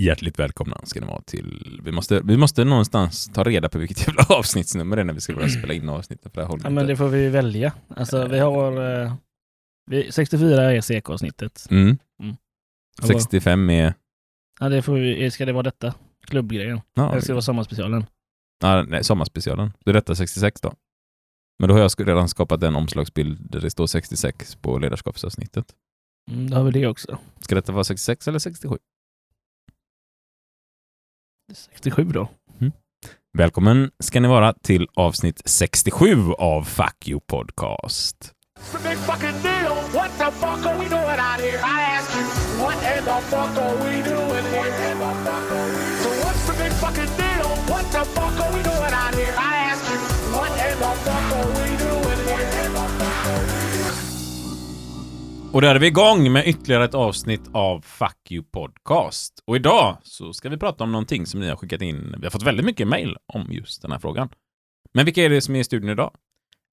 [0.00, 1.80] Hjärtligt välkomna ska ni vara till...
[1.84, 5.20] Vi måste, vi måste någonstans ta reda på vilket jävla avsnittsnummer det är när vi
[5.20, 6.32] ska börja spela in avsnittet.
[6.32, 7.72] För det här Ja, men det får vi välja.
[7.88, 9.02] Alltså, vi har...
[9.02, 9.14] Eh,
[9.90, 11.66] vi, 64 är CK-avsnittet.
[11.70, 11.98] Mm.
[12.22, 12.36] Mm.
[13.02, 13.94] 65 är...
[14.60, 15.94] Ja, det får vi, ska det vara detta?
[16.26, 16.80] Klubbgrejen?
[16.94, 18.06] Ja, Eller ska det vara sommarspecialen?
[18.62, 19.72] ja, nej, sommarspecialen.
[19.84, 20.74] Då är detta 66 då.
[21.58, 25.66] Men då har jag redan skapat en omslagsbild där det står 66 på ledarskapsavsnittet.
[26.30, 27.18] Mm, då har vi det också.
[27.40, 28.78] Ska detta vara 66 eller 67?
[31.54, 32.28] 67 då.
[33.38, 38.32] Välkommen ska ni vara till avsnitt 67 av Fuck You Podcast.
[44.54, 44.91] It's
[55.54, 59.42] Och där är vi igång med ytterligare ett avsnitt av Fuck You Podcast.
[59.46, 62.14] Och idag så ska vi prata om någonting som ni har skickat in.
[62.18, 64.28] Vi har fått väldigt mycket mail om just den här frågan.
[64.94, 66.10] Men vilka är det som är i studion idag?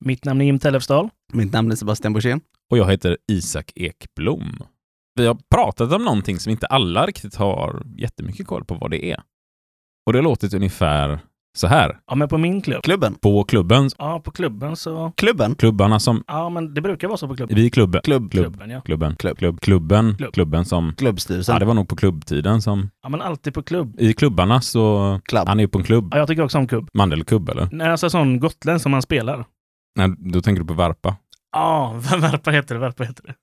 [0.06, 1.10] Mitt namn är Jim Tellefsdal.
[1.34, 2.42] Mitt namn är Sebastian Borssén.
[2.72, 4.64] Och jag heter Isak Ekblom.
[5.16, 9.12] Vi har pratat om någonting som inte alla riktigt har jättemycket koll på vad det
[9.12, 9.24] är.
[10.06, 11.20] Och det har låtit ungefär
[11.58, 12.00] så här.
[12.08, 12.84] Ja, men på min klubb.
[12.84, 13.16] Klubben.
[13.16, 15.12] På klubben, Ja, på klubben så...
[15.18, 15.56] Klubben.
[15.56, 16.24] klubbarna som...
[16.28, 17.56] Ja, men det brukar vara så på klubben.
[17.56, 18.02] Vi i klubben.
[18.02, 18.32] Klubb.
[18.32, 18.46] Klubb.
[18.46, 18.82] Klubben, ja.
[18.82, 19.16] Klubben.
[19.16, 19.38] Klubb.
[19.38, 19.62] Klubb.
[19.62, 20.16] Klubben.
[20.18, 20.34] Klubb.
[20.34, 20.96] Klubben som...
[20.98, 21.54] Klubbstyrelsen.
[21.54, 22.90] Ja, det var nog på klubbtiden som...
[23.04, 24.00] Ja, men alltid på klubb.
[24.00, 25.20] I klubbarna så...
[25.26, 25.48] Klubb.
[25.48, 26.08] Han är ju på en klubb.
[26.12, 26.90] Ja, jag tycker också om kubb.
[26.94, 27.70] Mandelkubb eller?
[27.72, 29.46] Nej, alltså sån gotländsk som man spelar.
[29.96, 31.16] Nej, då tänker du på Varpa.
[31.52, 33.36] Ja, värpa heter det, värpa heter det.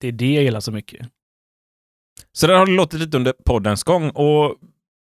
[0.00, 1.08] Det är det jag gillar så mycket.
[2.32, 4.56] Så där har det låtit lite under poddens gång och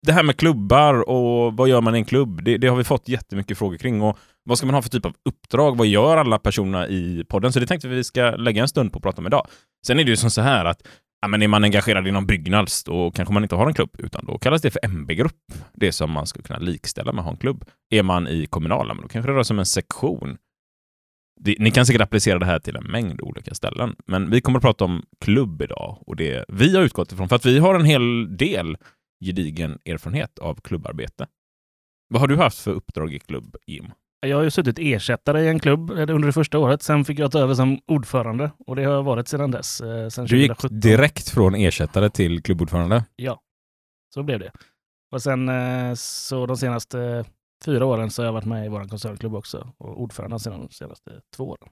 [0.07, 2.45] det här med klubbar och vad gör man i en klubb?
[2.45, 5.07] Det, det har vi fått jättemycket frågor kring och vad ska man ha för typ
[5.07, 5.77] av uppdrag?
[5.77, 7.53] Vad gör alla personerna i podden?
[7.53, 9.47] Så det tänkte vi vi ska lägga en stund på att prata om idag.
[9.87, 10.83] Sen är det ju som så här att
[11.21, 14.25] ja, men är man engagerad inom Byggnads då kanske man inte har en klubb utan
[14.27, 15.53] då kallas det för MB-grupp.
[15.75, 17.65] Det som man skulle kunna likställa med att ha en klubb.
[17.91, 20.37] Är man i kommunala, men då kanske det rör sig om en sektion.
[21.41, 24.59] Det, ni kan säkert applicera det här till en mängd olika ställen, men vi kommer
[24.59, 27.75] att prata om klubb idag och det vi har utgått ifrån, för att vi har
[27.75, 28.77] en hel del
[29.25, 31.27] gedigen erfarenhet av klubbarbete.
[32.09, 33.87] Vad har du haft för uppdrag i klubb, Jim?
[34.21, 36.83] Jag har ju suttit ersättare i en klubb under det första året.
[36.83, 39.81] Sen fick jag ta över som ordförande och det har jag varit sedan dess.
[39.81, 40.81] eh, Sedan Du gick 2017.
[40.81, 43.05] direkt från ersättare till klubbordförande.
[43.17, 43.41] Ja,
[44.15, 44.53] så blev det.
[45.13, 47.25] Och sen eh, så de senaste
[47.65, 50.69] fyra åren så har jag varit med i vår koncernklubb också och ordförande sedan de
[50.71, 51.69] senaste två åren.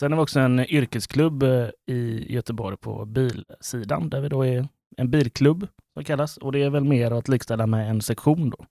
[0.00, 4.68] Sen har vi också en yrkesklubb eh, i Göteborg på bilsidan där vi då är
[4.96, 8.66] en bilklubb som kallas och det är väl mer att likställa med en sektion då.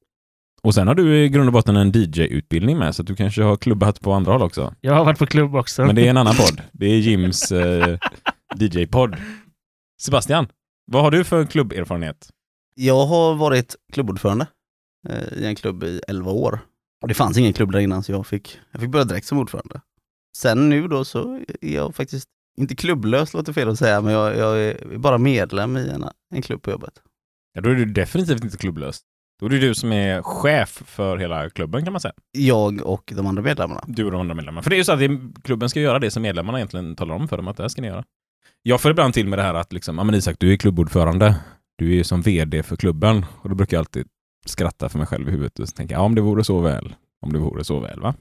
[0.62, 3.44] Och sen har du i grund och botten en DJ-utbildning med, så att du kanske
[3.44, 4.76] har klubbat på andra håll också.
[4.82, 5.86] Jag har varit på klubb också.
[5.86, 6.62] Men det är en annan podd.
[6.72, 7.98] Det är Jims eh,
[8.56, 9.16] DJ-podd.
[10.02, 10.48] Sebastian,
[10.92, 12.30] vad har du för klubberfarenhet?
[12.76, 14.48] Jag har varit klubbordförande
[15.10, 16.60] eh, i en klubb i 11 år.
[17.02, 19.40] Och det fanns ingen klubb där innan så jag fick, jag fick börja direkt som
[19.40, 19.82] ordförande.
[20.38, 24.38] Sen nu då så är jag faktiskt, inte klubblös låter fel att säga, men jag,
[24.38, 26.06] jag är bara medlem i en,
[26.36, 26.94] en klubb på jobbet.
[27.54, 29.00] Ja, då är du definitivt inte klubblös.
[29.40, 32.14] Då är det du som är chef för hela klubben kan man säga.
[32.32, 33.84] Jag och de andra medlemmarna.
[33.88, 34.64] Du och de andra medlemmarna.
[34.64, 37.16] För det är ju så att det, klubben ska göra det som medlemmarna egentligen talar
[37.16, 38.04] om för dem att det här ska ni göra.
[38.64, 41.36] Jag får ibland till med det här att liksom, ja men Isak, du är klubbordförande.
[41.78, 43.26] Du är ju som vd för klubben.
[43.42, 44.08] Och då brukar jag alltid
[44.46, 46.96] skratta för mig själv i huvudet och tänka, ja om det vore så väl.
[47.22, 48.16] Om det vore så väl, va?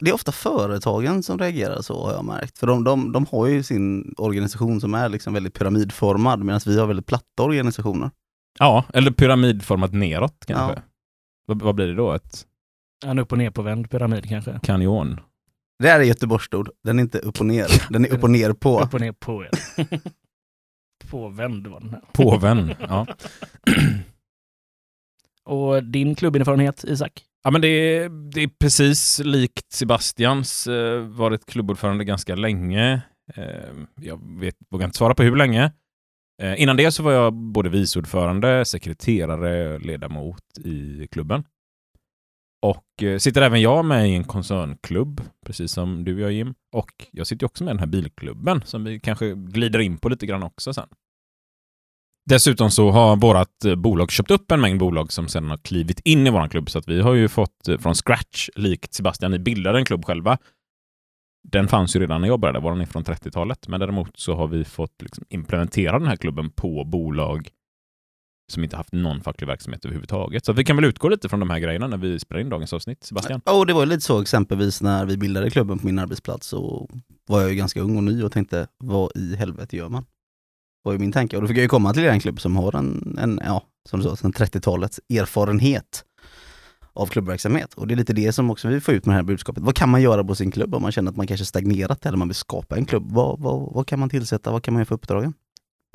[0.00, 2.58] Det är ofta företagen som reagerar så har jag märkt.
[2.58, 6.78] För de, de, de har ju sin organisation som är liksom väldigt pyramidformad medan vi
[6.78, 8.10] har väldigt platta organisationer.
[8.58, 10.74] Ja, eller pyramidformat neråt kanske.
[10.74, 10.82] Ja.
[11.46, 12.12] Vad, vad blir det då?
[12.12, 12.46] Ett
[13.06, 14.60] En upp och ner på vänd pyramid kanske.
[14.62, 15.20] kanjon?
[15.78, 18.52] Det här är Göteborgsord, den är inte upp och ner, den är upp och ner
[18.52, 18.80] på.
[18.80, 19.50] Upp och ner på er.
[21.10, 22.02] Påvänd var den här.
[22.12, 22.74] Påven.
[22.80, 23.06] ja.
[25.46, 27.24] Och din klubberfarenhet, Isak?
[27.42, 30.66] Ja, men det är, det är precis likt Sebastians.
[30.66, 33.02] Eh, varit klubbordförande ganska länge.
[33.34, 33.44] Eh,
[34.00, 35.72] jag vet, vågar inte svara på hur länge.
[36.44, 41.44] Eh, innan det så var jag både viceordförande, sekreterare, ledamot i klubben.
[42.62, 46.54] Och eh, sitter även jag med i en koncernklubb, precis som du och jag Jim.
[46.72, 50.08] Och jag sitter också med i den här bilklubben som vi kanske glider in på
[50.08, 50.88] lite grann också sen.
[52.26, 56.00] Dessutom så har vårt eh, bolag köpt upp en mängd bolag som sedan har klivit
[56.04, 56.70] in i vår klubb.
[56.70, 60.04] Så att vi har ju fått eh, från scratch, likt Sebastian, ni bildade en klubb
[60.04, 60.38] själva.
[61.44, 63.68] Den fanns ju redan när jag började, var den är från 30-talet.
[63.68, 67.48] Men däremot så har vi fått liksom implementera den här klubben på bolag
[68.52, 70.44] som inte haft någon facklig verksamhet överhuvudtaget.
[70.44, 72.72] Så vi kan väl utgå lite från de här grejerna när vi spelar in dagens
[72.72, 73.40] avsnitt, Sebastian.
[73.44, 76.88] Och det var ju lite så exempelvis när vi bildade klubben på min arbetsplats så
[77.26, 80.04] var jag ju ganska ung och ny och tänkte, vad i helvete gör man?
[80.84, 81.36] var ju min tanke.
[81.36, 84.00] Och då fick jag ju komma till en klubb som har en, en ja, som
[84.00, 86.04] du sa, sedan 30-talets erfarenhet
[86.94, 87.74] av klubbverksamhet.
[87.74, 89.62] Och det är lite det som också vi får ut med det här budskapet.
[89.62, 92.18] Vad kan man göra på sin klubb om man känner att man kanske stagnerat eller
[92.18, 93.12] man vill skapa en klubb?
[93.12, 94.50] Vad, vad, vad kan man tillsätta?
[94.50, 95.34] Vad kan man göra för uppdragen?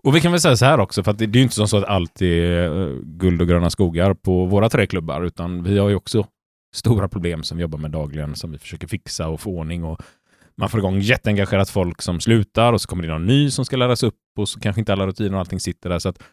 [0.03, 1.55] Och vi kan väl säga så här också, för att det, det är ju inte
[1.55, 5.63] som så att allt är eh, guld och gröna skogar på våra tre klubbar, utan
[5.63, 6.27] vi har ju också
[6.75, 9.83] stora problem som vi jobbar med dagligen, som vi försöker fixa och få ordning.
[9.83, 10.01] Och
[10.57, 13.77] man får igång jätteengagerat folk som slutar och så kommer det någon ny som ska
[13.77, 15.99] läras upp och så kanske inte alla rutiner och allting sitter där.
[15.99, 16.23] Så att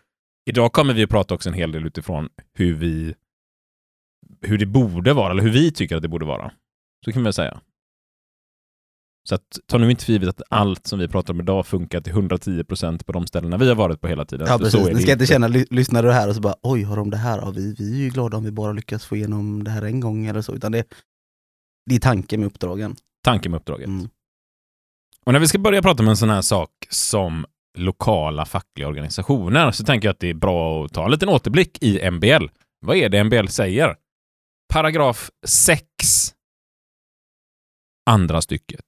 [0.51, 3.15] idag kommer vi att prata också en hel del utifrån hur vi
[4.41, 6.53] hur det borde vara, eller hur vi tycker att det borde vara.
[7.05, 7.61] Så kan man säga.
[9.29, 12.01] Så att, ta nu inte för givet att allt som vi pratar om idag funkar
[12.01, 14.47] till 110% på de ställena vi har varit på hela tiden.
[14.51, 16.97] Ja precis, ni ska inte känna, ly- lyssnar du här och så bara oj har
[16.97, 17.39] de det här?
[17.39, 20.01] Ja, vi, vi är ju glada om vi bara lyckas få igenom det här en
[20.01, 20.55] gång eller så.
[20.55, 20.85] Utan det,
[21.91, 22.97] det är tanken med uppdragen.
[23.25, 23.87] Tanken med uppdraget.
[23.87, 24.09] Mm.
[25.25, 27.47] Och när vi ska börja prata om en sån här sak som
[27.79, 31.83] lokala fackliga organisationer så tänker jag att det är bra att ta en liten återblick
[31.83, 32.47] i MBL.
[32.81, 33.97] Vad är det MBL säger?
[34.73, 35.83] Paragraf 6.
[38.11, 38.85] Andra stycket.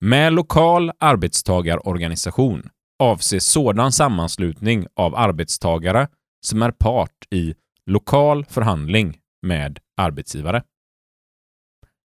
[0.00, 6.08] Med lokal arbetstagarorganisation avses sådan sammanslutning av arbetstagare
[6.46, 7.54] som är part i
[7.86, 10.62] lokal förhandling med arbetsgivare.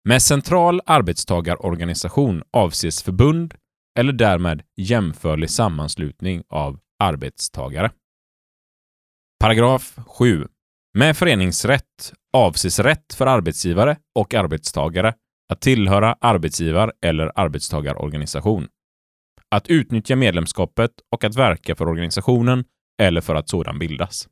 [0.04, 3.54] Med central arbetstagarorganisation avses förbund
[3.98, 7.90] eller därmed jämförlig sammanslutning av arbetstagare.
[9.40, 10.48] Paragraf 7.
[10.98, 15.14] Med föreningsrätt avses rätt för arbetsgivare och arbetstagare
[15.52, 18.68] att tillhöra arbetsgivar eller arbetstagarorganisation,
[19.50, 22.64] att utnyttja medlemskapet och att verka för organisationen
[23.02, 24.28] eller för att sådan bildas.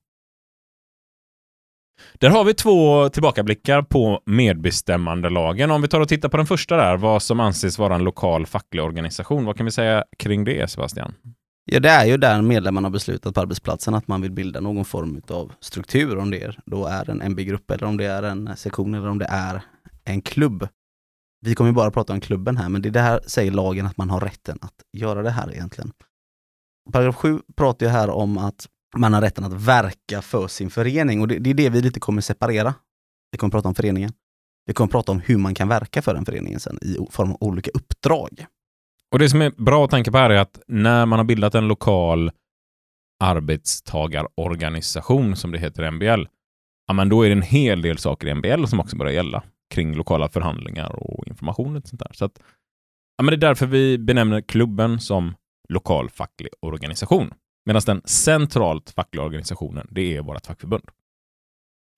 [2.15, 5.71] Där har vi två tillbakablickar på medbestämmandelagen.
[5.71, 8.47] Om vi tar och tittar på den första där, vad som anses vara en lokal
[8.47, 9.45] facklig organisation.
[9.45, 11.15] Vad kan vi säga kring det, Sebastian?
[11.69, 14.85] Ja det är ju där medlemmarna har beslutat på arbetsplatsen att man vill bilda någon
[14.85, 18.57] form av struktur, om det är, då är en MB-grupp eller om det är en
[18.57, 19.63] sektion eller om det är
[20.05, 20.69] en klubb.
[21.41, 23.87] Vi kommer ju bara prata om klubben här, men det är det här säger lagen
[23.87, 25.93] att man har rätten att göra det här egentligen.
[26.93, 31.21] Paragraf 7 pratar ju här om att man har rätten att verka för sin förening
[31.21, 32.75] och det, det är det vi lite kommer separera.
[33.33, 34.13] Vi kommer prata om föreningen.
[34.67, 37.37] Vi kommer prata om hur man kan verka för en förening sen i form av
[37.41, 38.47] olika uppdrag.
[39.13, 41.55] Och det som är bra att tänka på här är att när man har bildat
[41.55, 42.31] en lokal
[43.25, 46.25] arbetstagarorganisation, som det heter i MBL,
[46.87, 49.43] ja, men då är det en hel del saker i MBL som också börjar gälla
[49.75, 52.11] kring lokala förhandlingar och information och sånt där.
[52.13, 52.39] Så att,
[53.17, 55.35] ja, men det är därför vi benämner klubben som
[55.69, 57.35] lokal facklig organisation.
[57.67, 60.85] Medan den centralt fackliga organisationen, det är vårt fackförbund.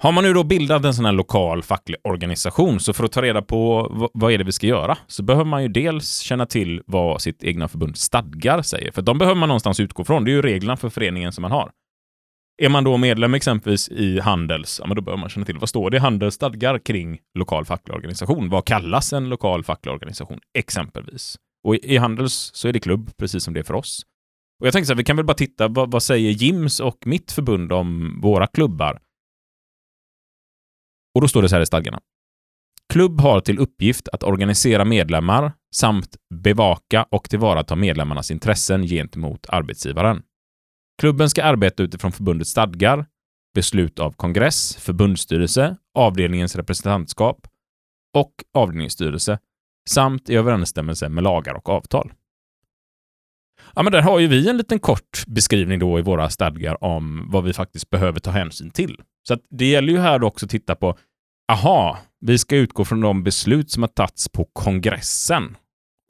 [0.03, 3.23] Har man nu då bildat en sån här lokal facklig organisation, så för att ta
[3.23, 6.83] reda på vad är det vi ska göra, så behöver man ju dels känna till
[6.87, 10.25] vad sitt egna förbund stadgar säger, för de behöver man någonstans utgå från.
[10.25, 11.71] Det är ju reglerna för föreningen som man har.
[12.63, 15.69] Är man då medlem exempelvis i Handels, ja, men då behöver man känna till vad
[15.69, 18.49] står det i Handels stadgar kring lokal facklig organisation?
[18.49, 21.37] Vad kallas en lokal facklig organisation exempelvis?
[21.65, 24.03] Och i i Handels så är det klubb, precis som det är för oss.
[24.61, 27.07] Och jag tänkte så här, vi kan väl bara titta, vad, vad säger Jims och
[27.07, 28.99] mitt förbund om våra klubbar?
[31.19, 32.01] Och då står det så här i stadgarna.
[32.93, 40.23] Klubb har till uppgift att organisera medlemmar samt bevaka och tillvarata medlemmarnas intressen gentemot arbetsgivaren.
[41.01, 43.07] Klubben ska arbeta utifrån förbundets stadgar,
[43.55, 47.47] beslut av kongress, förbundsstyrelse, avdelningens representantskap
[48.15, 49.39] och avdelningsstyrelse
[49.89, 52.13] samt i överensstämmelse med lagar och avtal.
[53.75, 57.31] Ja, men där har ju vi en liten kort beskrivning då i våra stadgar om
[57.31, 59.01] vad vi faktiskt behöver ta hänsyn till.
[59.29, 60.99] Så att det gäller ju här då också att titta på,
[61.53, 65.57] aha, vi ska utgå från de beslut som har tagits på kongressen.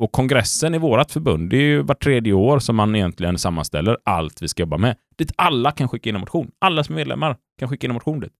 [0.02, 3.98] Och kongressen i vårt förbund, det är ju vart tredje år som man egentligen sammanställer
[4.04, 4.96] allt vi ska jobba med.
[5.18, 6.50] Dit alla kan skicka in en motion.
[6.60, 8.32] Alla som är medlemmar kan skicka in en motion dit.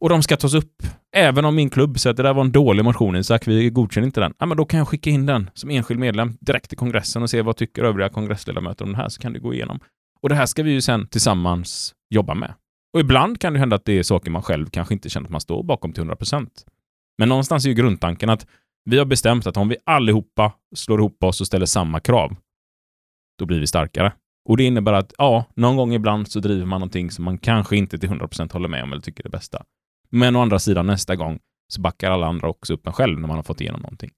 [0.00, 0.82] Och de ska tas upp.
[1.16, 4.06] Även om min klubb säger att det där var en dålig motion, Isak, vi godkänner
[4.06, 4.34] inte den.
[4.38, 7.30] Ja, men då kan jag skicka in den som enskild medlem direkt till kongressen och
[7.30, 9.80] se vad tycker övriga kongressledamöter om det här, så kan det gå igenom.
[10.22, 12.54] Och det här ska vi ju sen tillsammans jobba med.
[12.92, 15.32] Och ibland kan det hända att det är saker man själv kanske inte känner att
[15.32, 16.48] man står bakom till 100%.
[17.18, 18.46] Men någonstans är ju grundtanken att
[18.84, 22.36] vi har bestämt att om vi allihopa slår ihop oss och ställer samma krav,
[23.38, 24.12] då blir vi starkare.
[24.48, 27.76] Och det innebär att, ja, någon gång ibland så driver man någonting som man kanske
[27.76, 29.64] inte till 100% håller med om eller tycker är det bästa.
[30.10, 33.28] Men å andra sidan nästa gång så backar alla andra också upp en själv när
[33.28, 34.10] man har fått igenom någonting.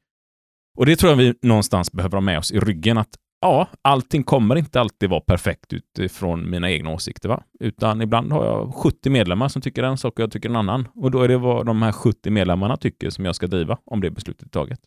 [0.78, 4.24] Och det tror jag vi någonstans behöver ha med oss i ryggen att ja, allting
[4.24, 7.42] kommer inte alltid vara perfekt utifrån mina egna åsikter, va?
[7.60, 10.88] Utan ibland har jag 70 medlemmar som tycker en sak och jag tycker en annan.
[10.94, 14.00] Och då är det vad de här 70 medlemmarna tycker som jag ska driva om
[14.00, 14.80] det beslutet är taget.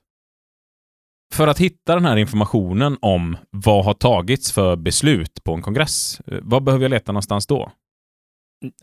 [1.34, 6.22] för att hitta den här informationen om vad har tagits för beslut på en kongress,
[6.28, 7.72] eh, vad behöver jag leta någonstans då?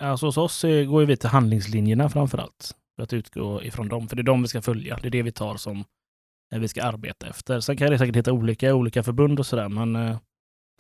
[0.01, 2.75] Alltså hos oss eh, går vi till handlingslinjerna framför allt.
[2.97, 4.99] För att utgå ifrån dem, för det är de vi ska följa.
[5.03, 5.85] Det är det vi tar som
[6.59, 7.61] vi ska arbeta efter.
[7.61, 10.17] Sen kan det säkert hitta olika olika förbund och sådär, men eh,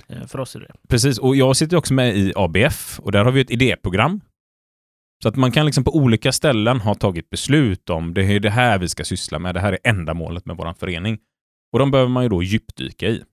[0.08, 3.24] eh för oss är det Precis, och jag sitter också med i ABF och där
[3.24, 4.20] har vi ett idéprogram.
[5.22, 8.50] Så att man kan liksom på olika ställen ha tagit beslut om det är det
[8.50, 11.18] här vi ska syssla med, det här är ändamålet med vår förening.
[11.72, 13.24] Och de behöver man ju då djupdyka i.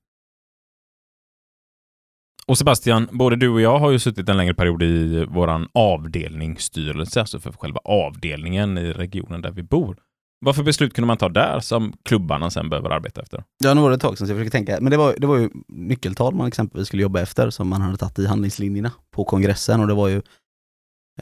[2.48, 7.20] Och Sebastian, både du och jag har ju suttit en längre period i våran avdelningsstyrelse,
[7.20, 9.98] alltså för själva avdelningen i regionen där vi bor.
[10.40, 13.44] Vad för beslut kunde man ta där som klubbarna sen behöver arbeta efter?
[13.64, 14.78] Ja, nu var det ett tag sedan så jag försöker tänka.
[14.82, 17.98] Men det var, det var ju nyckeltal man exempelvis skulle jobba efter som man hade
[17.98, 20.22] tagit i handlingslinjerna på kongressen och det var ju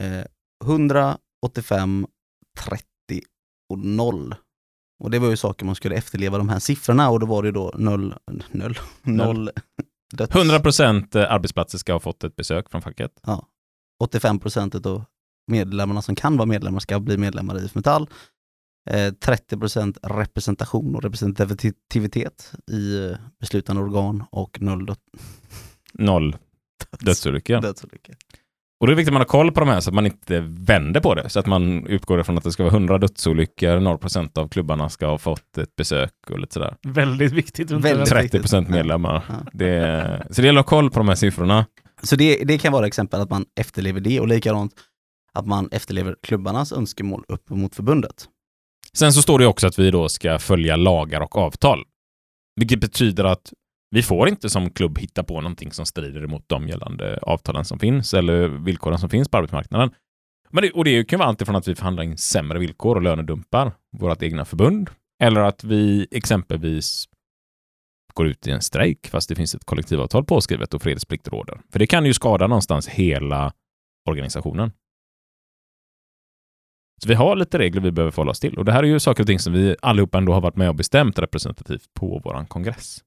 [0.00, 0.24] eh,
[0.64, 2.06] 100, 85,
[2.58, 2.82] 30
[3.70, 4.34] och 0.
[5.04, 7.52] Och det var ju saker man skulle efterleva de här siffrorna och då var det
[7.52, 8.14] då 0,
[8.50, 9.50] 0, 0
[10.14, 10.34] döds.
[10.36, 13.12] 100 procent arbetsplatser ska ha fått ett besök från facket.
[14.02, 15.04] 85 procent av
[15.46, 18.08] medlemmarna som kan vara medlemmar ska bli medlemmar i IF Metall.
[18.86, 24.96] Eh, 30 procent representation och representativitet i eh, beslutande organ och noll död-
[25.94, 26.36] Noll
[27.00, 27.60] dödsolyckor.
[27.60, 28.14] dödsolyckor.
[28.80, 30.40] Och det är viktigt att man har koll på de här så att man inte
[30.40, 31.28] vänder på det.
[31.28, 34.88] Så att man utgår ifrån att det ska vara 100 dödsolyckor, 0 procent av klubbarna
[34.88, 36.76] ska ha fått ett besök och lite sådär.
[36.82, 37.70] väldigt viktigt.
[37.70, 38.04] Väldigt det där.
[38.22, 39.24] 30 procent medlemmar.
[39.28, 39.34] Ja.
[39.52, 41.66] Det, så det gäller att ha koll på de här siffrorna.
[42.02, 44.72] Så det, det kan vara exempel att man efterlever det och likadant
[45.32, 48.28] att man efterlever klubbarnas önskemål upp mot förbundet.
[48.96, 51.84] Sen så står det också att vi då ska följa lagar och avtal.
[52.60, 53.52] Vilket betyder att
[53.90, 57.78] vi får inte som klubb hitta på någonting som strider mot de gällande avtalen som
[57.78, 59.90] finns eller villkoren som finns på arbetsmarknaden.
[60.50, 63.72] Men det, och det kan vara alltifrån att vi förhandlar in sämre villkor och lönedumpar
[63.96, 64.90] vårt egna förbund
[65.22, 67.08] eller att vi exempelvis
[68.14, 71.60] går ut i en strejk fast det finns ett kollektivavtal påskrivet och fredsplikt råder.
[71.72, 73.52] För det kan ju skada någonstans hela
[74.08, 74.72] organisationen.
[77.02, 78.58] Så vi har lite regler vi behöver förhålla oss till.
[78.58, 80.68] Och det här är ju saker och ting som vi allihopa ändå har varit med
[80.68, 83.02] och bestämt representativt på vår kongress.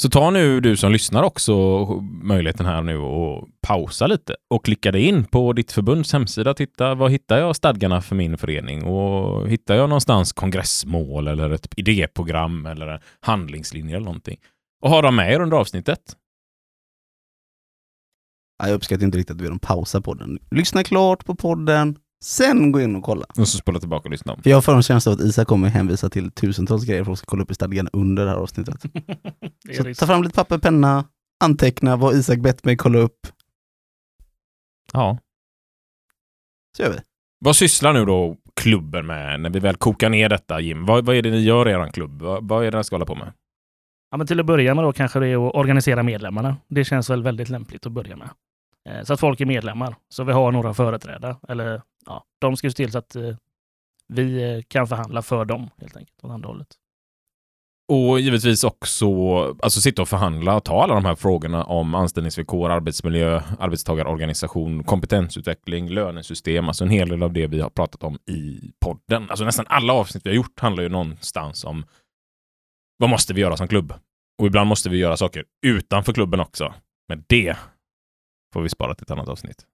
[0.00, 1.54] Så ta nu du som lyssnar också
[2.22, 6.94] möjligheten här nu och pausa lite och klicka dig in på ditt förbunds hemsida titta
[6.94, 12.66] vad hittar jag stadgarna för min förening och hittar jag någonstans kongressmål eller ett idéprogram
[12.66, 14.38] eller en handlingslinje eller någonting
[14.82, 16.00] och ha dem med er under avsnittet.
[18.58, 20.38] Ja, Jag uppskattar inte riktigt att vi har en pausa på den.
[20.50, 23.26] Lyssna klart på podden, sen gå in och kolla.
[23.38, 24.42] Och så spola tillbaka och lyssna om.
[24.42, 27.18] För jag får en känsla av att Isak kommer hänvisa till tusentals grejer för att
[27.18, 28.82] ska kolla upp i stadgan under det här avsnittet.
[29.64, 30.00] Det Så risk.
[30.00, 31.04] ta fram lite papper, penna,
[31.44, 33.26] anteckna vad Isak bett mig kolla upp.
[34.92, 35.18] Ja.
[36.76, 36.98] Så gör vi.
[37.38, 40.86] Vad sysslar nu då klubben med när vi väl kokar ner detta, Jim?
[40.86, 42.22] Vad, vad är det ni gör i er klubb?
[42.22, 43.32] Vad, vad är det ni ska hålla på med?
[44.10, 46.56] Ja, men till att börja med då kanske det är att organisera medlemmarna.
[46.68, 48.28] Det känns väl väldigt lämpligt att börja med.
[48.86, 49.96] Eh, så att folk är medlemmar.
[50.08, 51.36] Så vi har några företrädare.
[51.48, 53.36] Eller ja, de ska se till så att eh,
[54.08, 56.24] vi eh, kan förhandla för dem helt enkelt.
[56.24, 56.68] Åt andra hållet.
[57.88, 59.06] Och givetvis också
[59.62, 65.88] alltså sitta och förhandla och ta alla de här frågorna om anställningsvillkor, arbetsmiljö, arbetstagarorganisation, kompetensutveckling,
[65.88, 69.30] lönesystem, alltså en hel del av det vi har pratat om i podden.
[69.30, 71.84] Alltså nästan alla avsnitt vi har gjort handlar ju någonstans om
[72.98, 73.94] vad måste vi göra som klubb?
[74.38, 76.74] Och ibland måste vi göra saker utanför klubben också.
[77.08, 77.56] Men det
[78.56, 79.64] får vi spara till ett annat avsnitt.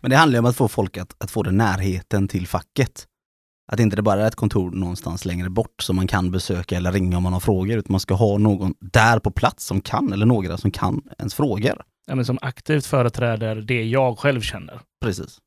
[0.00, 3.06] Men det handlar ju om att få folk att, att få den närheten till facket.
[3.72, 6.92] Att inte det bara är ett kontor någonstans längre bort som man kan besöka eller
[6.92, 10.12] ringa om man har frågor, utan man ska ha någon där på plats som kan,
[10.12, 11.82] eller några som kan ens frågor.
[12.06, 14.80] Ja, men som aktivt företräder det jag själv känner.
[15.04, 15.38] Precis.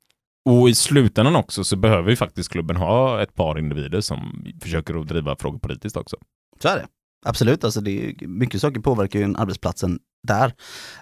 [0.50, 5.02] Och i slutändan också så behöver ju faktiskt klubben ha ett par individer som försöker
[5.02, 6.18] att driva frågor politiskt också.
[6.62, 6.88] Så är det.
[7.26, 10.54] Absolut, alltså det är, mycket saker påverkar ju en arbetsplatsen där.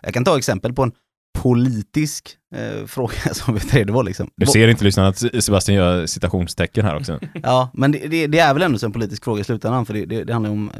[0.01, 0.91] Jag kan ta exempel på en
[1.34, 4.30] politisk eh, fråga som vi tre, det var liksom.
[4.36, 7.20] Du ser inte lyssnarna att Sebastian gör citationstecken här också.
[7.44, 9.94] Ja, men det, det, det är väl ändå så en politisk fråga i slutändan, för
[9.94, 10.72] det, det, det handlar om,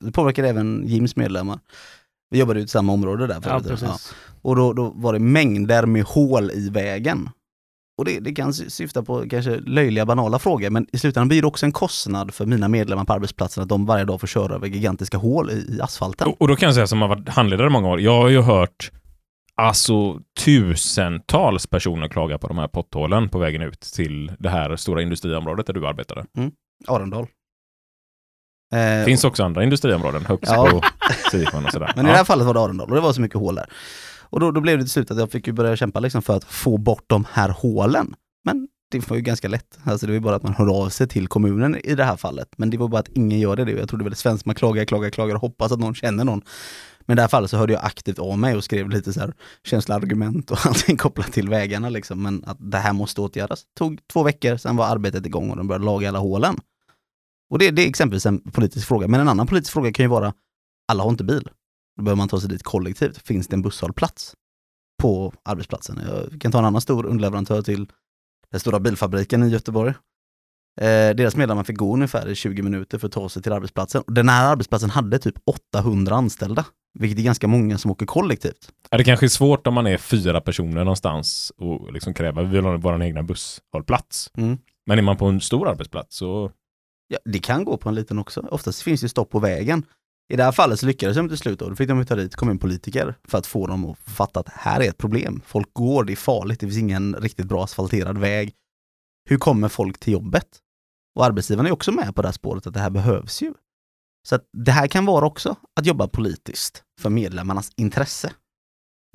[0.00, 1.58] det påverkar även Jims medlemmar.
[2.30, 3.66] Vi jobbade ju i samma område där Ja, förut.
[3.80, 4.14] precis.
[4.42, 7.28] Och då, då var det mängder med hål i vägen.
[7.98, 11.40] Och det, det kan sy- syfta på kanske löjliga banala frågor, men i slutändan blir
[11.42, 14.54] det också en kostnad för mina medlemmar på arbetsplatsen att de varje dag får köra
[14.54, 16.28] över gigantiska hål i, i asfalten.
[16.28, 18.28] Och, och då kan jag säga som har varit handledare i många år, jag har
[18.28, 18.90] ju hört
[19.56, 25.02] alltså tusentals personer klaga på de här potthålen på vägen ut till det här stora
[25.02, 26.24] industriområdet där du arbetade.
[26.86, 27.26] Arendal.
[28.70, 30.80] Det Eh, finns också andra industriområden, Högsbo, Ja.
[31.30, 31.92] Sivman och sådär.
[31.96, 33.66] Men i det här fallet var det Arendal och det var så mycket hål där.
[34.22, 36.36] Och då, då blev det till slut att jag fick ju börja kämpa liksom för
[36.36, 38.14] att få bort de här hålen.
[38.44, 39.78] Men det var ju ganska lätt.
[39.84, 42.16] Alltså det var ju bara att man hör av sig till kommunen i det här
[42.16, 42.48] fallet.
[42.56, 43.70] Men det var bara att ingen gör det.
[43.72, 46.24] Jag tror det är väldigt svenskt, man klagar, klagar, klagar och hoppas att någon känner
[46.24, 46.42] någon.
[47.06, 49.20] Men i det här fallet så hörde jag aktivt av mig och skrev lite så
[49.20, 49.34] här
[49.64, 52.22] känsloargument och allting kopplat till vägarna liksom.
[52.22, 53.64] Men att det här måste åtgärdas.
[53.64, 56.56] Det tog två veckor, sen var arbetet igång och de började laga alla hålen.
[57.50, 59.08] Och det, det är exempelvis en politisk fråga.
[59.08, 60.32] Men en annan politisk fråga kan ju vara,
[60.88, 61.48] alla har inte bil.
[61.96, 63.26] Då behöver man ta sig dit kollektivt.
[63.26, 64.34] Finns det en busshållplats
[65.02, 66.00] på arbetsplatsen?
[66.08, 67.86] Jag kan ta en annan stor underleverantör till
[68.50, 69.94] den stora bilfabriken i Göteborg.
[70.80, 74.02] Eh, deras medlemmar fick gå ungefär i 20 minuter för att ta sig till arbetsplatsen.
[74.06, 75.34] Den här arbetsplatsen hade typ
[75.74, 76.64] 800 anställda,
[77.00, 78.72] vilket är ganska många som åker kollektivt.
[78.90, 82.48] Ja, det kanske är svårt om man är fyra personer någonstans och liksom kräver vi
[82.48, 84.30] vill ha vår egna busshållplats.
[84.36, 84.58] Mm.
[84.86, 86.50] Men är man på en stor arbetsplats så
[87.08, 88.40] Ja, det kan gå på en liten också.
[88.50, 89.84] Oftast finns det stopp på vägen.
[90.32, 92.36] I det här fallet så lyckades de till slut och då fick de ta dit
[92.36, 95.42] kommunpolitiker för att få dem att fatta att här är ett problem.
[95.46, 98.52] Folk går, det är farligt, det finns ingen riktigt bra asfalterad väg.
[99.28, 100.46] Hur kommer folk till jobbet?
[101.14, 103.54] Och arbetsgivarna är också med på det här spåret att det här behövs ju.
[104.26, 108.32] Så det här kan vara också att jobba politiskt för medlemmarnas intresse.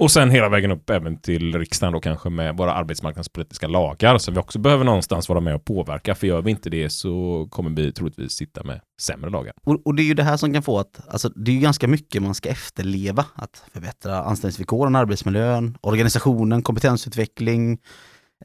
[0.02, 4.34] Och sen hela vägen upp även till riksdagen då kanske med våra arbetsmarknadspolitiska lagar som
[4.34, 6.16] vi också behöver någonstans vara med och påverka.
[6.16, 9.54] För gör vi inte det så kommer vi troligtvis sitta med sämre lagar.
[9.66, 11.62] Och, och det är ju det här som kan få att, alltså det är ju
[11.62, 13.26] ganska mycket man ska efterleva.
[13.36, 17.80] Att förbättra anställningsvillkoren, arbetsmiljön, organisationen, kompetensutveckling.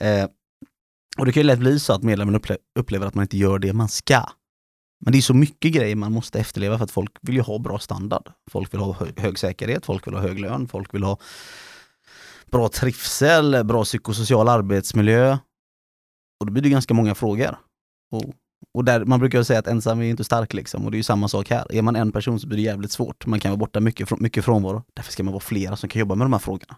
[0.01, 0.25] Eh,
[1.19, 3.59] och det kan ju lätt bli så att medlemmen upple- upplever att man inte gör
[3.59, 4.23] det man ska.
[5.05, 7.59] Men det är så mycket grejer man måste efterleva för att folk vill ju ha
[7.59, 8.33] bra standard.
[8.51, 11.19] Folk vill ha hög säkerhet, folk vill ha hög lön, folk vill ha
[12.51, 15.39] bra trivsel, bra psykosocial arbetsmiljö.
[16.41, 17.59] Och då blir det ganska många frågor.
[18.13, 18.35] Och
[18.75, 20.99] och där, man brukar ju säga att ensam är inte stark liksom, och det är
[20.99, 21.75] ju samma sak här.
[21.75, 23.27] Är man en person så blir det jävligt svårt.
[23.27, 24.83] Man kan vara borta mycket, mycket frånvaro.
[24.95, 26.77] Därför ska man vara flera som kan jobba med de här frågorna.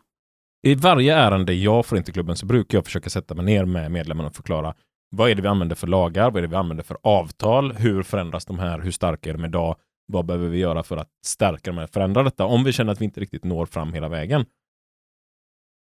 [0.67, 3.65] I varje ärende jag får in till klubben så brukar jag försöka sätta mig ner
[3.65, 4.75] med medlemmarna och förklara
[5.11, 6.31] vad är det vi använder för lagar?
[6.31, 7.73] Vad är det vi använder för avtal?
[7.73, 8.81] Hur förändras de här?
[8.81, 9.77] Hur starka är de idag?
[10.13, 12.45] Vad behöver vi göra för att stärka de här förändra detta?
[12.45, 14.45] Om vi känner att vi inte riktigt når fram hela vägen.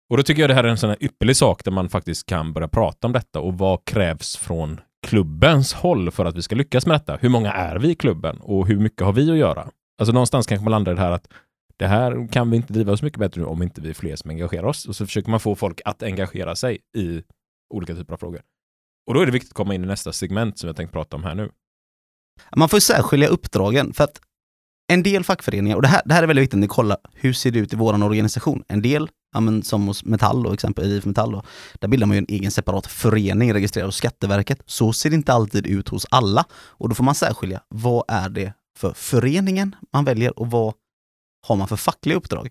[0.10, 2.26] Och då tycker jag det här är en sån här ypperlig sak där man faktiskt
[2.26, 6.56] kan börja prata om detta och vad krävs från klubbens håll för att vi ska
[6.56, 7.18] lyckas med detta?
[7.18, 9.70] Hur många är vi i klubben och hur mycket har vi att göra?
[10.00, 11.28] Alltså någonstans kanske man landar i det här att
[11.78, 14.30] det här kan vi inte driva så mycket bättre om inte vi är fler som
[14.30, 14.86] engagerar oss.
[14.86, 17.24] Och så försöker man få folk att engagera sig i
[17.74, 18.42] olika typer av frågor.
[19.08, 21.16] Och då är det viktigt att komma in i nästa segment som jag tänkte prata
[21.16, 21.52] om här nu.
[22.56, 24.22] Man får ju särskilja uppdragen för att
[24.92, 27.52] en del fackföreningar, och det här, det här är väldigt viktigt ni kollar, hur ser
[27.52, 28.64] det ut i vår organisation?
[28.68, 32.16] En del, ja, men som hos Metall då, exempel IF Metall då, där bildar man
[32.16, 34.62] ju en egen separat förening registrerad hos Skatteverket.
[34.66, 36.46] Så ser det inte alltid ut hos alla.
[36.54, 40.74] Och då får man särskilja, vad är det för föreningen man väljer och vad
[41.48, 42.50] har man för fackliga uppdrag?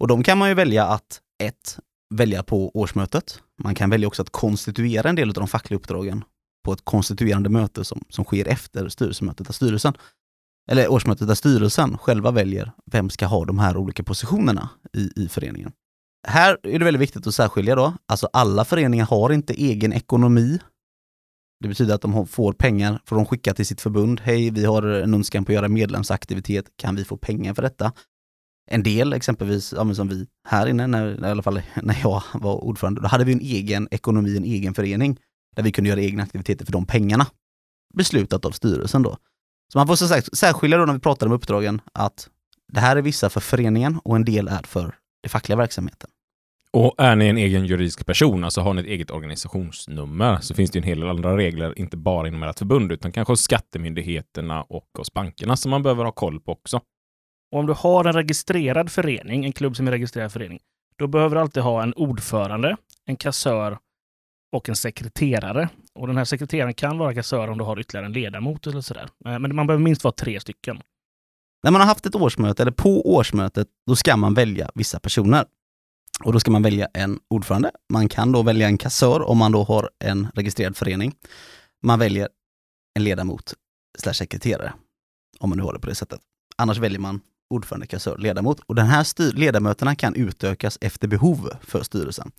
[0.00, 1.78] Och de kan man ju välja att, ett,
[2.14, 3.40] välja på årsmötet.
[3.62, 6.24] Man kan välja också att konstituera en del av de fackliga uppdragen
[6.64, 9.94] på ett konstituerande möte som, som sker efter styrelsemötet, där styrelsen,
[10.70, 15.28] eller årsmötet där styrelsen själva väljer vem ska ha de här olika positionerna i, i
[15.28, 15.72] föreningen.
[16.26, 20.58] Här är det väldigt viktigt att särskilja då, alltså alla föreningar har inte egen ekonomi.
[21.60, 24.20] Det betyder att de får pengar, från de skicka till sitt förbund.
[24.20, 27.92] Hej, vi har en önskan på att göra medlemsaktivitet, kan vi få pengar för detta?
[28.70, 32.22] En del, exempelvis ja, men som vi här inne, när, i alla fall när jag
[32.34, 35.18] var ordförande, då hade vi en egen ekonomi, en egen förening
[35.56, 37.26] där vi kunde göra egna aktiviteter för de pengarna.
[37.94, 39.16] Beslutat av styrelsen då.
[39.72, 42.28] Så man får så sagt särskilja då när vi pratar om uppdragen att
[42.72, 46.10] det här är vissa för föreningen och en del är för den fackliga verksamheten.
[46.72, 50.70] Och är ni en egen juridisk person, alltså har ni ett eget organisationsnummer, så finns
[50.70, 53.40] det ju en hel del andra regler, inte bara inom ert förbund, utan kanske hos
[53.40, 56.80] skattemyndigheterna och hos bankerna som man behöver ha koll på också.
[57.54, 60.60] Och om du har en registrerad förening, en klubb som är registrerad förening,
[60.96, 63.78] då behöver du alltid ha en ordförande, en kassör
[64.52, 65.68] och en sekreterare.
[65.94, 69.08] Och den här sekreteraren kan vara kassör om du har ytterligare en ledamot eller sådär.
[69.26, 70.80] Eh, men man behöver minst vara tre stycken.
[71.62, 75.44] När man har haft ett årsmöte, eller på årsmötet, då ska man välja vissa personer.
[76.24, 77.70] Och då ska man välja en ordförande.
[77.92, 81.14] Man kan då välja en kassör om man då har en registrerad förening.
[81.82, 82.28] Man väljer
[82.94, 83.54] en ledamot
[83.98, 84.72] slash sekreterare,
[85.40, 86.20] om man nu har det på det sättet.
[86.56, 87.20] Annars väljer man
[87.54, 88.60] ordförande, kassör, ledamot.
[88.60, 92.30] Och den här styr- ledamöterna kan utökas efter behov för styrelsen.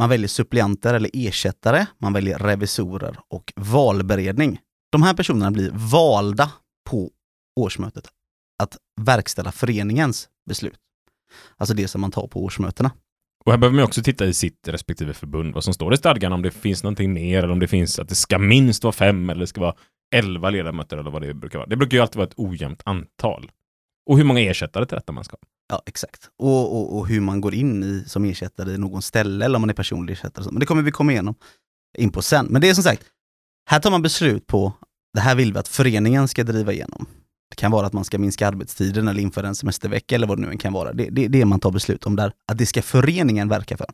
[0.00, 4.60] Man väljer suppleanter eller ersättare, man väljer revisorer och valberedning.
[4.92, 6.52] De här personerna blir valda
[6.90, 7.10] på
[7.60, 8.08] årsmötet
[8.62, 10.78] att verkställa föreningens beslut.
[11.56, 12.90] Alltså det som man tar på årsmötena.
[13.44, 16.32] Och här behöver man också titta i sitt respektive förbund, vad som står i stadgan,
[16.32, 19.30] om det finns någonting mer, eller om det finns att det ska minst vara fem,
[19.30, 19.74] eller det ska vara
[20.14, 21.68] elva ledamöter, eller vad det brukar vara.
[21.68, 23.50] Det brukar ju alltid vara ett ojämnt antal.
[24.06, 25.48] Och hur många ersättare till detta man ska ha.
[25.68, 26.30] Ja, exakt.
[26.38, 29.60] Och, och, och hur man går in i som ersättare i någon ställe eller om
[29.60, 30.44] man är personlig ersättare.
[30.50, 31.34] Men det kommer vi komma igenom.
[31.98, 32.46] in på sen.
[32.50, 33.02] Men det är som sagt,
[33.70, 34.72] här tar man beslut på,
[35.14, 37.06] det här vill vi att föreningen ska driva igenom.
[37.50, 40.42] Det kan vara att man ska minska arbetstiden eller införa en semestervecka eller vad det
[40.42, 40.92] nu än kan vara.
[40.92, 43.86] Det är det, det man tar beslut om där, att det ska föreningen verka för.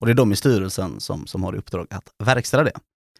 [0.00, 2.72] Och det är de i styrelsen som, som har i uppdrag att verkställa det.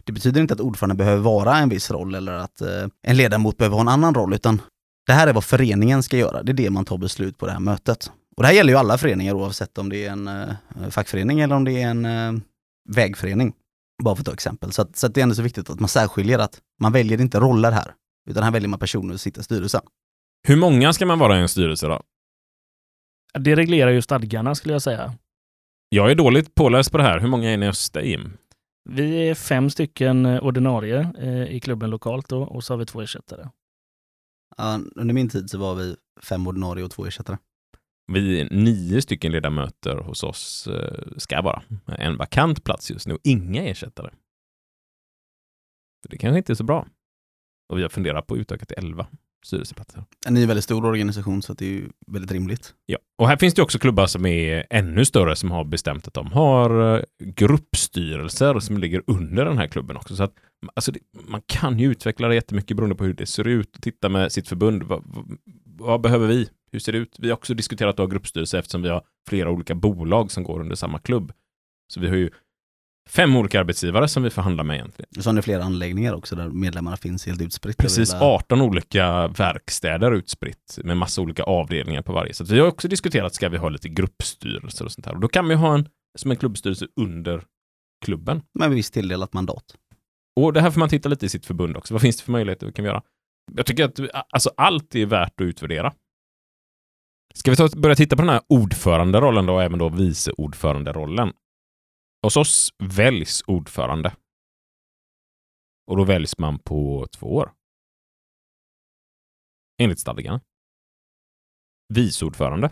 [0.05, 3.57] Det betyder inte att ordföranden behöver vara en viss roll eller att eh, en ledamot
[3.57, 4.61] behöver ha en annan roll, utan
[5.07, 6.43] det här är vad föreningen ska göra.
[6.43, 8.13] Det är det man tar beslut på det här mötet.
[8.37, 11.57] Och det här gäller ju alla föreningar oavsett om det är en eh, fackförening eller
[11.57, 12.43] om det är en eh,
[12.89, 13.55] vägförening.
[14.03, 14.73] Bara för att ta exempel.
[14.73, 17.21] Så, att, så att det är ändå så viktigt att man särskiljer att man väljer
[17.21, 17.95] inte roller här,
[18.31, 19.81] utan här väljer man personer att sitta i styrelsen.
[20.49, 22.03] Hur många ska man vara i en styrelse då?
[23.39, 25.15] Det reglerar ju stadgarna skulle jag säga.
[25.89, 27.21] Jag är dåligt påläst på det här.
[27.21, 28.33] Hur många är ni hos dig, Jim?
[28.91, 32.87] Vi är fem stycken eh, ordinarie eh, i klubben lokalt då, och så har vi
[32.87, 33.49] två ersättare.
[34.57, 37.39] Ja, under min tid så var vi fem ordinarie och två ersättare.
[38.13, 41.63] Vi är nio stycken ledamöter hos oss eh, ska vara.
[41.99, 44.11] En vakant plats just nu och inga ersättare.
[46.03, 46.87] Så det kanske inte är så bra.
[47.69, 49.07] Och vi har funderat på att utöka till elva
[49.43, 50.05] styrelseplatser.
[50.29, 52.75] Ni är en väldigt stor organisation så det är ju väldigt rimligt.
[52.87, 56.15] Ja, och här finns det också klubbar som är ännu större som har bestämt att
[56.15, 60.17] de har eh, gruppstyrelser som ligger under den här klubben också.
[60.17, 60.35] Så att
[60.75, 63.83] alltså det, man kan ju utveckla det jättemycket beroende på hur det ser ut och
[63.83, 64.83] titta med sitt förbund.
[64.83, 66.49] Vad, vad, vad behöver vi?
[66.73, 67.17] Hur ser det ut?
[67.19, 70.61] Vi har också diskuterat att ha gruppstyrelse eftersom vi har flera olika bolag som går
[70.61, 71.33] under samma klubb.
[71.93, 72.31] Så vi har ju
[73.09, 75.23] fem olika arbetsgivare som vi förhandlar med egentligen.
[75.23, 77.77] Så har ni flera anläggningar också där medlemmarna finns helt utspritt.
[77.77, 82.35] Precis över hela- 18 olika verkstäder utspritt med massa olika avdelningar på varje.
[82.35, 85.15] Så vi har också diskuterat, ska vi ha lite gruppstyrelser och sånt här?
[85.15, 85.89] Och då kan vi ha en
[86.19, 87.45] som en klubbstyrelse under
[88.05, 88.43] klubben.
[88.59, 89.65] Med visst tilldelat mandat.
[90.41, 91.95] Och det här får man titta lite i sitt förbund också.
[91.95, 93.03] Vad finns det för möjligheter vi kan göra?
[93.53, 95.93] Jag tycker att alltså, allt är värt att utvärdera.
[97.35, 101.33] Ska vi ta, börja titta på den här ordföranderollen då, och även då vice ordföranderollen?
[102.23, 104.17] Hos oss väljs ordförande.
[105.87, 107.53] Och då väljs man på två år.
[109.79, 110.41] Enligt stadgarna.
[111.95, 112.71] Vice ordförande.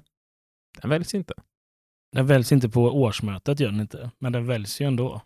[0.80, 1.34] Den väljs inte.
[2.12, 4.10] Den väljs inte på årsmötet, gör den inte.
[4.18, 5.22] Men den väljs ju ändå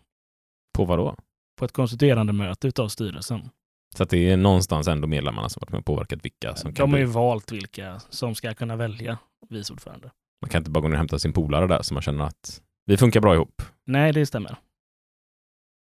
[0.77, 1.15] På vad då?
[1.59, 3.49] på ett konstituerande möte utav styrelsen.
[3.95, 6.83] Så att det är någonstans ändå medlemmarna som varit med och påverkat vilka som kan
[6.85, 7.13] De har ju bli.
[7.13, 9.17] valt vilka som ska kunna välja
[9.49, 10.11] vice ordförande.
[10.41, 12.61] Man kan inte bara gå ner och hämta sin polare där så man känner att
[12.85, 13.61] vi funkar bra ihop.
[13.85, 14.57] Nej, det stämmer.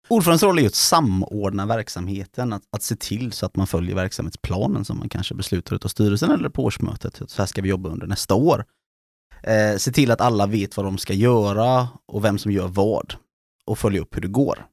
[0.09, 3.95] Ordförandens roll är ju att samordna verksamheten, att, att se till så att man följer
[3.95, 7.23] verksamhetsplanen som man kanske beslutar av styrelsen eller på årsmötet.
[7.27, 8.65] Så här ska vi jobba under nästa år.
[9.43, 13.15] Eh, se till att alla vet vad de ska göra och vem som gör vad
[13.65, 14.67] och följa upp hur det går.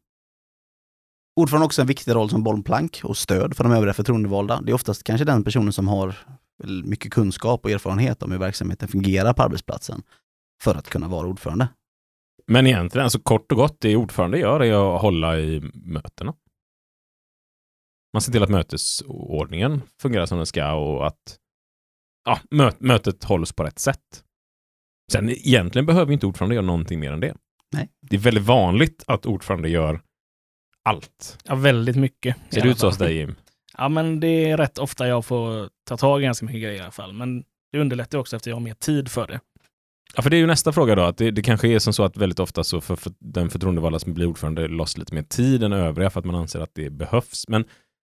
[1.35, 4.61] Ordföranden har också en viktig roll som bollplank och stöd för de övriga förtroendevalda.
[4.61, 6.15] Det är oftast kanske den personen som har
[6.83, 10.03] mycket kunskap och erfarenhet om hur verksamheten fungerar på arbetsplatsen
[10.61, 11.67] för att kunna vara ordförande.
[12.47, 16.35] Men egentligen, alltså kort och gott, det ordförande gör är att hålla i mötena.
[18.13, 21.37] Man ser till att mötesordningen fungerar som den ska och att
[22.25, 24.23] ja, mö mötet hålls på rätt sätt.
[25.11, 27.35] Sen egentligen behöver inte ordförande göra någonting mer än det.
[27.71, 27.89] Nej.
[28.01, 30.01] Det är väldigt vanligt att ordförande gör
[30.83, 31.37] allt.
[31.43, 32.35] Ja, väldigt mycket.
[32.49, 33.35] Ser det ut så hos dig Jim?
[33.77, 36.81] Ja, men det är rätt ofta jag får ta tag i ganska mycket grejer i
[36.81, 37.13] alla fall.
[37.13, 39.39] Men det underlättar också efter att jag har mer tid för det.
[40.15, 41.01] Ja, för det är ju nästa fråga då.
[41.01, 43.99] Att det, det kanske är som så att väldigt ofta så för, för den förtroendevalda
[43.99, 46.89] som blir ordförande loss lite mer tid än övriga för att man anser att det
[46.89, 47.45] behövs.
[47.47, 47.65] Men,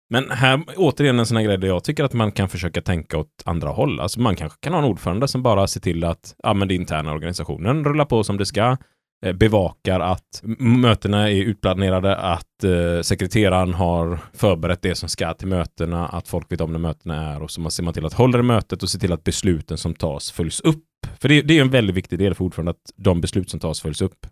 [0.10, 3.18] men här återigen en sån här grej där jag tycker att man kan försöka tänka
[3.18, 4.00] åt andra håll.
[4.00, 6.82] Alltså man kanske kan ha en ordförande som bara ser till att ja, men den
[6.82, 8.78] interna organisationen rullar på som det ska.
[9.26, 15.48] Eh, bevakar att mötena är utplanerade, att eh, sekreteraren har förberett det som ska till
[15.48, 18.14] mötena, att folk vet om när mötena är och så man ser man till att
[18.14, 20.84] hålla det mötet och se till att besluten som tas följs upp.
[21.20, 23.82] För det, det är en väldigt viktig del för ordförande att de beslut som tas
[23.82, 24.28] följs upp.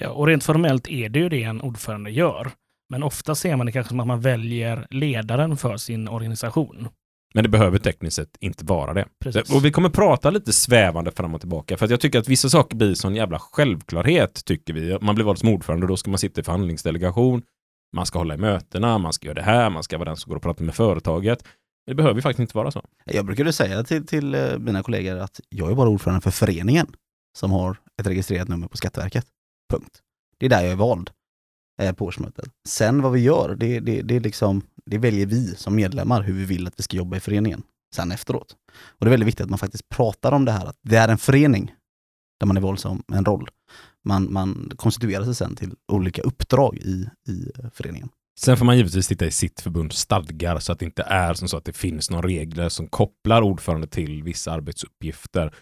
[0.00, 2.50] Ja, och rent formellt är det ju det en ordförande gör.
[2.90, 6.88] Men ofta ser man det kanske som att man väljer ledaren för sin organisation.
[7.34, 9.08] Men det behöver tekniskt sett inte vara det.
[9.20, 9.54] Precis.
[9.54, 12.48] Och vi kommer prata lite svävande fram och tillbaka för att jag tycker att vissa
[12.48, 14.98] saker blir sån jävla självklarhet tycker vi.
[15.00, 17.42] Man blir vald som ordförande och då ska man sitta i förhandlingsdelegation.
[17.92, 20.30] Man ska hålla i mötena, man ska göra det här, man ska vara den som
[20.30, 21.44] går och pratar med företaget.
[21.86, 22.84] Det behöver ju faktiskt inte vara så.
[23.04, 26.86] Jag brukade säga till, till eh, mina kollegor att jag är bara ordförande för föreningen
[27.38, 29.26] som har ett registrerat nummer på Skatteverket.
[29.70, 30.02] Punkt.
[30.38, 31.10] Det är där jag är vald
[31.82, 32.48] eh, på årsmötet.
[32.68, 36.34] Sen vad vi gör, det, det, det, är liksom, det väljer vi som medlemmar hur
[36.34, 37.62] vi vill att vi ska jobba i föreningen
[37.94, 38.56] sen efteråt.
[38.78, 41.08] Och det är väldigt viktigt att man faktiskt pratar om det här, att det är
[41.08, 41.72] en förening
[42.40, 43.48] där man är vald som en roll.
[44.04, 48.08] Man, man konstituerar sig sen till olika uppdrag i, i föreningen.
[48.38, 51.48] Sen får man givetvis titta i sitt förbunds stadgar så att det inte är som
[51.48, 55.54] så att det finns några regler som kopplar ordförande till vissa arbetsuppgifter.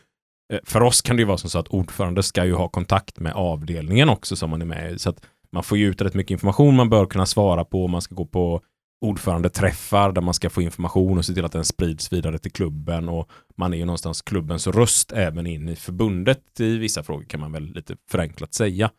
[0.52, 3.20] Eh, för oss kan det ju vara som så att ordförande ska ju ha kontakt
[3.20, 4.98] med avdelningen också som man är med i.
[4.98, 7.88] Så att man får ju ut rätt mycket information man bör kunna svara på.
[7.88, 8.60] Man ska gå på
[9.00, 13.08] ordförandeträffar där man ska få information och se till att den sprids vidare till klubben
[13.08, 17.40] och man är ju någonstans klubbens röst även in i förbundet i vissa frågor kan
[17.40, 18.90] man väl lite förenklat säga.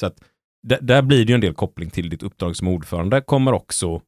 [0.00, 0.20] Så att
[0.80, 4.00] där blir det ju en del koppling till ditt uppdrag som ordförande kommer också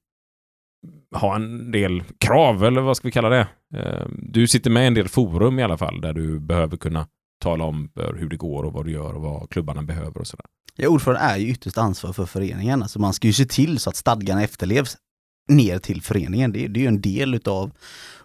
[1.15, 3.49] ha en del krav, eller vad ska vi kalla det?
[3.75, 7.07] Ehm, du sitter med i en del forum i alla fall, där du behöver kunna
[7.43, 10.47] tala om hur det går och vad du gör och vad klubbarna behöver och sådär.
[10.77, 12.83] Ja, ordförande är ju ytterst ansvar för föreningen.
[12.83, 14.97] Alltså man ska ju se till så att stadgarna efterlevs
[15.51, 16.53] ner till föreningen.
[16.53, 17.71] Det, det är ju en del utav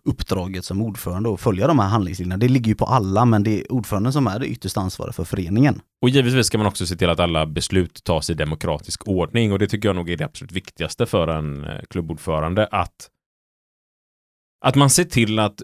[0.03, 2.37] uppdraget som ordförande att följa de här handlingslinjerna.
[2.37, 5.23] Det ligger ju på alla, men det är ordföranden som är det ytterst ansvariga för
[5.23, 5.81] föreningen.
[6.01, 9.59] Och givetvis ska man också se till att alla beslut tas i demokratisk ordning och
[9.59, 13.09] det tycker jag nog är det absolut viktigaste för en eh, klubbordförande att
[14.65, 15.61] att man ser till att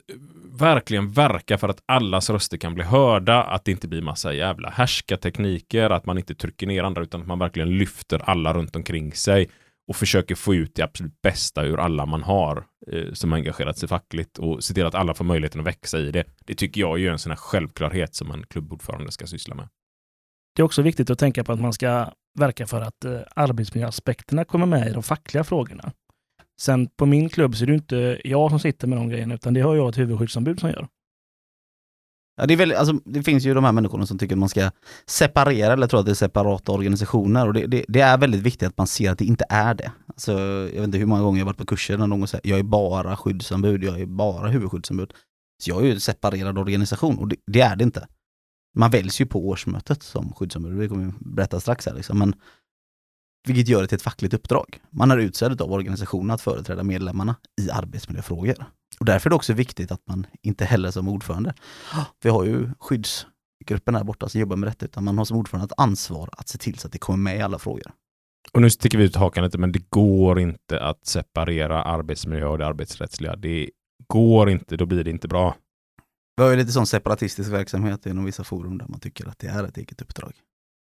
[0.51, 4.69] verkligen verka för att allas röster kan bli hörda, att det inte blir massa jävla
[4.69, 9.13] härskartekniker, att man inte trycker ner andra utan att man verkligen lyfter alla runt omkring
[9.13, 9.49] sig
[9.91, 13.89] och försöker få ut det absolut bästa ur alla man har eh, som engagerat sig
[13.89, 16.23] fackligt och se till att alla får möjligheten att växa i det.
[16.45, 19.67] Det tycker jag är en sån här självklarhet som en klubbordförande ska syssla med.
[20.55, 24.45] Det är också viktigt att tänka på att man ska verka för att eh, arbetsmiljöaspekterna
[24.45, 25.91] kommer med i de fackliga frågorna.
[26.61, 29.53] Sen på min klubb så är det inte jag som sitter med de grejerna, utan
[29.53, 30.87] det har jag ett huvudskyddsombud som gör.
[32.41, 34.49] Ja, det, är väldigt, alltså, det finns ju de här människorna som tycker att man
[34.49, 34.71] ska
[35.05, 38.67] separera eller tror att det är separata organisationer och det, det, det, är väldigt viktigt
[38.67, 39.91] att man ser att det inte är det.
[40.07, 42.59] Alltså, jag vet inte hur många gånger jag varit på kurser när någon säger jag
[42.59, 45.13] är bara skyddsombud, jag är bara huvudskyddsombud.
[45.63, 48.07] Så jag är ju en separerad organisation och det, det, är det inte.
[48.75, 52.19] Man väljs ju på årsmötet som skyddsombud, det kommer vi berätta strax här liksom.
[52.19, 52.35] Men,
[53.47, 54.79] vilket gör det till ett fackligt uppdrag.
[54.89, 58.65] Man är utsedd av organisationen att företräda medlemmarna i arbetsmiljöfrågor.
[59.01, 61.53] Och därför är det också viktigt att man inte heller som ordförande,
[62.23, 65.65] vi har ju skyddsgruppen här borta som jobbar med detta, utan man har som ordförande
[65.65, 67.91] ett ansvar att se till så att det kommer med i alla frågor.
[68.51, 72.57] Och nu sticker vi ut hakan lite, men det går inte att separera arbetsmiljö och
[72.57, 73.35] det arbetsrättsliga.
[73.35, 73.69] Det
[74.07, 75.55] går inte, då blir det inte bra.
[76.37, 79.47] Vi har ju lite sån separatistisk verksamhet inom vissa forum där man tycker att det
[79.47, 80.33] är ett eget uppdrag.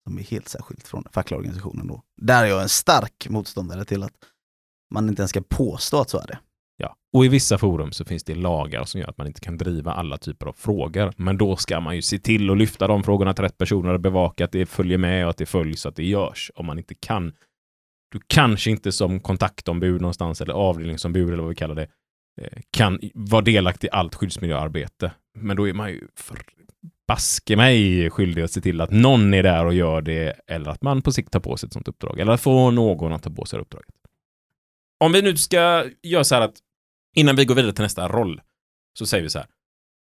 [0.07, 2.01] Som är helt särskilt från fackliga organisationen då.
[2.21, 4.13] Där är jag en stark motståndare till att
[4.93, 6.39] man inte ens ska påstå att så är det.
[6.81, 9.57] Ja, och i vissa forum så finns det lagar som gör att man inte kan
[9.57, 11.13] driva alla typer av frågor.
[11.17, 13.99] Men då ska man ju se till att lyfta de frågorna till rätt personer och
[13.99, 16.51] bevaka att det följer med och att det följs, att det görs.
[16.55, 17.33] Om man inte kan.
[18.11, 21.87] Du kanske inte som kontaktombud någonstans eller avdelningsombud eller vad vi kallar det
[22.41, 25.11] eh, kan vara delaktig i allt skyddsmiljöarbete.
[25.39, 26.37] Men då är man ju för
[27.07, 30.81] baske mig skyldig att se till att någon är där och gör det eller att
[30.81, 33.29] man på sikt tar på sig ett sånt uppdrag eller att få någon att ta
[33.29, 33.95] på sig uppdraget.
[34.99, 36.55] Om vi nu ska göra så här att
[37.15, 38.41] innan vi går vidare till nästa roll
[38.99, 39.47] så säger vi så här.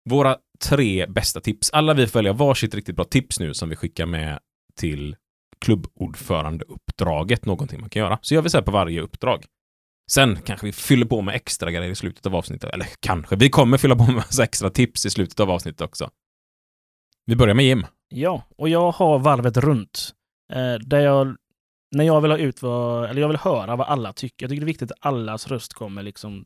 [0.10, 1.69] Våra tre bästa tips.
[1.69, 4.39] Alla vi får välja varsitt riktigt bra tips nu som vi skickar med
[4.76, 5.15] till
[5.60, 8.19] klubbordförandeuppdraget, någonting man kan göra.
[8.22, 9.45] Så gör vi så här på varje uppdrag.
[10.12, 12.74] Sen kanske vi fyller på med extra grejer i slutet av avsnittet.
[12.74, 16.10] Eller kanske, vi kommer fylla på med massa extra tips i slutet av avsnittet också.
[17.26, 17.86] Vi börjar med Jim.
[18.10, 20.13] Ja, och jag har varvet runt.
[20.54, 21.36] Eh, där jag,
[21.95, 24.43] när jag vill ha ut vad, eller jag vill höra vad alla tycker.
[24.43, 26.45] Jag tycker det är viktigt att allas röst kommer liksom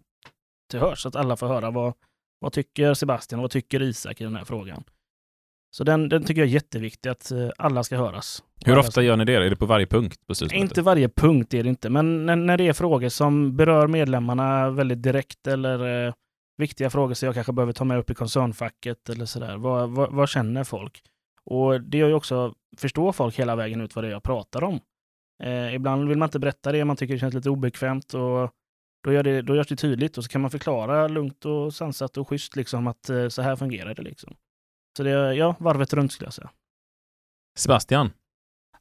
[0.73, 1.93] till hörs, så att alla får höra vad,
[2.39, 4.83] vad tycker Sebastian och vad tycker Isak i den här frågan.
[5.75, 8.43] Så den, den tycker jag är jätteviktig, att eh, alla ska höras.
[8.65, 9.33] Hur ofta gör ni det?
[9.33, 10.19] Är det på varje punkt?
[10.27, 13.87] På inte varje punkt är det inte, men när, när det är frågor som berör
[13.87, 16.13] medlemmarna väldigt direkt eller eh,
[16.57, 19.57] viktiga frågor som jag kanske behöver ta med upp i koncernfacket eller sådär.
[19.57, 21.01] Vad, vad, vad, känner folk?
[21.45, 24.63] Och det gör ju också, förstår folk hela vägen ut vad det är jag pratar
[24.63, 24.79] om?
[25.43, 28.51] Eh, ibland vill man inte berätta det, man tycker det känns lite obekvämt och
[29.03, 32.17] då, gör det, då görs det tydligt och så kan man förklara lugnt och sansat
[32.17, 34.35] och schysst liksom att eh, så här fungerar det liksom.
[34.97, 36.49] Så det är, ja, varvet runt skulle jag säga.
[37.57, 38.09] Sebastian?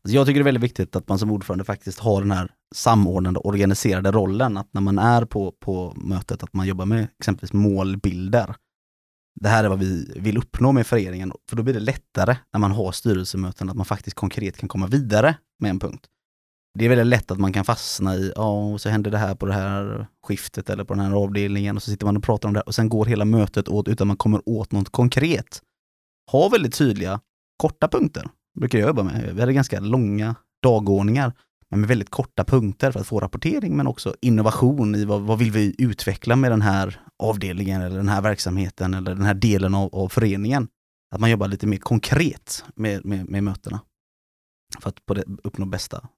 [0.04, 2.50] Alltså jag tycker det är väldigt viktigt att man som ordförande faktiskt har den här
[2.74, 4.56] samordnande, organiserade rollen.
[4.56, 8.54] Att när man är på, på mötet, att man jobbar med exempelvis målbilder.
[9.40, 12.60] Det här är vad vi vill uppnå med föreningen, för då blir det lättare när
[12.60, 16.06] man har styrelsemöten, att man faktiskt konkret kan komma vidare med en punkt.
[16.78, 19.46] Det är väldigt lätt att man kan fastna i, ja, så händer det här på
[19.46, 22.54] det här skiftet eller på den här avdelningen och så sitter man och pratar om
[22.54, 25.62] det och sen går hela mötet åt utan man kommer åt något konkret.
[26.30, 27.20] Ha väldigt tydliga,
[27.56, 28.26] korta punkter
[28.60, 29.34] brukar jag jobba med.
[29.34, 31.32] Vi hade ganska långa dagordningar,
[31.70, 35.38] men med väldigt korta punkter för att få rapportering, men också innovation i vad, vad
[35.38, 39.74] vill vi utveckla med den här avdelningen eller den här verksamheten eller den här delen
[39.74, 40.68] av, av föreningen.
[41.14, 43.80] Att man jobbar lite mer konkret med, med, med mötena.
[44.80, 46.08] För att på det, uppnå bästa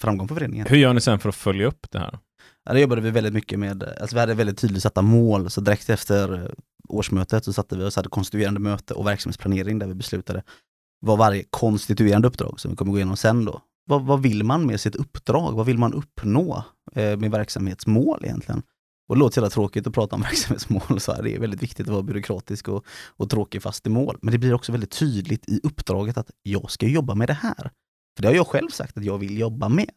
[0.00, 0.66] framgång för föreningen.
[0.66, 2.18] Hur gör ni sen för att följa upp det här?
[2.64, 5.60] Ja, det jobbade vi väldigt mycket med, alltså vi hade väldigt tydligt satta mål, så
[5.60, 6.54] direkt efter
[6.88, 10.42] årsmötet så satte vi oss hade konstituerande möte och verksamhetsplanering där vi beslutade
[11.00, 14.66] vad varje konstituerande uppdrag, som vi kommer gå igenom sen då, vad, vad vill man
[14.66, 15.52] med sitt uppdrag?
[15.52, 18.62] Vad vill man uppnå eh, med verksamhetsmål egentligen?
[19.08, 21.22] Och det låter jävla tråkigt att prata om verksamhetsmål, så här.
[21.22, 22.84] det är väldigt viktigt att vara byråkratisk och,
[23.16, 24.18] och tråkig fast i mål.
[24.22, 27.70] Men det blir också väldigt tydligt i uppdraget att jag ska jobba med det här.
[28.16, 29.90] För det har jag själv sagt att jag vill jobba med.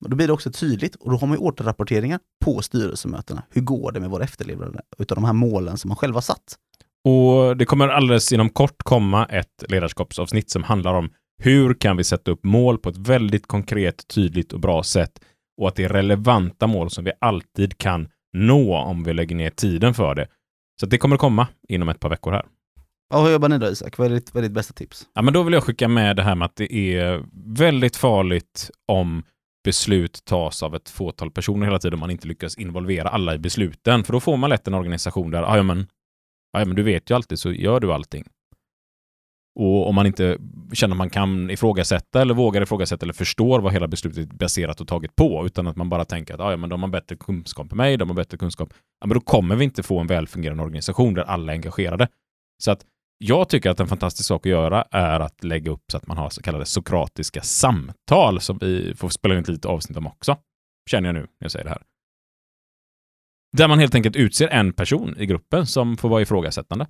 [0.00, 3.42] Men då blir det också tydligt och då har man ju återrapporteringar på styrelsemötena.
[3.50, 6.56] Hur går det med våra efterlevnad utav de här målen som man själv har satt?
[7.04, 11.10] Och det kommer alldeles inom kort komma ett ledarskapsavsnitt som handlar om
[11.42, 15.20] hur kan vi sätta upp mål på ett väldigt konkret, tydligt och bra sätt
[15.60, 19.50] och att det är relevanta mål som vi alltid kan nå om vi lägger ner
[19.50, 20.28] tiden för det.
[20.80, 22.46] Så det kommer komma inom ett par veckor här.
[23.12, 23.98] Ja, hur jobbar ni då Isak?
[23.98, 25.08] Vad är ditt, vad är ditt bästa tips?
[25.14, 27.24] Ja, men då vill jag skicka med det här med att det är
[27.58, 29.22] väldigt farligt om
[29.64, 33.38] beslut tas av ett fåtal personer hela tiden om man inte lyckas involvera alla i
[33.38, 34.04] besluten.
[34.04, 35.86] För då får man lätt en organisation där, ah, ja men,
[36.52, 38.24] ah, ja, men du vet ju alltid så gör du allting.
[39.60, 40.38] Och om man inte
[40.72, 44.80] känner att man kan ifrågasätta eller vågar ifrågasätta eller förstår vad hela beslutet är baserat
[44.80, 47.16] och taget på, utan att man bara tänker att "Ah, ja, men de har bättre
[47.16, 50.06] kunskap än mig, de har bättre kunskap, ja, men då kommer vi inte få en
[50.06, 52.08] välfungerande organisation där alla är engagerade.
[52.62, 52.84] Så att
[53.22, 56.16] jag tycker att en fantastisk sak att göra är att lägga upp så att man
[56.16, 60.36] har så kallade sokratiska samtal som vi får spela in ett litet avsnitt om också.
[60.90, 61.82] Känner jag nu när jag säger det här.
[63.56, 66.86] Där man helt enkelt utser en person i gruppen som får vara ifrågasättande.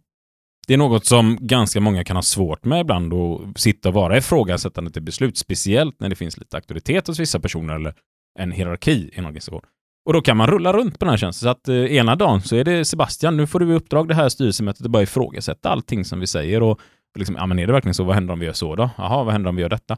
[0.66, 4.16] Det är något som ganska många kan ha svårt med ibland att sitta och vara
[4.16, 7.94] ifrågasättande till beslut, speciellt när det finns lite auktoritet hos vissa personer eller
[8.38, 9.62] en hierarki i en organisation.
[10.04, 11.46] Och då kan man rulla runt på den här tjänsten.
[11.46, 14.14] Så att eh, ena dagen så är det Sebastian, nu får du i uppdrag det
[14.14, 16.80] här styrelsemötet att bara ifrågasätta allting som vi säger och
[17.18, 18.04] liksom, ja men är det verkligen så?
[18.04, 18.90] Vad händer om vi gör så då?
[18.98, 19.96] Jaha, vad händer om vi gör detta?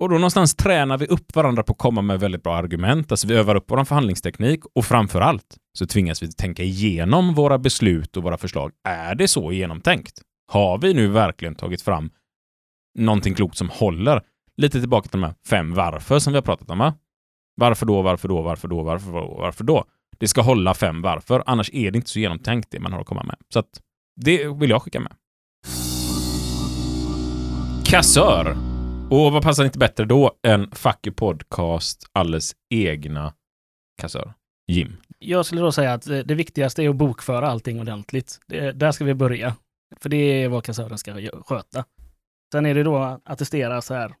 [0.00, 3.12] Och då någonstans tränar vi upp varandra på att komma med väldigt bra argument.
[3.12, 7.58] Alltså vi övar upp vår förhandlingsteknik och framför allt så tvingas vi tänka igenom våra
[7.58, 8.72] beslut och våra förslag.
[8.88, 10.22] Är det så genomtänkt?
[10.52, 12.10] Har vi nu verkligen tagit fram
[12.98, 14.22] någonting klokt som håller?
[14.56, 16.78] Lite tillbaka till de här fem varför som vi har pratat om.
[16.78, 16.94] Va?
[17.54, 19.84] Varför då, varför då, varför då, varför då, varför då?
[20.18, 23.06] Det ska hålla fem varför, annars är det inte så genomtänkt det man har att
[23.06, 23.36] komma med.
[23.52, 23.80] Så att
[24.20, 25.12] det vill jag skicka med.
[27.84, 28.56] Kassör.
[29.10, 33.34] Och vad passar inte bättre då än Fucky Podcast alldeles egna
[34.00, 34.34] kassör?
[34.66, 34.96] Jim.
[35.18, 38.40] Jag skulle då säga att eh, det viktigaste är att bokföra allting ordentligt.
[38.46, 39.56] Det, där ska vi börja.
[40.00, 41.84] För det är vad kassören ska sköta.
[42.52, 44.14] Sen är det då att attestera så här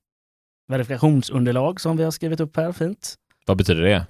[0.68, 3.14] verifikationsunderlag som vi har skrivit upp här fint.
[3.46, 4.06] Vad betyder det?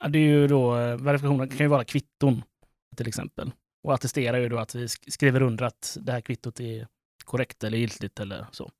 [0.00, 2.42] Ja, Det är ju då, eh, verifikationer kan ju vara kvitton
[2.96, 3.52] till exempel.
[3.82, 6.86] Och attestera är ju då att vi skriver under att det här kvittot är
[7.24, 8.70] korrekt eller giltigt eller så.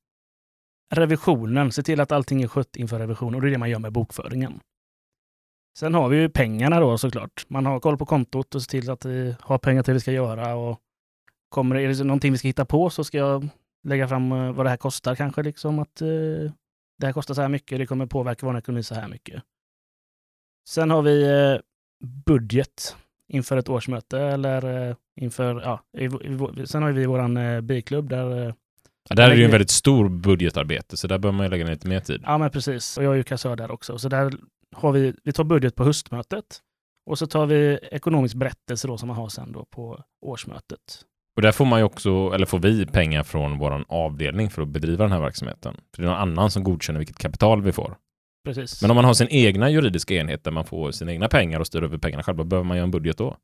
[0.95, 3.79] Revisionen, se till att allting är skött inför revision och det är det man gör
[3.79, 4.59] med bokföringen.
[5.79, 7.45] Sen har vi ju pengarna då såklart.
[7.47, 9.99] Man har koll på kontot och ser till att vi har pengar till det vi
[9.99, 10.55] ska göra.
[10.55, 10.79] Och
[11.49, 13.49] kommer är det någonting vi ska hitta på så ska jag
[13.87, 15.43] lägga fram eh, vad det här kostar kanske.
[15.43, 16.07] Liksom att eh,
[16.97, 19.43] det här kostar så här mycket, det kommer påverka vår ekonomi så här mycket.
[20.69, 21.59] Sen har vi eh,
[22.25, 22.95] budget
[23.27, 28.09] inför ett årsmöte eller eh, inför, ja, i, i, sen har vi vår eh, biklubb
[28.09, 28.55] där,
[29.09, 31.65] Ja, där är det ju en väldigt stor budgetarbete, så där behöver man ju lägga
[31.65, 32.21] ner lite mer tid.
[32.25, 33.97] ja men precis, och jag är ju kassör där också.
[33.97, 34.33] Så där
[34.75, 36.45] har vi, vi tar budget på höstmötet
[37.05, 41.05] och så tar vi ekonomisk berättelse då som man har sen då på årsmötet.
[41.35, 44.67] Och där får man ju också, eller får vi pengar från vår avdelning för att
[44.67, 45.75] bedriva den här verksamheten.
[45.95, 47.97] För det är någon annan som godkänner vilket kapital vi får.
[48.45, 48.81] Precis.
[48.81, 51.67] Men om man har sin egna juridiska enhet där man får sina egna pengar och
[51.67, 53.37] styr över pengarna själv, behöver man göra en budget då?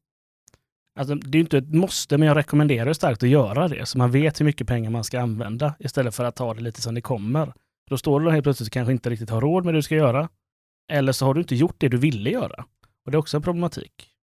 [0.99, 3.85] Alltså, det är inte ett måste, men jag rekommenderar starkt att göra det.
[3.85, 6.81] Så man vet hur mycket pengar man ska använda istället för att ta det lite
[6.81, 7.53] som det kommer.
[7.89, 9.95] Då står du helt plötsligt och kanske inte riktigt har råd med det du ska
[9.95, 10.29] göra.
[10.91, 12.65] Eller så har du inte gjort det du ville göra.
[13.05, 14.14] Och det är också en problematik.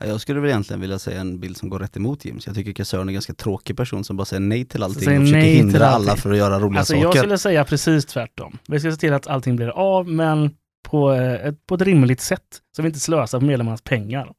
[0.00, 2.40] Ja, Jag skulle väl egentligen vilja säga en bild som går rätt emot Jim.
[2.40, 5.02] Så Jag tycker kassören är en ganska tråkig person som bara säger nej till allting
[5.04, 7.18] säger och försöker hindra alla för att göra roliga Alltså jag saker.
[7.18, 8.58] skulle säga precis tvärtom.
[8.68, 10.50] Vi ska se till att allting blir av, men
[10.88, 12.42] på, eh, ett, på ett rimligt sätt.
[12.76, 14.32] Så vi inte slösar på medlemmarnas pengar.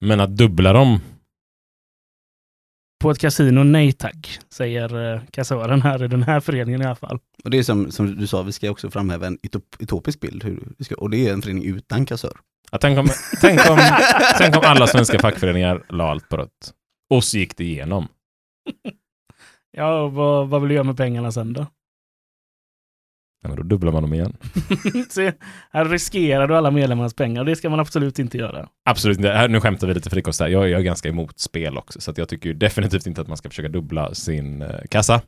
[0.00, 1.00] Men att dubbla dem,
[3.04, 6.94] På ett kasino, nej tack, säger eh, kassören här i den här föreningen i alla
[6.94, 7.18] fall.
[7.44, 10.44] Och det är som, som du sa, vi ska också framhäva en utop, utopisk bild.
[10.44, 12.32] Hur vi ska, och det är en förening utan kassör.
[12.72, 13.08] ja, tänk, om,
[13.40, 13.78] tänk, om,
[14.38, 16.72] tänk om alla svenska fackföreningar la allt på rött.
[17.10, 18.08] Och så gick det igenom.
[19.76, 21.66] Ja, och vad, vad vill du göra med pengarna sen då?
[23.44, 24.36] Ja, men då dubblar man dem igen.
[25.10, 25.32] Se,
[25.72, 27.44] här riskerar du alla medlemmarnas pengar.
[27.44, 28.68] Det ska man absolut inte göra.
[28.90, 29.48] Absolut inte.
[29.48, 30.48] Nu skämtar vi lite frikost här.
[30.48, 33.48] Jag, jag är ganska emot spel också, så jag tycker definitivt inte att man ska
[33.48, 35.20] försöka dubbla sin eh, kassa.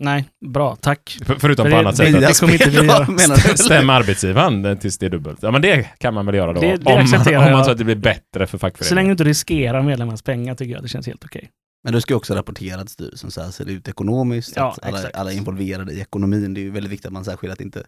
[0.00, 1.18] Nej, bra, tack.
[1.24, 2.20] För, förutom För på det- annat det- sätt.
[2.20, 3.04] det kommer inte vi göra.
[3.50, 3.56] du?
[3.56, 5.38] Stäm arbetsgivaren eh, tills det är dubbelt.
[5.42, 6.60] Ja, men det kan man väl göra då.
[6.60, 9.06] Det- det om, accepterar om man tror att det blir bättre för Så länge fackföreningen.
[9.06, 11.48] du inte riskerar medlemmarnas pengar tycker jag det känns helt okej.
[11.86, 14.84] Men du ska också rapportera till styrelsen, så här ser det ut ekonomiskt, Ja, att
[14.84, 16.54] alla, alla är involverade i ekonomin.
[16.54, 17.86] Det är ju väldigt viktigt att man särskilt att inte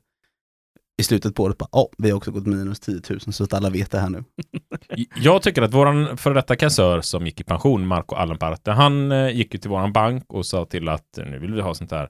[0.98, 3.52] i slutet på året bara, ja, vi har också gått minus 10 000 så att
[3.52, 4.24] alla vet det här nu.
[5.16, 9.30] Jag tycker att våran före detta kassör som gick i pension, Marco Allenparte, han eh,
[9.30, 12.08] gick ju till våran bank och sa till att nu vill vi ha sånt här.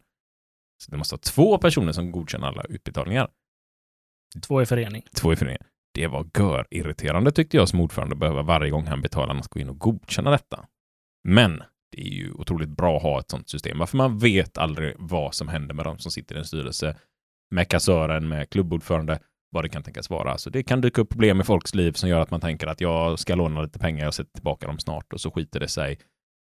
[0.84, 3.28] Så det måste vara två personer som godkänner alla utbetalningar.
[4.46, 5.02] Två i förening.
[5.16, 5.64] Två i föreningen.
[5.94, 9.60] Det var gör irriterande tyckte jag som ordförande behöva varje gång han betalar att gå
[9.60, 10.66] in och godkänna detta.
[11.24, 13.78] Men det är ju otroligt bra att ha ett sånt system.
[13.78, 16.96] Varför man vet aldrig vad som händer med de som sitter i en styrelse,
[17.50, 19.18] med kassören, med klubbordförande,
[19.50, 20.38] vad det kan tänkas vara.
[20.38, 22.80] Så det kan dyka upp problem i folks liv som gör att man tänker att
[22.80, 25.98] jag ska låna lite pengar, jag sätter tillbaka dem snart och så skiter det sig.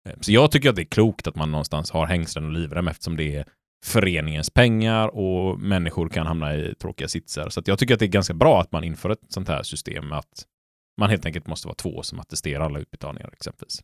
[0.10, 2.88] Eh, så jag tycker att det är klokt att man någonstans har hängslen och livrem
[2.88, 3.46] eftersom det är
[3.86, 7.50] föreningens pengar och människor kan hamna i tråkiga sitsar.
[7.50, 9.64] Så att jag tycker att det är ganska bra att man inför ett sånt här
[9.64, 10.46] system att
[10.98, 13.82] man helt enkelt måste vara två som attesterar alla utbetalningar exempelvis.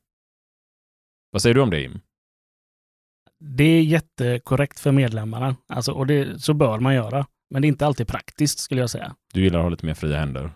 [1.35, 1.99] Vad säger du om det Jim?
[3.39, 7.25] Det är jättekorrekt för medlemmarna, alltså, och det, så bör man göra.
[7.49, 9.15] Men det är inte alltid praktiskt skulle jag säga.
[9.33, 10.51] Du gillar att ha lite mer fria händer.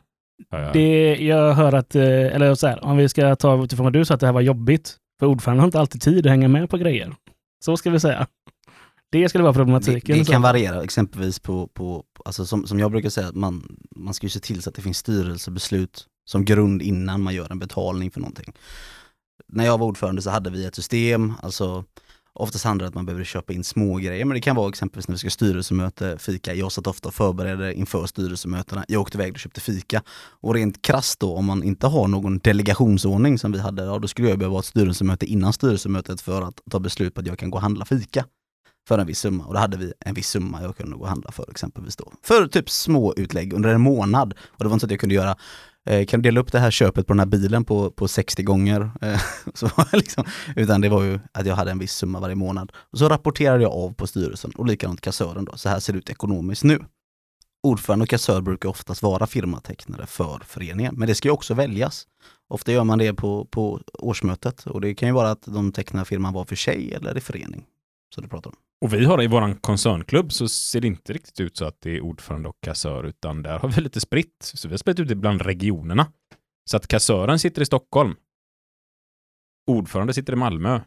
[0.74, 4.06] Det, jag hör att, eh, eller så här, om vi ska ta utifrån vad du
[4.06, 6.70] sa att det här var jobbigt, för ordföranden har inte alltid tid att hänga med
[6.70, 7.16] på grejer.
[7.66, 8.28] Så ska vi säga.
[9.12, 10.18] Det skulle vara Det, problematiken.
[10.18, 10.32] det så.
[10.32, 14.30] kan variera, exempelvis på, på alltså som, som jag brukar säga, man, man ska ju
[14.30, 18.20] se till så att det finns styrelsebeslut som grund innan man gör en betalning för
[18.20, 18.54] någonting.
[19.52, 21.84] När jag var ordförande så hade vi ett system, alltså
[22.34, 24.70] oftast handlar det om att man behöver köpa in små grejer men det kan vara
[24.70, 26.54] exempelvis när vi ska styrelsemöte, fika.
[26.54, 28.86] Jag satt ofta och förberedde inför styrelsemötena.
[28.88, 30.04] Jag åkte iväg och köpte fika.
[30.42, 34.08] Och rent krasst då, om man inte har någon delegationsordning som vi hade, ja, då
[34.08, 37.40] skulle jag behöva ha ett styrelsemöte innan styrelsemötet för att ta beslut på att jag
[37.40, 38.26] kan gå och handla fika
[38.88, 39.46] för en viss summa.
[39.46, 42.14] Och då hade vi en viss summa jag kunde gå och handla för exempelvis då.
[42.24, 44.34] För typ små utlägg under en månad.
[44.48, 45.36] Och det var inte så att jag kunde göra
[45.90, 48.44] Eh, kan du dela upp det här köpet på den här bilen på, på 60
[48.44, 48.92] gånger?
[49.02, 49.22] Eh,
[49.54, 50.24] så liksom,
[50.56, 52.72] utan det var ju att jag hade en viss summa varje månad.
[52.76, 55.58] Och så rapporterade jag av på styrelsen och likadant kassören då.
[55.58, 56.80] Så här ser det ut ekonomiskt nu.
[57.64, 62.08] Ordförande och kassör brukar oftast vara firmatecknare för föreningen, men det ska ju också väljas.
[62.48, 66.06] Ofta gör man det på, på årsmötet och det kan ju vara att de tecknar
[66.06, 67.66] firman var för sig eller i förening.
[68.16, 68.56] Så du pratar om.
[68.82, 71.96] Och vi har i vår koncernklubb så ser det inte riktigt ut så att det
[71.96, 74.36] är ordförande och kassör, utan där har vi lite spritt.
[74.40, 76.12] Så vi har spritt ut det bland regionerna.
[76.70, 78.16] Så att kassören sitter i Stockholm.
[79.68, 80.80] Ordförande sitter i Malmö.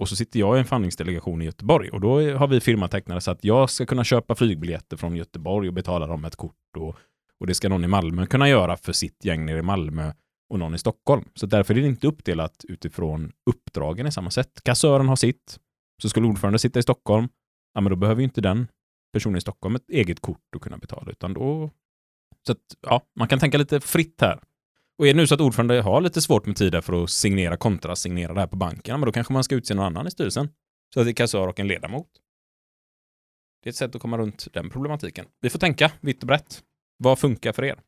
[0.00, 1.90] Och så sitter jag i en förhandlingsdelegation i Göteborg.
[1.90, 5.74] Och då har vi firmatecknare så att jag ska kunna köpa flygbiljetter från Göteborg och
[5.74, 6.76] betala dem med ett kort.
[6.76, 6.96] Och,
[7.40, 10.12] och det ska någon i Malmö kunna göra för sitt gäng nere i Malmö
[10.50, 11.24] och någon i Stockholm.
[11.34, 14.60] Så därför är det inte uppdelat utifrån uppdragen i samma sätt.
[14.64, 15.58] Kassören har sitt.
[16.02, 17.28] Så skulle ordförande sitta i Stockholm,
[17.80, 18.68] ja men då behöver ju inte den
[19.12, 21.70] personen i Stockholm ett eget kort att kunna betala, utan då...
[22.46, 24.40] Så att, ja, man kan tänka lite fritt här.
[24.98, 27.56] Och är det nu så att ordförande har lite svårt med tid för att signera
[27.56, 30.06] kontra signera det här på banken, ja, men då kanske man ska utse någon annan
[30.06, 30.48] i styrelsen.
[30.94, 32.06] Så att det är kassör och en ledamot.
[33.62, 35.26] Det är ett sätt att komma runt den problematiken.
[35.40, 36.62] Vi får tänka vitt och brett.
[36.98, 37.80] Vad funkar för er?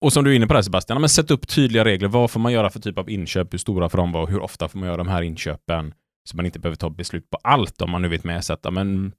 [0.00, 2.08] Och som du är inne på där Sebastian, ja, men sätt upp tydliga regler.
[2.08, 3.52] Vad får man göra för typ av inköp?
[3.52, 4.26] Hur stora får de vara?
[4.26, 5.94] Hur ofta får man göra de här inköpen?
[6.28, 8.72] Så man inte behöver ta beslut på allt om man nu vet med sig att
[8.72, 9.12] men,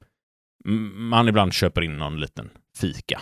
[0.95, 3.21] man ibland köper in någon liten fika.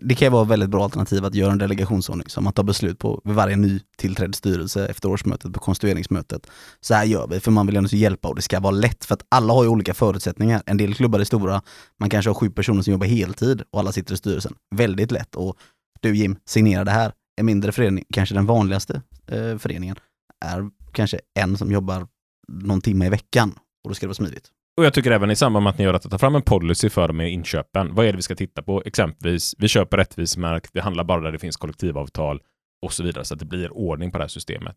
[0.00, 2.62] Det kan ju vara ett väldigt bra alternativ att göra en delegationsordning som man tar
[2.62, 6.50] beslut på vid varje ny tillträdd styrelse efter årsmötet på konstitueringsmötet.
[6.80, 9.14] Så här gör vi, för man vill ändå hjälpa och det ska vara lätt för
[9.14, 10.62] att alla har ju olika förutsättningar.
[10.66, 11.62] En del klubbar är stora,
[12.00, 14.54] man kanske har sju personer som jobbar heltid och alla sitter i styrelsen.
[14.74, 15.56] Väldigt lätt och
[16.00, 17.12] du Jim, signera det här.
[17.36, 19.96] En mindre förening, kanske den vanligaste eh, föreningen,
[20.44, 22.06] är kanske en som jobbar
[22.52, 23.50] någon timme i veckan
[23.84, 24.50] och då ska det vara smidigt.
[24.76, 26.90] Och jag tycker även i samband med att ni gör detta, ta fram en policy
[26.90, 27.94] för med inköpen.
[27.94, 28.82] Vad är det vi ska titta på?
[28.86, 32.40] Exempelvis, vi köper rättvisemärkt, vi handlar bara där det finns kollektivavtal
[32.82, 34.76] och så vidare, så att det blir ordning på det här systemet.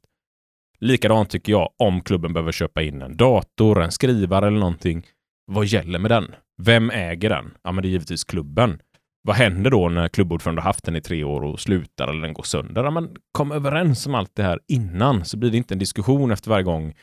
[0.80, 5.08] Likadant tycker jag om klubben behöver köpa in en dator, en skrivare eller någonting.
[5.46, 6.36] Vad gäller med den?
[6.62, 7.52] Vem äger den?
[7.64, 8.80] Ja, men det är givetvis klubben.
[9.22, 12.34] Vad händer då när klubbordförande har haft den i tre år och slutar eller den
[12.34, 12.84] går sönder?
[12.84, 16.32] Ja, men kom överens om allt det här innan så blir det inte en diskussion
[16.32, 16.94] efter varje gång.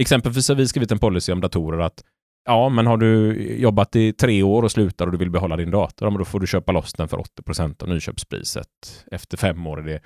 [0.00, 2.04] Exempelvis har vi skrivit en policy om datorer att
[2.44, 5.70] ja, men har du jobbat i tre år och slutar och du vill behålla din
[5.70, 8.68] dator, ja, då får du köpa loss den för 80 procent av nyköpspriset.
[9.10, 10.00] Efter fem år är det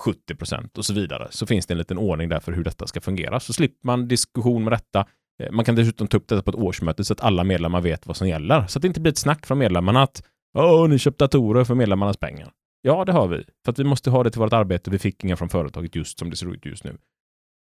[0.00, 1.28] 70 procent och så vidare.
[1.30, 3.40] Så finns det en liten ordning där för hur detta ska fungera.
[3.40, 5.06] Så slipper man diskussion med detta.
[5.42, 8.06] Eh, man kan dessutom ta upp detta på ett årsmöte så att alla medlemmar vet
[8.06, 8.66] vad som gäller.
[8.66, 10.22] Så att det inte blir ett snack från medlemmarna att
[10.58, 12.50] Åh, ni köpt datorer för medlemmarnas pengar.
[12.82, 13.44] Ja, det har vi.
[13.64, 14.90] För att vi måste ha det till vårt arbete.
[14.90, 16.96] Vi fick inga från företaget just som det ser ut just nu.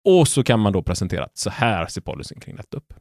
[0.04, 2.92] Och så kan man då presentera att så här ser policyn kring detta upp.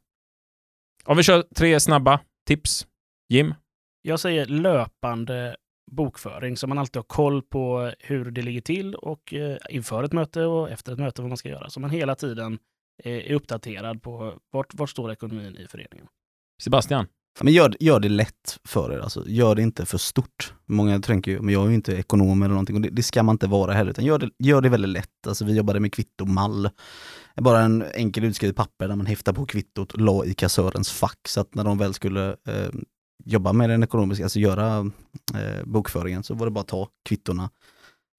[1.06, 2.88] Om vi kör tre snabba tips.
[3.30, 3.54] Jim?
[4.02, 5.56] Jag säger löpande
[5.92, 10.14] bokföring så man alltid har koll på hur det ligger till och eh, inför ett
[10.14, 11.70] möte och efter ett möte vad man ska göra.
[11.70, 12.60] Så man hela tiden
[13.04, 16.08] är, är uppdaterad på vart, vart står ekonomin i föreningen.
[16.62, 17.08] Sebastian,
[17.42, 19.24] men gör, gör det lätt för er, alltså.
[19.28, 20.54] gör det inte för stort.
[20.66, 23.24] Många tänker ju, men jag är ju inte ekonom eller någonting och det, det ska
[23.24, 25.28] man inte vara heller, utan gör det, gör det väldigt lätt.
[25.28, 26.70] Alltså, vi jobbade med kvittomall.
[27.36, 31.28] Bara en enkel utskrivet papper där man häftar på kvittot och la i kassörens fack
[31.28, 32.70] så att när de väl skulle eh,
[33.26, 34.92] jobba med den ekonomiska, alltså göra
[35.36, 37.50] eh, bokföringen så var det bara att ta kvittorna,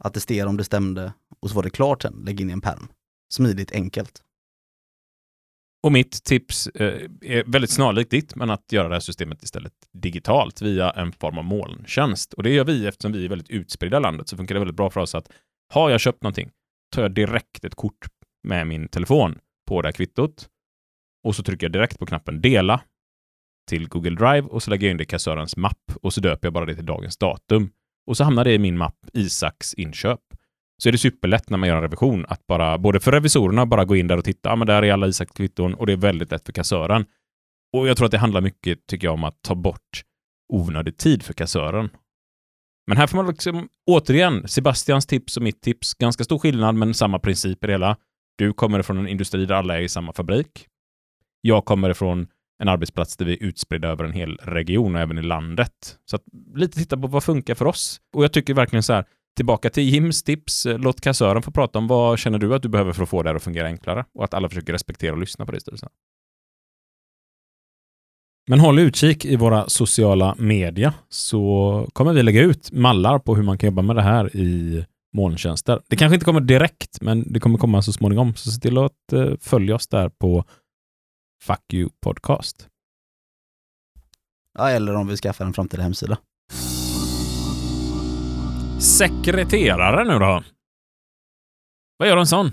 [0.05, 2.89] attestera om det stämde och så var det klart sen, lägg in i en pärm.
[3.33, 4.24] Smidigt, enkelt.
[5.85, 9.73] Och mitt tips eh, är väldigt snarlikt ditt, men att göra det här systemet istället
[9.93, 12.33] digitalt via en form av molntjänst.
[12.33, 14.77] Och det gör vi eftersom vi är väldigt utspridda i landet, så funkar det väldigt
[14.77, 15.33] bra för oss att
[15.73, 16.51] har jag köpt någonting,
[16.95, 18.07] tar jag direkt ett kort
[18.43, 20.49] med min telefon på det här kvittot
[21.25, 22.81] och så trycker jag direkt på knappen dela
[23.69, 26.47] till Google Drive och så lägger jag in det i kassörens mapp och så döper
[26.47, 27.71] jag bara det till dagens datum.
[28.07, 30.21] Och så hamnar det i min mapp Isaks inköp.
[30.83, 33.85] Så är det superlätt när man gör en revision att bara, både för revisorerna, bara
[33.85, 35.97] gå in där och titta, ja men där är alla Isaks kvitton och det är
[35.97, 37.05] väldigt lätt för kassören.
[37.73, 40.03] Och jag tror att det handlar mycket, tycker jag, om att ta bort
[40.53, 41.89] onödig tid för kassören.
[42.87, 46.95] Men här får man liksom, återigen, Sebastians tips och mitt tips, ganska stor skillnad men
[46.95, 47.97] samma princip i det hela.
[48.39, 50.67] Du kommer från en industri där alla är i samma fabrik.
[51.41, 52.27] Jag kommer ifrån
[52.59, 55.99] en arbetsplats där vi är utspridda över en hel region och även i landet.
[56.05, 56.23] Så att
[56.55, 58.01] lite titta på vad funkar för oss.
[58.17, 59.05] Och jag tycker verkligen så här,
[59.37, 62.93] tillbaka till Jims tips, låt kassören få prata om vad känner du att du behöver
[62.93, 65.47] för att få det här att fungera enklare och att alla försöker respektera och lyssna
[65.47, 65.83] på det istället.
[68.47, 73.43] Men håll utkik i våra sociala media så kommer vi lägga ut mallar på hur
[73.43, 75.83] man kan jobba med det här i molntjänster.
[75.89, 78.35] Det kanske inte kommer direkt, men det kommer komma så småningom.
[78.35, 80.45] Så se till att eh, följa oss där på
[81.43, 82.69] Fuck You Podcast.
[84.59, 86.19] Ja, eller om vi skaffar en framtida hemsida.
[88.85, 90.43] Sekreterare nu då?
[91.97, 92.53] Vad gör en sån?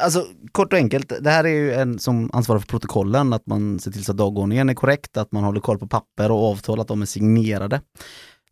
[0.00, 3.78] Alltså kort och enkelt, det här är ju en som ansvarar för protokollen, att man
[3.78, 6.80] ser till så att dagordningen är korrekt, att man håller koll på papper och avtal,
[6.80, 7.80] att de är signerade.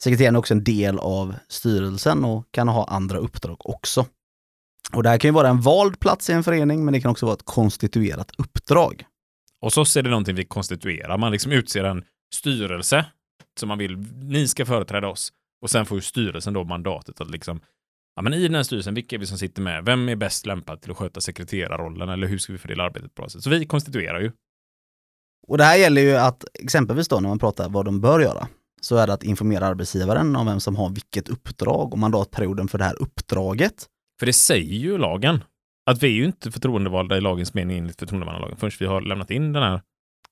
[0.02, 4.06] Sekreteraren är också en del av styrelsen och kan ha andra uppdrag också.
[4.92, 7.10] Och det här kan ju vara en vald plats i en förening, men det kan
[7.10, 9.04] också vara ett konstituerat uppdrag.
[9.60, 11.18] Och så är det någonting vi konstituerar.
[11.18, 13.06] Man liksom utser en styrelse
[13.60, 15.32] som man vill, ni ska företräda oss.
[15.64, 17.60] Och sen får ju styrelsen då mandatet att liksom,
[18.16, 19.84] ja men i den här styrelsen, vilka är vi som sitter med?
[19.84, 22.08] Vem är bäst lämpad till att sköta sekreterarrollen?
[22.08, 23.42] Eller hur ska vi fördela arbetet på bra sätt?
[23.42, 24.32] Så vi konstituerar ju.
[25.46, 28.48] Och det här gäller ju att exempelvis då när man pratar vad de bör göra,
[28.80, 32.78] så är det att informera arbetsgivaren om vem som har vilket uppdrag och mandatperioden för
[32.78, 33.86] det här uppdraget.
[34.18, 35.44] För det säger ju lagen.
[35.86, 39.30] Att vi är ju inte förtroendevalda i lagens mening enligt förtroendemannalagen förrän vi har lämnat
[39.30, 39.82] in den här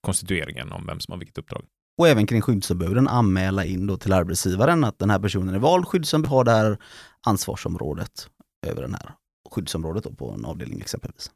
[0.01, 1.65] konstitueringen om vem som har vilket uppdrag.
[1.99, 5.87] Och även kring skyddsombuden anmäla in då till arbetsgivaren att den här personen är vald
[5.87, 6.79] skyddsombud, har det här
[7.27, 8.29] ansvarsområdet
[8.67, 9.11] över den här
[9.51, 11.31] skyddsområdet då på en avdelning exempelvis.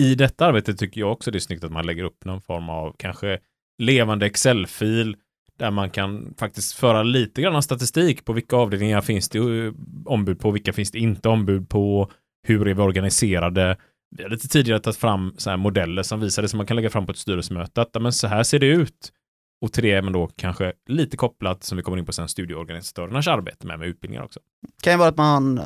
[0.00, 2.68] I detta arbete tycker jag också det är snyggt att man lägger upp någon form
[2.68, 3.38] av kanske
[3.78, 5.16] levande Excel-fil
[5.58, 9.72] där man kan faktiskt föra lite grann statistik på vilka avdelningar finns det eh,
[10.04, 12.10] ombud på, vilka finns det inte ombud på,
[12.46, 13.76] hur är vi organiserade.
[14.16, 16.76] Vi har lite tidigare tagit fram så här modeller som visar det som man kan
[16.76, 19.12] lägga fram på ett styrelsemöte, att men så här ser det ut.
[19.64, 22.28] Och till det är man då kanske lite kopplat, som vi kommer in på sen,
[22.28, 24.40] studieorganisatörernas arbete med, med utbildningar också.
[24.82, 25.64] kan ju vara att man eh,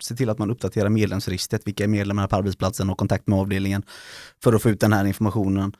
[0.00, 3.82] ser till att man uppdaterar medlemsregistret, vilka är medlemmarna på arbetsplatsen och kontakt med avdelningen
[4.42, 5.72] för att få ut den här informationen.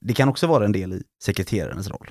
[0.00, 2.10] Det kan också vara en del i sekreterarens roll.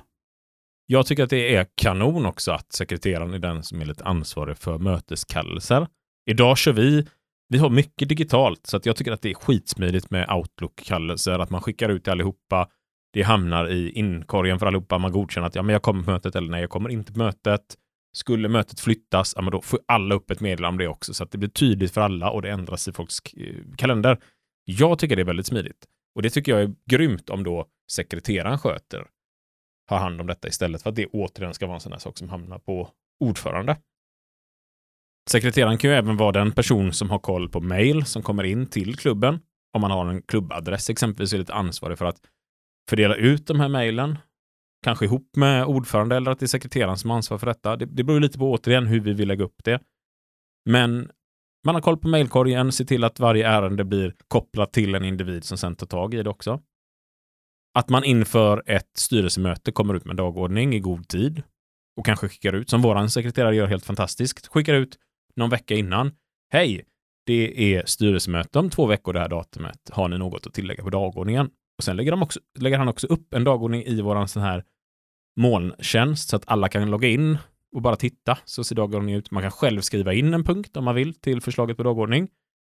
[0.86, 4.58] Jag tycker att det är kanon också att sekreteraren är den som är lite ansvarig
[4.58, 5.86] för möteskallelser.
[6.30, 7.06] Idag kör vi,
[7.48, 11.50] vi har mycket digitalt, så att jag tycker att det är skitsmidigt med Outlook-kallelser, att
[11.50, 12.68] man skickar ut till allihopa.
[13.12, 16.36] Det hamnar i inkorgen för allihopa, man godkänner att ja, men jag kommer på mötet
[16.36, 17.78] eller nej, jag kommer inte på mötet.
[18.14, 21.24] Skulle mötet flyttas, ja, men då får alla upp ett meddelande om det också, så
[21.24, 24.18] att det blir tydligt för alla och det ändras i folks eh, kalender.
[24.64, 25.86] Jag tycker det är väldigt smidigt.
[26.14, 29.06] Och det tycker jag är grymt om då sekreteraren sköter
[29.88, 32.18] har hand om detta istället för att det återigen ska vara en sån här sak
[32.18, 32.90] som hamnar på
[33.20, 33.76] ordförande.
[35.30, 38.66] Sekreteraren kan ju även vara den person som har koll på mail som kommer in
[38.66, 39.40] till klubben.
[39.72, 42.20] Om man har en klubbadress exempelvis är lite ansvarig för att
[42.90, 44.18] fördela ut de här mejlen.
[44.84, 47.76] Kanske ihop med ordförande eller att det är sekreteraren som ansvarar för detta.
[47.76, 49.80] Det, det beror lite på återigen hur vi vill lägga upp det.
[50.70, 51.10] Men
[51.66, 55.44] man har koll på mejlkorgen, ser till att varje ärende blir kopplat till en individ
[55.44, 56.60] som sen tar tag i det också.
[57.74, 61.42] Att man inför ett styrelsemöte kommer ut med dagordning i god tid
[61.96, 64.98] och kanske skickar ut, som våran sekreterare gör helt fantastiskt, skickar ut
[65.36, 66.12] någon vecka innan.
[66.52, 66.84] Hej,
[67.26, 69.90] det är styrelsemöte om två veckor det här datumet.
[69.90, 71.50] Har ni något att tillägga på dagordningen?
[71.78, 74.64] Och sen lägger, de också, lägger han också upp en dagordning i våran sån här
[75.36, 77.38] molntjänst så att alla kan logga in
[77.72, 79.30] och bara titta så ser dagordningen ut.
[79.30, 82.28] Man kan själv skriva in en punkt om man vill till förslaget på dagordning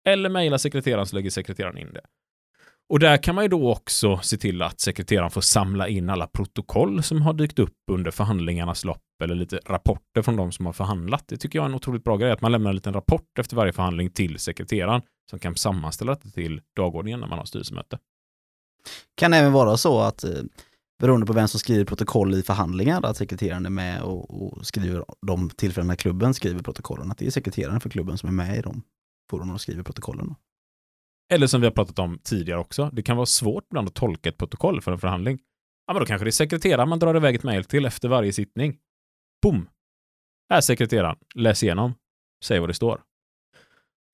[0.09, 2.01] eller mejla sekreteraren så lägger sekreteraren in det.
[2.89, 6.27] Och där kan man ju då också se till att sekreteraren får samla in alla
[6.27, 10.73] protokoll som har dykt upp under förhandlingarnas lopp eller lite rapporter från de som har
[10.73, 11.25] förhandlat.
[11.29, 13.57] Det tycker jag är en otroligt bra grej, att man lämnar en liten rapport efter
[13.57, 17.99] varje förhandling till sekreteraren som kan sammanställa det till dagordningen när man har styrelsemöte.
[19.15, 20.43] Kan det även vara så att eh,
[20.99, 25.05] beroende på vem som skriver protokoll i förhandlingar, att sekreteraren är med och, och skriver
[25.27, 28.59] de tillfällen när klubben skriver protokollen, att det är sekreteraren för klubben som är med
[28.59, 28.83] i de
[29.31, 30.35] forumen och skriver protokollen.
[31.33, 34.29] Eller som vi har pratat om tidigare också, det kan vara svårt ibland att tolka
[34.29, 35.39] ett protokoll för en förhandling.
[35.87, 38.33] Ja, men då kanske det är sekreteraren man drar iväg ett mejl till efter varje
[38.33, 38.79] sittning.
[39.43, 39.69] Boom!
[40.51, 41.95] Här sekreteraren, läs igenom,
[42.45, 43.01] säg vad det står.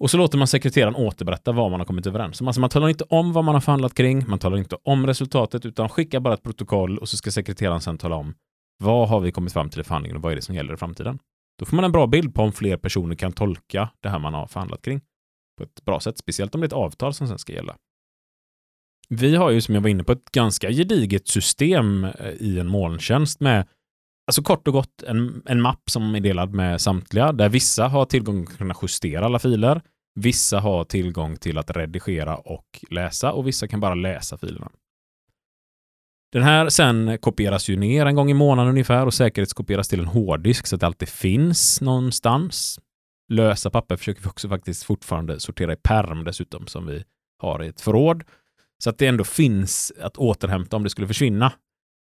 [0.02, 2.46] Och så låter man sekreteraren återberätta vad man har kommit överens om.
[2.46, 5.66] Alltså man talar inte om vad man har förhandlat kring, man talar inte om resultatet,
[5.66, 8.34] utan skickar bara ett protokoll och så ska sekreteraren sedan tala om
[8.78, 10.76] vad har vi kommit fram till i förhandlingen och vad är det som gäller i
[10.76, 11.18] framtiden.
[11.58, 14.34] Då får man en bra bild på om fler personer kan tolka det här man
[14.34, 15.00] har förhandlat kring
[15.58, 17.76] på ett bra sätt, speciellt om det är ett avtal som sen ska gälla.
[19.08, 22.68] Vi har ju, som jag var inne på, ett ganska gediget system eh, i en
[22.68, 23.66] molntjänst med
[24.26, 28.04] Alltså kort och gott en, en mapp som är delad med samtliga, där vissa har
[28.04, 29.82] tillgång till att kunna justera alla filer,
[30.14, 34.70] vissa har tillgång till att redigera och läsa och vissa kan bara läsa filerna.
[36.32, 40.06] Den här sen kopieras ju ner en gång i månaden ungefär och säkerhetskopieras till en
[40.06, 42.80] hårddisk så att det alltid finns någonstans.
[43.28, 47.04] Lösa papper försöker vi också faktiskt fortfarande sortera i perm dessutom som vi
[47.38, 48.24] har i ett förråd.
[48.78, 51.52] Så att det ändå finns att återhämta om det skulle försvinna.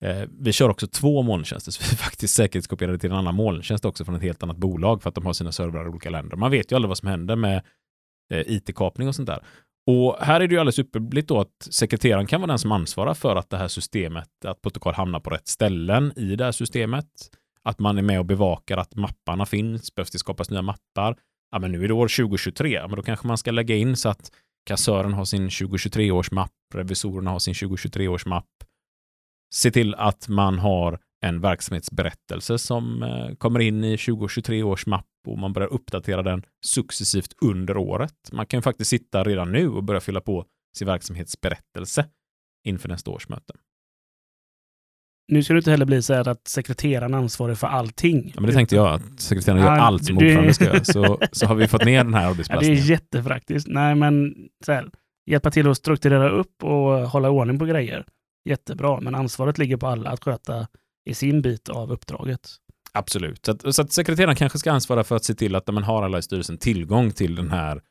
[0.04, 4.06] Eh, vi kör också två molntjänster, så vi faktiskt säkerhetskopierade till en annan molntjänst också
[4.06, 6.38] från ett helt annat bolag för att de har sina servrar i olika länder.
[6.38, 7.62] Man vet ju aldrig vad som händer med
[8.32, 9.44] eh, IT-kapning och sånt där.
[9.88, 13.14] Och här är det ju alldeles uppenbart då att sekreteraren kan vara den som ansvarar
[13.14, 17.06] för att det här systemet, att protokoll hamnar på rätt ställen i det här systemet.
[17.64, 21.18] Att man är med och bevakar att mapparna finns, behövs det skapas nya mappar.
[21.52, 24.10] Ja, men nu är det år 2023, men då kanske man ska lägga in så
[24.10, 24.32] att
[24.66, 28.50] kassören har sin 2023 års mapp, revisorerna har sin 2023 års mapp.
[29.54, 35.06] Se till att man har en verksamhetsberättelse som eh, kommer in i 2023 års mapp
[35.28, 38.14] och man börjar uppdatera den successivt under året.
[38.32, 40.46] Man kan ju faktiskt sitta redan nu och börja fylla på
[40.78, 42.06] sin verksamhetsberättelse
[42.68, 43.54] inför nästa års möte.
[45.32, 48.32] Nu ska det inte heller bli så här att sekreteraren är ansvarig för allting.
[48.36, 50.84] Ja, men det tänkte jag, att sekreteraren gör Ja, allt som det- ordförande ska göra.
[50.84, 53.68] Så, så har vi fått ner den här Ja, det är jättepraktiskt.
[53.70, 54.90] Nej, men så här,
[55.30, 58.06] hjälpa till att strukturera upp och hålla ordning på grejer.
[58.50, 60.68] Jättebra, men ansvaret ligger på alla att sköta
[61.06, 62.50] i sin bit av uppdraget.
[62.94, 63.46] Absolut.
[63.46, 66.04] Så att, så att sekreteraren kanske ska ansvara för att se till att man har
[66.04, 67.82] alla i styrelsen tillgång till den här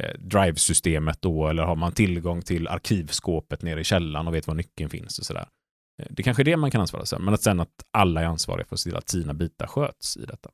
[0.00, 4.54] eh, drive-systemet då, eller har man tillgång till arkivskåpet nere i källaren och vet var
[4.54, 5.48] nyckeln finns och sådär.
[6.02, 8.26] Eh, det kanske är det man kan ansvara för, men att sen att alla är
[8.26, 10.50] ansvariga för att se till att sina bitar sköts i detta.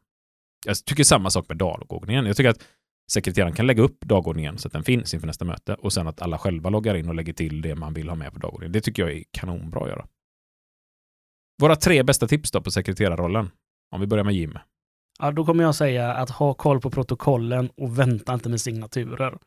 [0.67, 2.27] Jag tycker samma sak med dagordningen.
[2.27, 2.65] Jag tycker att
[3.11, 6.23] sekreteraren kan lägga upp dagordningen så att den finns inför nästa möte och sen att
[6.23, 8.73] alla själva loggar in och lägger till det man vill ha med på dagordningen.
[8.73, 10.07] Det tycker jag är kanonbra att göra.
[11.63, 13.51] Våra tre bästa tips då på sekreterarrollen.
[13.95, 14.59] Om vi börjar med Jim.
[15.19, 19.39] Ja, då kommer jag säga att ha koll på protokollen och vänta inte med signaturer.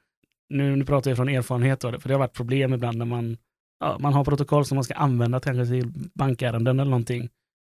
[0.50, 3.38] Nu, nu pratar jag från erfarenhet, för det har varit problem ibland när man,
[3.80, 7.30] ja, man har protokoll som man ska använda kanske till bankärenden eller någonting.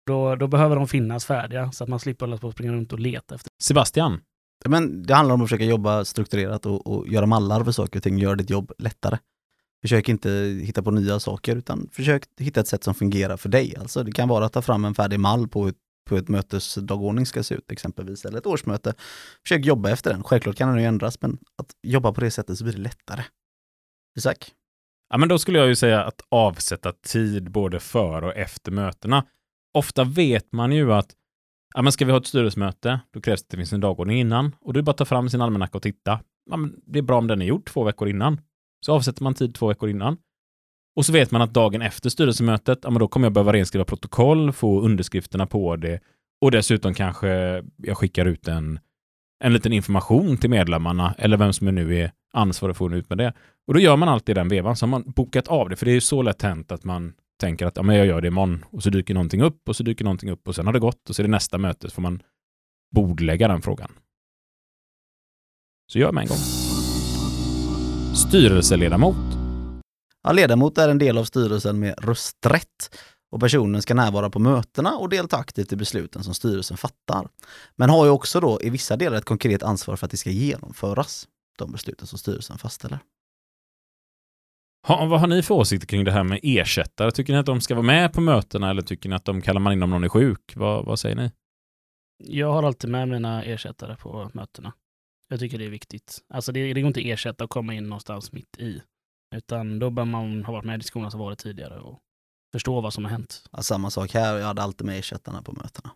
[0.06, 2.92] Då, då behöver de finnas färdiga så att man slipper hålla på att springa runt
[2.92, 3.50] och leta efter.
[3.62, 4.20] Sebastian.
[4.68, 8.02] Men det handlar om att försöka jobba strukturerat och, och göra mallar för saker och
[8.02, 9.18] ting, göra ditt jobb lättare.
[9.82, 10.30] Försök inte
[10.62, 13.76] hitta på nya saker utan försök hitta ett sätt som fungerar för dig.
[13.76, 15.76] Alltså det kan vara att ta fram en färdig mall på ett,
[16.08, 18.94] på ett mötes dagordning ska se ut exempelvis, eller ett årsmöte.
[19.42, 20.22] Försök jobba efter den.
[20.22, 23.24] Självklart kan den ju ändras, men att jobba på det sättet så blir det lättare.
[24.18, 24.52] Isak?
[25.10, 29.24] Ja, men då skulle jag ju säga att avsätta tid både för och efter mötena.
[29.74, 31.14] Ofta vet man ju att
[31.74, 34.20] ja, men ska vi ha ett styrelsemöte, då krävs det att det finns en dagordning
[34.20, 34.54] innan.
[34.60, 36.20] Och det bara att ta fram sin almanacka och titta.
[36.50, 38.40] Ja, men det är bra om den är gjord två veckor innan.
[38.80, 40.16] Så avsätter man tid två veckor innan.
[40.96, 43.84] Och så vet man att dagen efter styrelsemötet, ja, men då kommer jag behöva renskriva
[43.84, 46.00] protokoll, få underskrifterna på det
[46.40, 47.28] och dessutom kanske
[47.76, 48.80] jag skickar ut en,
[49.44, 53.08] en liten information till medlemmarna eller vem som nu är ansvarig för att få ut
[53.08, 53.32] med det.
[53.66, 55.90] Och då gör man alltid den vevan, så har man bokat av det, för det
[55.90, 58.64] är ju så lätt hänt att man tänker att ja, men jag gör det imorgon
[58.70, 61.08] och så dyker någonting upp och så dyker någonting upp och sen har det gått
[61.08, 62.22] och så är det nästa möte så får man
[62.94, 63.92] bordlägga den frågan.
[65.86, 66.67] Så gör med en gång.
[68.18, 69.16] Styrelseledamot.
[70.22, 72.98] Ja, ledamot är en del av styrelsen med rösträtt
[73.30, 77.28] och personen ska närvara på mötena och delta aktivt i besluten som styrelsen fattar.
[77.76, 80.30] Men har ju också då i vissa delar ett konkret ansvar för att det ska
[80.30, 82.98] genomföras, de besluten som styrelsen fastställer.
[84.86, 87.10] Ha, vad har ni för åsikter kring det här med ersättare?
[87.10, 89.60] Tycker ni att de ska vara med på mötena eller tycker ni att de kallar
[89.60, 90.52] man in om någon är sjuk?
[90.56, 91.30] Vad, vad säger ni?
[92.24, 94.72] Jag har alltid med mina ersättare på mötena.
[95.28, 96.18] Jag tycker det är viktigt.
[96.28, 98.82] Alltså det, det går inte att ersätta och komma in någonstans mitt i.
[99.36, 101.98] Utan då bör man ha varit med i diskussionerna som varit tidigare och
[102.52, 103.44] förstå vad som har hänt.
[103.52, 105.90] Ja, samma sak här, jag hade alltid med ersättarna på mötena.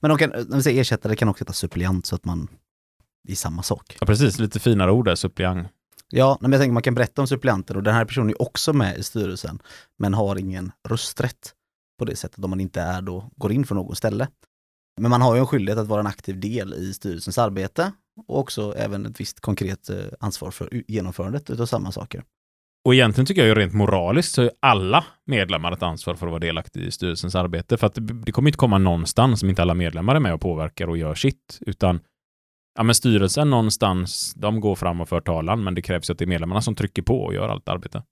[0.00, 2.48] Men de kan, när vi säger ersättare kan också heta suppleant så att man,
[3.24, 3.96] det är samma sak.
[4.00, 4.38] Ja, precis.
[4.38, 5.68] Lite finare ord där, suppleant.
[6.08, 8.72] Ja, men jag tänker man kan berätta om suppleanter och den här personen är också
[8.72, 9.62] med i styrelsen
[9.98, 11.54] men har ingen rösträtt
[11.98, 14.28] på det sättet om man inte är då, går in för något ställe.
[15.00, 17.92] Men man har ju en skyldighet att vara en aktiv del i styrelsens arbete
[18.28, 22.24] och också även ett visst konkret eh, ansvar för genomförandet utav samma saker.
[22.84, 26.30] Och egentligen tycker jag ju rent moraliskt så är alla medlemmar ett ansvar för att
[26.30, 27.76] vara delaktiga i styrelsens arbete.
[27.76, 30.88] För att det, kommer inte komma någonstans som inte alla medlemmar är med och påverkar
[30.88, 31.58] och gör sitt.
[31.60, 32.00] Utan
[32.74, 36.18] ja, men styrelsen någonstans, de går fram och för talan, men det krävs ju att
[36.18, 38.02] det är medlemmarna som trycker på och gör allt arbete.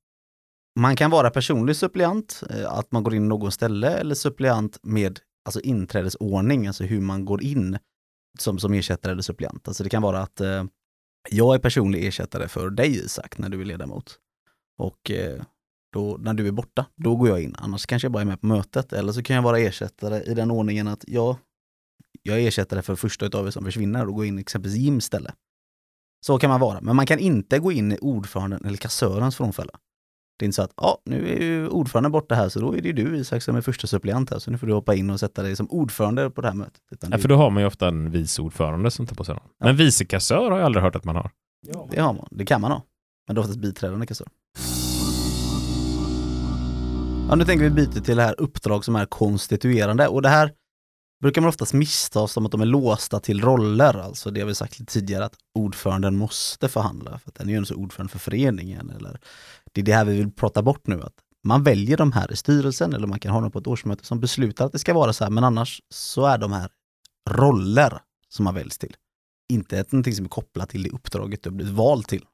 [0.80, 5.20] Man kan vara personlig suppleant, eh, att man går in någon ställe eller suppleant med
[5.49, 7.78] alltså inträdesordning, alltså hur man går in
[8.38, 9.68] som, som ersättare eller suppleant.
[9.68, 10.64] Alltså det kan vara att eh,
[11.30, 14.18] jag är personlig ersättare för dig Isak när du är ledamot.
[14.78, 15.42] Och eh,
[15.92, 17.55] då, när du är borta, då går jag in.
[17.59, 18.92] Annars kanske jag bara är med på mötet.
[18.92, 21.36] Eller så kan jag vara ersättare i den ordningen att jag,
[22.22, 25.05] jag är ersättare för första utav er som försvinner och går in exempelvis i Jims
[25.05, 25.32] ställe.
[26.26, 26.80] Så kan man vara.
[26.80, 29.72] Men man kan inte gå in i ordföranden eller kassörens frånfälle.
[30.39, 32.82] Det är inte så att, ja, nu är ju ordföranden borta här, så då är
[32.82, 35.11] det ju du Isak som är första suppleant här, så nu får du hoppa in
[35.11, 36.82] och sätta dig som ordförande på det här mötet.
[36.91, 39.34] Utan Ja, för då har man ju ofta en vice ordförande som tar på sig
[39.34, 39.43] den.
[39.61, 41.30] Men vicekassör har jag aldrig hört att man har.
[41.91, 42.82] det har man, det kan man ha.
[43.26, 44.26] Men det är oftast biträdande kassör.
[47.28, 50.53] Ja, nu tänker vi byta till det här uppdrag som är konstituerande och det här
[51.23, 54.55] brukar man oftast missta som att de är låsta till roller, alltså det har vi
[54.55, 58.19] sagt lite tidigare att ordföranden måste förhandla, för att den är ju ändå ordförande för
[58.19, 58.91] föreningen.
[58.91, 59.21] Eller,
[59.73, 61.14] det är det här vi vill prata bort nu, att
[61.45, 64.21] man väljer de här i styrelsen eller man kan ha dem på ett årsmöte som
[64.21, 66.71] beslutar att det ska vara så här, men annars så är de här
[67.31, 67.99] roller
[68.29, 68.97] som man väljs till.
[69.53, 72.25] Inte ett, någonting som är kopplat till det uppdraget du har blivit vald till.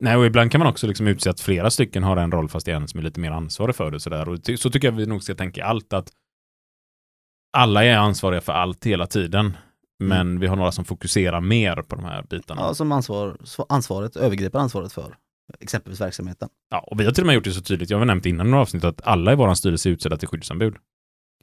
[0.00, 2.66] Nej, och ibland kan man också liksom utse att flera stycken har en roll fast
[2.66, 4.00] det är en som är lite mer ansvarig för det.
[4.00, 4.28] Sådär.
[4.28, 6.12] Och så tycker jag vi nog ska tänka i allt att
[7.54, 9.56] alla är ansvariga för allt hela tiden.
[9.98, 12.60] Men vi har några som fokuserar mer på de här bitarna.
[12.60, 13.36] Ja, som ansvar,
[13.68, 15.16] ansvaret, övergripande ansvaret för
[15.60, 16.48] exempelvis verksamheten.
[16.70, 18.46] Ja, och vi har till och med gjort det så tydligt, jag har nämnt innan
[18.46, 20.76] i några avsnitt, att alla i vår styrelse är utsedda till skyddsombud.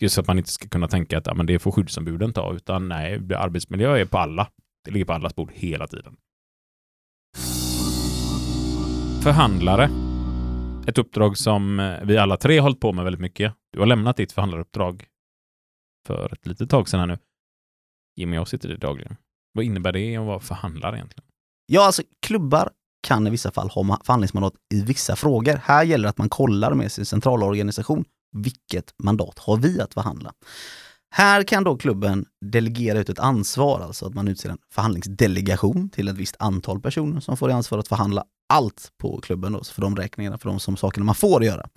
[0.01, 2.53] Just så att man inte ska kunna tänka att ja, men det får skyddsombuden ta,
[2.53, 4.47] utan nej, arbetsmiljö är på alla.
[4.85, 6.15] Det ligger på allas bord hela tiden.
[9.23, 9.89] Förhandlare.
[10.87, 13.53] Ett uppdrag som eh, vi alla tre har hållit på med väldigt mycket.
[13.73, 15.05] Du har lämnat ditt förhandlaruppdrag
[16.07, 17.17] för ett litet tag sedan här nu.
[18.15, 19.17] Jimmy och jag sitter i dagligen.
[19.53, 21.25] Vad innebär det att vara förhandlare egentligen?
[21.65, 22.71] Ja, alltså klubbar
[23.01, 25.61] kan i vissa fall ha förhandlingsmandat i vissa frågor.
[25.63, 28.05] Här gäller det att man kollar med sin centralorganisation.
[28.37, 30.33] Vilket mandat har vi att förhandla?
[31.13, 36.07] Här kan då klubben delegera ut ett ansvar, alltså att man utser en förhandlingsdelegation till
[36.07, 38.23] ett visst antal personer som får i ansvar att förhandla
[38.53, 41.69] allt på klubben, då, för de räkningarna, för de som sakerna man får göra.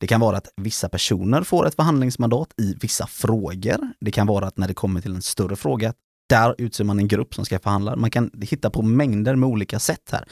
[0.00, 3.78] Det kan vara att vissa personer får ett förhandlingsmandat i vissa frågor.
[4.00, 5.94] Det kan vara att när det kommer till en större fråga,
[6.28, 7.96] där utser man en grupp som ska förhandla.
[7.96, 10.24] Man kan hitta på mängder med olika sätt här.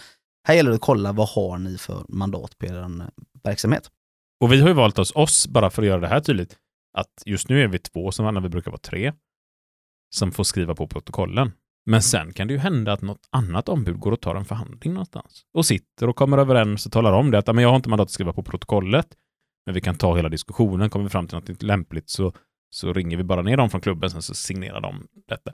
[0.49, 2.89] Här gäller det att kolla vad har ni för mandat på er eh,
[3.45, 3.91] verksamhet.
[4.41, 6.57] Och vi har ju valt oss, oss, bara för att göra det här tydligt,
[6.99, 9.13] att just nu är vi två som när vi brukar vara tre,
[10.15, 11.53] som får skriva på protokollen.
[11.87, 14.93] Men sen kan det ju hända att något annat ombud går och tar en förhandling
[14.93, 17.89] någonstans och sitter och kommer överens och talar om det att men jag har inte
[17.89, 19.07] mandat att skriva på protokollet,
[19.67, 22.33] men vi kan ta hela diskussionen, kommer vi fram till något lämpligt så,
[22.71, 25.53] så ringer vi bara ner dem från klubben, sen så signerar de detta.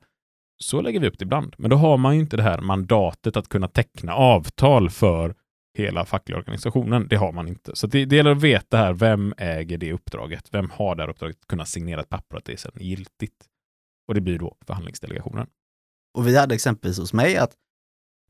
[0.59, 1.55] Så lägger vi upp det ibland.
[1.59, 5.35] Men då har man ju inte det här mandatet att kunna teckna avtal för
[5.79, 7.09] hela fackliga organisationen.
[7.09, 7.77] Det har man inte.
[7.77, 10.49] Så det, det gäller att veta här, vem äger det uppdraget?
[10.53, 11.47] Vem har det här uppdraget?
[11.47, 13.47] Kunna signera ett papper att det är sedan giltigt.
[14.09, 15.47] Och det blir då förhandlingsdelegationen.
[16.15, 17.55] Och vi hade exempelvis hos mig att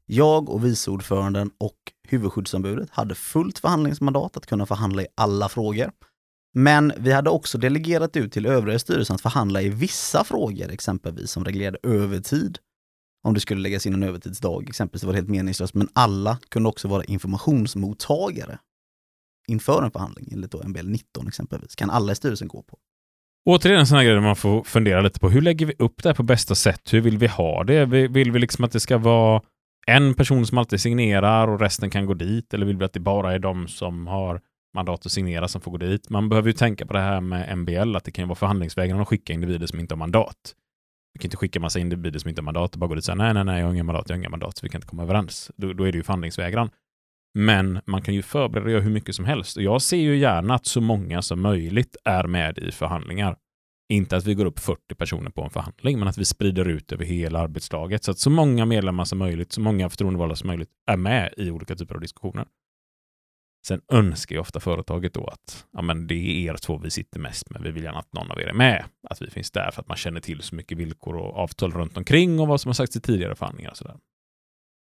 [0.07, 1.77] jag och viceordföranden och
[2.09, 5.91] huvudskyddsombudet hade fullt förhandlingsmandat att kunna förhandla i alla frågor.
[6.55, 11.31] Men vi hade också delegerat ut till övriga styrelsen att förhandla i vissa frågor, exempelvis
[11.31, 12.59] som reglerade övertid.
[13.25, 15.75] Om det skulle läggas in en övertidsdag, exempelvis, det var helt meningslöst.
[15.75, 18.59] Men alla kunde också vara informationsmottagare
[19.49, 21.75] inför en förhandling, enligt då MBL 19 exempelvis.
[21.75, 22.79] Kan alla i styrelsen gå på.
[23.49, 26.03] Återigen en sån här grej där man får fundera lite på hur lägger vi upp
[26.03, 26.93] det här på bästa sätt?
[26.93, 27.85] Hur vill vi ha det?
[27.87, 29.43] Vill vi liksom att det ska vara
[29.87, 32.55] en person som alltid signerar och resten kan gå dit?
[32.55, 34.41] Eller vill vi att det bara är de som har
[34.75, 36.11] mandat att signera som får gå dit?
[36.11, 39.01] Man behöver ju tänka på det här med MBL, att det kan ju vara förhandlingsvägen
[39.01, 40.55] att skicka individer som inte har mandat.
[41.13, 43.05] Vi kan inte skicka massa individer som inte har mandat och bara gå dit och
[43.05, 44.79] säga nej, nej, nej, jag har inga mandat, jag har inga mandat, så vi kan
[44.79, 45.51] inte komma överens.
[45.57, 46.71] Då, då är det ju förhandlingsvägran.
[47.35, 49.57] Men man kan ju förbereda och göra hur mycket som helst.
[49.57, 53.37] Och jag ser ju gärna att så många som möjligt är med i förhandlingar.
[53.89, 56.93] Inte att vi går upp 40 personer på en förhandling, men att vi sprider ut
[56.93, 60.71] över hela arbetslaget så att så många medlemmar som möjligt, så många förtroendevalda som möjligt
[60.87, 62.47] är med i olika typer av diskussioner.
[63.67, 67.21] Sen önskar ju ofta företaget då att ja, men det är er två vi sitter
[67.21, 67.63] mest med.
[67.63, 68.85] Vi vill gärna att någon av er är med.
[69.11, 71.97] Att vi finns där för att man känner till så mycket villkor och avtal runt
[71.97, 73.71] omkring och vad som har sagts i tidigare förhandlingar.
[73.71, 73.97] Och sådär.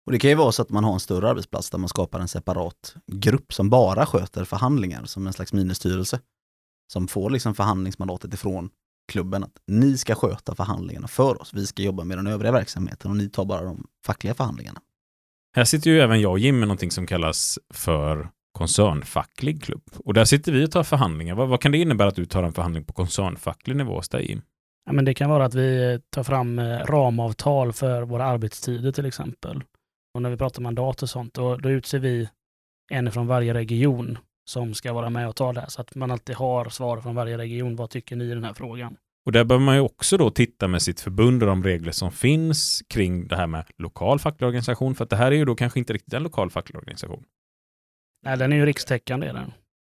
[0.05, 2.19] Och det kan ju vara så att man har en större arbetsplats där man skapar
[2.19, 6.19] en separat grupp som bara sköter förhandlingar som en slags ministyrelse.
[6.93, 8.69] Som får liksom förhandlingsmandatet ifrån
[9.11, 11.53] klubben att ni ska sköta förhandlingarna för oss.
[11.53, 14.79] Vi ska jobba med den övriga verksamheten och ni tar bara de fackliga förhandlingarna.
[15.55, 19.83] Här sitter ju även jag och Jim med någonting som kallas för koncernfacklig klubb.
[20.05, 21.35] Och där sitter vi och tar förhandlingar.
[21.35, 24.27] Vad, vad kan det innebära att du tar en förhandling på koncernfacklig nivå hos dig,
[24.29, 24.41] Jim?
[24.85, 29.05] Ja, men det kan vara att vi tar fram eh, ramavtal för våra arbetstider till
[29.05, 29.63] exempel.
[30.13, 32.29] Och när vi pratar mandat och sånt, då, då utser vi
[32.91, 35.65] en från varje region som ska vara med och ta det.
[35.67, 37.75] Så att man alltid har svar från varje region.
[37.75, 38.97] Vad tycker ni i den här frågan?
[39.25, 42.11] Och där behöver man ju också då titta med sitt förbund och de regler som
[42.11, 44.95] finns kring det här med lokal facklig organisation.
[44.95, 47.23] För att det här är ju då kanske inte riktigt en lokal facklig organisation.
[48.23, 49.27] Nej, den är ju rikstäckande.
[49.27, 49.53] Är den.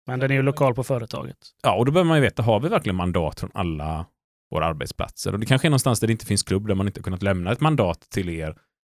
[0.07, 1.37] Men den är ju lokal på företaget.
[1.63, 4.07] Ja, och då behöver man ju veta, har vi verkligen mandat från alla
[4.51, 5.33] våra arbetsplatser?
[5.33, 7.23] Och det kanske är någonstans där det inte finns klubb där man inte har kunnat
[7.23, 8.57] lämna ett mandat till er.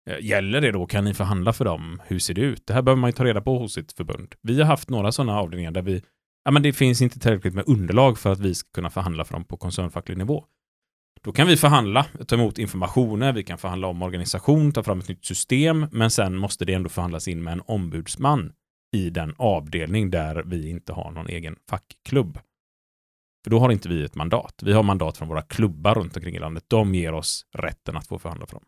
[0.09, 0.85] Eh, gäller det då?
[0.85, 2.01] Kan ni förhandla för dem?
[2.07, 2.67] Hur ser det ut?
[2.67, 4.35] Det här behöver man ju ta reda på hos sitt förbund.
[4.41, 6.01] Vi har haft några sådana avdelningar där vi,
[6.43, 9.33] ja men det finns inte tillräckligt med underlag för att vi ska kunna förhandla för
[9.33, 10.45] dem på koncernfacklig nivå.
[11.21, 15.07] Då kan vi förhandla, ta emot informationer, vi kan förhandla om organisation, ta fram ett
[15.07, 18.53] nytt system, men sen måste det ändå förhandlas in med en ombudsman
[18.95, 22.39] i den avdelning där vi inte har någon egen fackklubb.
[23.43, 24.61] För då har inte vi ett mandat.
[24.63, 26.63] Vi har mandat från våra klubbar runt omkring i landet.
[26.67, 28.65] De ger oss rätten att få förhandla för dem.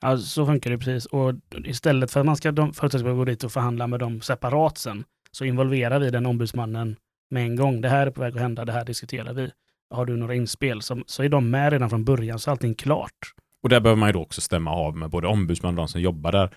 [0.00, 1.06] Ja, så funkar det precis.
[1.06, 1.34] Och
[1.64, 5.04] istället för att man ska, de, ska gå dit och förhandla med dem separat sen,
[5.30, 6.96] så involverar vi den ombudsmannen
[7.30, 7.80] med en gång.
[7.80, 9.50] Det här är på väg att hända, det här diskuterar vi.
[9.90, 10.82] Har du några inspel?
[10.82, 13.32] Så, så är de med redan från början, så är allting klart.
[13.62, 16.00] Och där behöver man ju då också stämma av med både ombudsman och de som
[16.00, 16.50] jobbar där.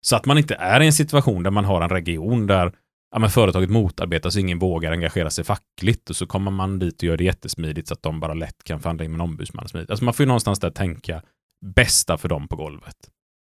[0.00, 2.72] Så att man inte är i en situation där man har en region där
[3.10, 6.96] ja, men företaget motarbetas och ingen vågar engagera sig fackligt och så kommer man dit
[6.96, 9.68] och gör det jättesmidigt så att de bara lätt kan förhandla in med en ombudsman.
[9.68, 9.90] Smidigt.
[9.90, 11.22] Alltså man får ju någonstans där tänka
[11.64, 12.96] bästa för dem på golvet.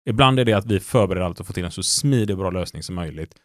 [0.10, 2.50] Ibland är det att vi förbereder allt och får till en så smidig och bra
[2.50, 3.36] lösning som möjligt.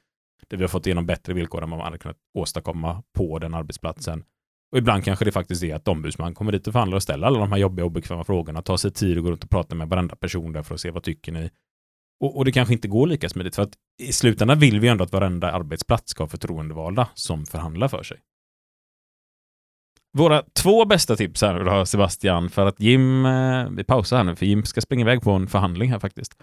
[0.49, 3.55] Där vi har fått igenom bättre villkor än vad man hade kunnat åstadkomma på den
[3.55, 4.25] arbetsplatsen.
[4.73, 7.39] Och ibland kanske det faktiskt är att ombudsman kommer dit och förhandlar och ställer alla
[7.39, 9.89] de här jobbiga och obekväma frågorna, tar sig tid och går runt och pratar med
[9.89, 11.51] varenda person där för att se vad tycker ni.
[12.21, 15.05] Och, och det kanske inte går lika smidigt för att i slutändan vill vi ändå
[15.05, 18.21] att varenda arbetsplats ska ha förtroendevalda som förhandlar för sig.
[20.13, 24.37] Våra två bästa tips här då, Sebastian, för att Jim, eh, vi pausar här nu,
[24.37, 26.35] för Jim ska springa iväg på en förhandling här faktiskt.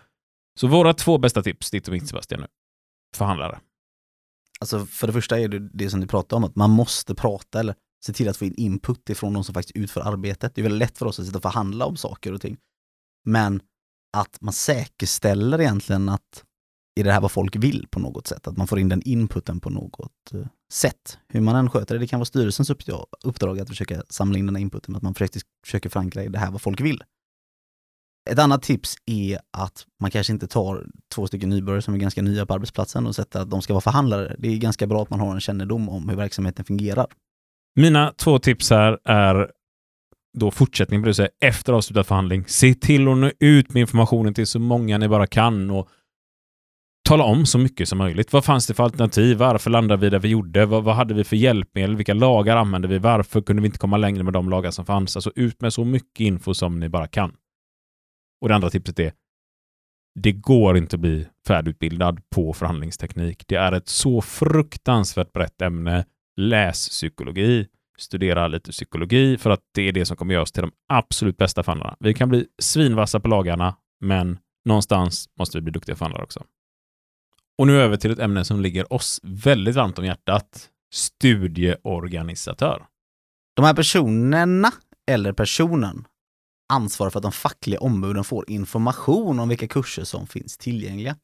[0.59, 2.47] Så våra två bästa tips, ditt och mitt Sebastian nu.
[3.15, 3.59] Förhandlare.
[4.59, 7.59] Alltså för det första är det det som du pratar om, att man måste prata
[7.59, 10.55] eller se till att få in input ifrån de som faktiskt utför arbetet.
[10.55, 12.57] Det är väldigt lätt för oss att sitta och förhandla om saker och ting.
[13.26, 13.61] Men
[14.18, 16.43] att man säkerställer egentligen att
[17.00, 18.48] är det här vad folk vill på något sätt?
[18.48, 20.39] Att man får in den inputen på något eh,
[20.72, 21.20] sätt.
[21.28, 24.45] Hur man än sköter det, det kan vara styrelsens uppdrag, uppdrag att försöka samla in
[24.45, 27.04] den här inputen, att man faktiskt försöker förankra i det här vad folk vill.
[28.30, 30.86] Ett annat tips är att man kanske inte tar
[31.16, 33.82] två stycken nybörjare som är ganska nya på arbetsplatsen och sätter att de ska vara
[33.82, 34.36] förhandlare.
[34.39, 37.08] Det är ganska bra att man har en kännedom om hur verksamheten fungerar.
[37.76, 39.52] Mina två tips här är
[40.38, 42.45] då fortsättning på det, efter avslutad förhandling.
[42.48, 45.89] Se till att nå ut med informationen till så många ni bara kan och
[47.08, 48.34] tala om så mycket som möjligt.
[48.34, 49.38] Vad fanns det för alternativ?
[49.38, 50.66] Varför landade vi där vi gjorde?
[50.66, 51.95] Vad, vad hade vi för hjälpmedel?
[51.95, 52.97] Vilka lagar använde vi?
[52.97, 55.16] Varför kunde vi inte komma längre med de lagar som fanns?
[55.16, 57.36] Alltså ut med så mycket info som ni bara kan.
[58.41, 59.12] Och det andra tipset är
[60.20, 63.43] det går inte att bli färdigutbildad på förhandlingsteknik.
[63.47, 66.05] Det är ett så fruktansvärt brett ämne.
[66.38, 70.62] Läs psykologi, studera lite psykologi för att det är det som kommer göra oss till
[70.62, 71.95] de absolut bästa förhandlarna.
[71.99, 76.43] Vi kan bli svinvassa på lagarna, men någonstans måste vi bli duktiga förhandlare också.
[77.58, 80.70] Och nu över till ett ämne som ligger oss väldigt varmt om hjärtat.
[80.93, 82.86] Studieorganisatör.
[83.55, 84.72] De här personerna,
[85.12, 86.08] eller personen,
[86.74, 91.16] ansvarar för att de fackliga ombuden får information om vilka kurser som finns tillgängliga.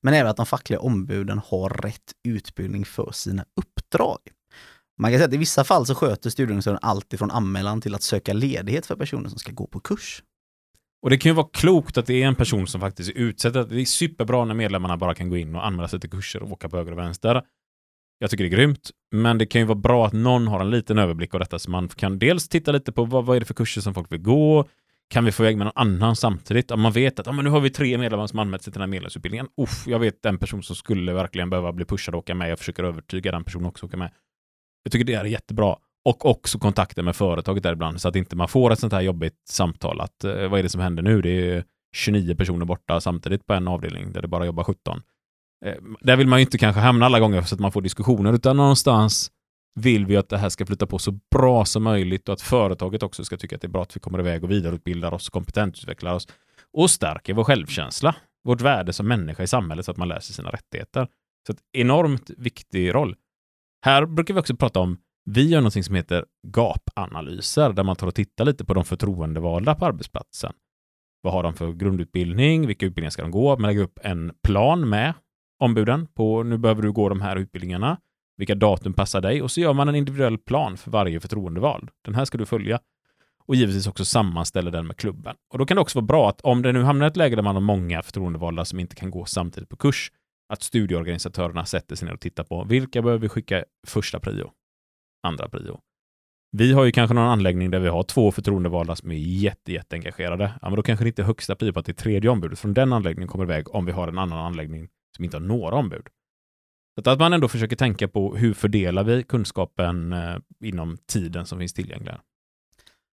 [0.00, 4.18] Men även att de fackliga ombuden har rätt utbildning för sina uppdrag.
[4.98, 8.02] Man kan säga att i vissa fall så sköter studieorganisatören allt ifrån anmälan till att
[8.02, 10.22] söka ledighet för personer som ska gå på kurs.
[11.04, 13.52] Och det kan ju vara klokt att det är en person som faktiskt är utsedd.
[13.52, 16.52] Det är superbra när medlemmarna bara kan gå in och anmäla sig till kurser och
[16.52, 17.42] åka på höger och vänster.
[18.18, 20.70] Jag tycker det är grymt, men det kan ju vara bra att någon har en
[20.70, 23.46] liten överblick av detta så man kan dels titta lite på vad, vad är det
[23.46, 24.68] för kurser som folk vill gå?
[25.08, 26.70] Kan vi få iväg med någon annan samtidigt?
[26.70, 28.80] Om man vet att ah, men nu har vi tre medlemmar som anmält sig till
[28.80, 29.46] den här medlemsutbildningen.
[29.56, 32.50] Uff, jag vet en person som skulle verkligen behöva bli pushad och åka med.
[32.50, 34.10] Jag försöker övertyga den personen också att åka med.
[34.82, 35.76] Jag tycker det är jättebra.
[36.04, 39.00] Och också kontakten med företaget där ibland så att inte man får ett sånt här
[39.00, 41.22] jobbigt samtal att eh, vad är det som händer nu?
[41.22, 41.64] Det är
[41.96, 45.02] 29 personer borta samtidigt på en avdelning där det bara jobbar 17.
[45.64, 48.32] Eh, där vill man ju inte kanske hamna alla gånger så att man får diskussioner,
[48.32, 49.30] utan någonstans
[49.80, 53.02] vill vi att det här ska flytta på så bra som möjligt och att företaget
[53.02, 56.14] också ska tycka att det är bra att vi kommer iväg och vidareutbildar oss, kompetensutvecklar
[56.14, 56.28] oss
[56.72, 60.34] och stärker vår självkänsla, vårt värde som människa i samhället så att man lär sig
[60.34, 61.08] sina rättigheter.
[61.46, 63.16] Så ett enormt viktig roll.
[63.84, 68.06] Här brukar vi också prata om, vi gör något som heter gapanalyser, där man tar
[68.06, 70.52] och tittar lite på de förtroendevalda på arbetsplatsen.
[71.22, 72.66] Vad har de för grundutbildning?
[72.66, 73.56] Vilka utbildningar ska de gå?
[73.56, 75.14] Man lägger upp en plan med
[75.60, 77.98] ombuden på nu behöver du gå de här utbildningarna.
[78.36, 79.42] Vilka datum passar dig?
[79.42, 81.90] Och så gör man en individuell plan för varje förtroendevald.
[82.04, 82.80] Den här ska du följa.
[83.46, 85.36] Och givetvis också sammanställa den med klubben.
[85.52, 87.36] Och då kan det också vara bra att om det nu hamnar i ett läge
[87.36, 90.12] där man har många förtroendevalda som inte kan gå samtidigt på kurs,
[90.48, 94.50] att studieorganisatörerna sätter sig ner och tittar på vilka behöver vi skicka första prio,
[95.24, 95.80] andra prio.
[96.56, 100.52] Vi har ju kanske någon anläggning där vi har två förtroendevalda som är jätte, jätteengagerade.
[100.62, 102.58] Ja, men då kanske det inte är högsta prio på att det är tredje ombudet
[102.58, 105.76] från den anläggningen kommer iväg om vi har en annan anläggning som inte har några
[105.76, 106.06] ombud.
[107.02, 111.58] Så att man ändå försöker tänka på hur fördelar vi kunskapen eh, inom tiden som
[111.58, 112.14] finns tillgänglig.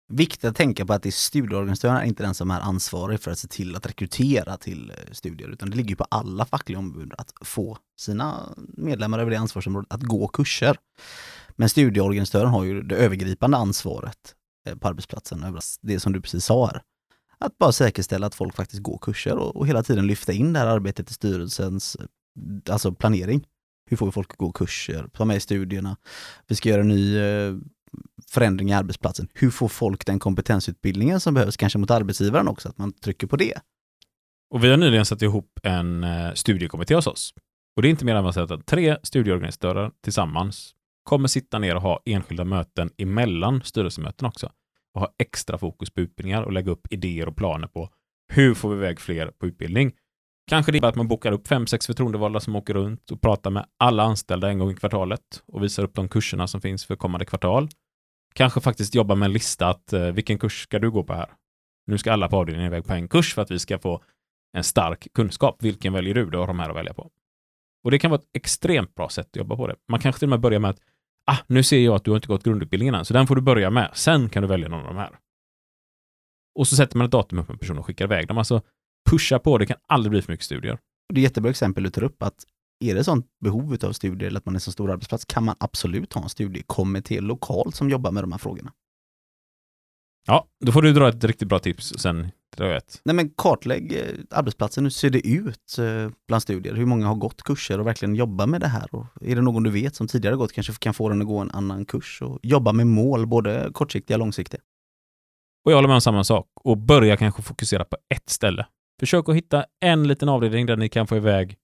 [0.08, 3.38] Viktigt att tänka på att det är studieorganisatören inte den som är ansvarig för att
[3.38, 7.32] se till att rekrytera till eh, studier, utan det ligger på alla fackliga ombud att
[7.40, 10.76] få sina medlemmar över det ansvarsområdet att gå kurser.
[11.56, 14.34] Men studieorganisatören har ju det övergripande ansvaret
[14.68, 16.82] eh, på arbetsplatsen över det som du precis sa här.
[17.38, 20.58] Att bara säkerställa att folk faktiskt går kurser och, och hela tiden lyfta in det
[20.58, 22.06] här arbetet i styrelsens eh,
[22.72, 23.46] alltså planering.
[23.90, 25.96] Hur får vi folk att gå kurser, ta med i studierna.
[26.46, 27.54] Vi ska göra en ny eh,
[28.30, 29.28] förändring i arbetsplatsen.
[29.34, 33.36] Hur får folk den kompetensutbildningen som behövs, kanske mot arbetsgivaren också, att man trycker på
[33.36, 33.60] det.
[34.50, 37.34] Och vi har nyligen satt ihop en studiekommitté hos oss.
[37.76, 40.74] Och det är inte mer än att tre studieorganisatörer tillsammans
[41.04, 44.52] kommer sitta ner och ha enskilda möten emellan styrelsemöten också.
[44.94, 47.88] Och ha extra fokus på utbildningar och lägga upp idéer och planer på
[48.32, 49.92] hur får vi iväg fler på utbildning.
[50.46, 53.50] Kanske det är att man bokar upp fem, sex förtroendevalda som åker runt och pratar
[53.50, 56.96] med alla anställda en gång i kvartalet och visar upp de kurserna som finns för
[56.96, 57.68] kommande kvartal.
[58.34, 61.30] Kanske faktiskt jobba med en lista att eh, vilken kurs ska du gå på här?
[61.86, 64.02] Nu ska alla på avdelningen iväg på en kurs för att vi ska få
[64.52, 65.56] en stark kunskap.
[65.62, 66.30] Vilken väljer du?
[66.30, 67.10] Du har de här att välja på.
[67.84, 69.76] Och det kan vara ett extremt bra sätt att jobba på det.
[69.88, 70.80] Man kanske till och med börjar med att
[71.26, 73.42] ah, nu ser jag att du har inte gått grundutbildningen än, så den får du
[73.42, 73.90] börja med.
[73.94, 75.18] Sen kan du välja någon av de här.
[76.58, 78.38] Och så sätter man ett datum upp en person och skickar iväg dem.
[78.38, 78.62] Alltså
[79.10, 80.78] pusha på, det kan aldrig bli för mycket studier.
[81.08, 82.44] Det är jättebra exempel du tar upp att
[82.80, 85.56] är det sånt behov av studier eller att man är så stor arbetsplats kan man
[85.60, 88.72] absolut ha en studiekommitté lokalt som jobbar med de här frågorna.
[90.26, 92.30] Ja, då får du dra ett riktigt bra tips sen
[92.62, 93.00] jag ett.
[93.04, 96.74] Nej men kartlägg eh, arbetsplatsen, hur ser det ut eh, bland studier?
[96.74, 98.94] Hur många har gått kurser och verkligen jobbar med det här?
[98.94, 101.38] Och är det någon du vet som tidigare gått kanske kan få den att gå
[101.38, 104.60] en annan kurs och jobba med mål, både kortsiktiga och långsiktiga?
[105.64, 106.46] Och jag håller med om samma sak.
[106.64, 108.66] Och börja kanske fokusera på ett ställe.
[109.00, 111.56] Försök att hitta en liten avdelning där ni kan få iväg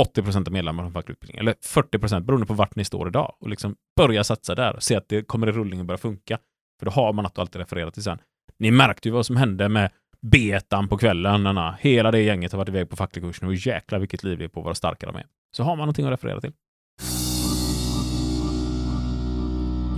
[0.00, 3.08] 80 procent av medlemmar från facklig utbildning, eller 40 procent beroende på vart ni står
[3.08, 3.36] idag.
[3.40, 6.38] Och liksom börja satsa där och se att det kommer i rullning och börja funka.
[6.78, 8.18] För då har man något att alltid referera till sen.
[8.60, 9.90] Ni märkte ju vad som hände med
[10.20, 11.42] betan på kvällen.
[11.42, 14.38] När hela det gänget har varit iväg på facklig kurs nu och jäklar vilket liv
[14.38, 15.26] det är på vad starka de är.
[15.56, 16.52] Så har man någonting att referera till.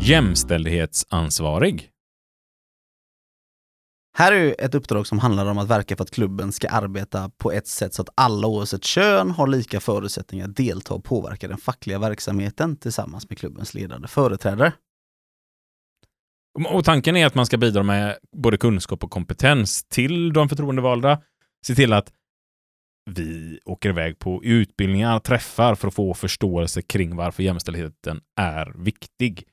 [0.01, 1.89] Jämställdhetsansvarig.
[4.19, 7.53] Här är ett uppdrag som handlar om att verka för att klubben ska arbeta på
[7.53, 11.59] ett sätt så att alla oavsett kön har lika förutsättningar att delta och påverka den
[11.59, 14.73] fackliga verksamheten tillsammans med klubbens ledande företrädare.
[16.69, 21.23] Och tanken är att man ska bidra med både kunskap och kompetens till de förtroendevalda.
[21.67, 22.13] Se till att
[23.11, 29.45] vi åker iväg på utbildningar, träffar för att få förståelse kring varför jämställdheten är viktig.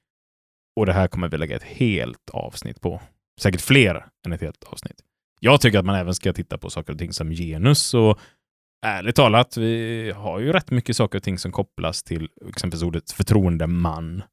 [0.75, 3.01] Och det här kommer vi lägga ett helt avsnitt på.
[3.41, 5.03] Säkert fler än ett helt avsnitt.
[5.39, 8.19] Jag tycker att man även ska titta på saker och ting som genus och
[8.85, 13.11] ärligt talat, vi har ju rätt mycket saker och ting som kopplas till exempelvis ordet
[13.11, 14.23] förtroendeman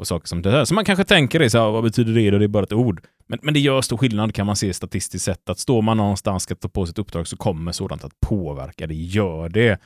[0.00, 0.64] och saker som det här.
[0.64, 2.38] Så man kanske tänker det, så här, vad betyder det?
[2.38, 3.06] Det är bara ett ord.
[3.26, 5.48] Men, men det gör stor skillnad kan man se statistiskt sett.
[5.48, 8.86] Att står man någonstans ska ta på sig ett uppdrag så kommer sådant att påverka.
[8.86, 9.80] Det gör det.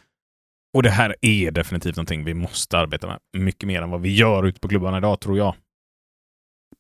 [0.75, 3.19] Och det här är definitivt någonting vi måste arbeta med.
[3.37, 5.55] Mycket mer än vad vi gör ute på klubbarna idag, tror jag.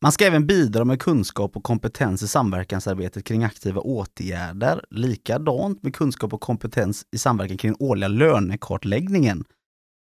[0.02, 4.84] Man ska även bidra med kunskap och kompetens i samverkansarbetet kring aktiva åtgärder.
[4.90, 9.44] Likadant med kunskap och kompetens i samverkan kring årliga lönekartläggningen.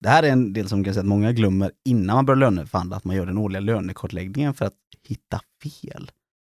[0.00, 2.96] Det här är en del som kan säga att många glömmer innan man börjar löneförhandla,
[2.96, 4.74] att man gör den årliga lönekartläggningen för att
[5.08, 6.10] hitta fel.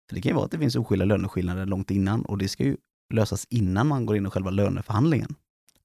[0.10, 2.64] För det kan ju vara att det finns oskyldiga löneskillnader långt innan och det ska
[2.64, 2.78] ju
[3.14, 5.36] lösas innan man går in i själva löneförhandlingen.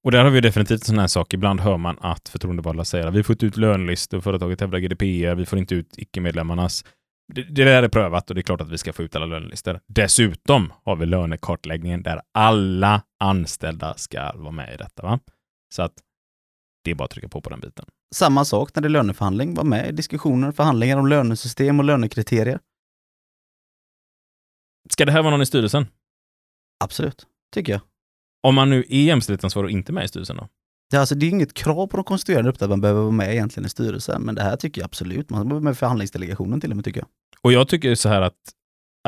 [0.04, 1.34] Och där har vi definitivt en sån här sak.
[1.34, 5.34] Ibland hör man att förtroendevalda säger att vi får inte ut lönlistor, företaget hävdar GDPR,
[5.34, 6.84] vi får inte ut icke-medlemmarnas.
[7.34, 9.26] Det, det där är prövat och det är klart att vi ska få ut alla
[9.26, 9.80] lönelistor.
[9.86, 15.02] Dessutom har vi lönekartläggningen där alla anställda ska vara med i detta.
[15.02, 15.20] Va?
[15.74, 15.94] Så att
[16.84, 17.84] det är bara att trycka på på den biten.
[18.14, 22.60] Samma sak när det är löneförhandling, var med i diskussioner, förhandlingar om lönesystem och lönekriterier.
[24.90, 25.86] Ska det här vara någon i styrelsen?
[26.84, 27.80] Absolut, tycker jag.
[28.42, 30.48] Om man nu är jämställdhetsansvarig och inte med i styrelsen då?
[30.90, 33.10] Det är, alltså, det är inget krav på de konstituerande uppdrag att man behöver vara
[33.10, 35.30] med egentligen i styrelsen, men det här tycker jag absolut.
[35.30, 37.08] Man behöver vara med i förhandlingsdelegationen till och med tycker jag.
[37.40, 38.38] Och jag tycker så här att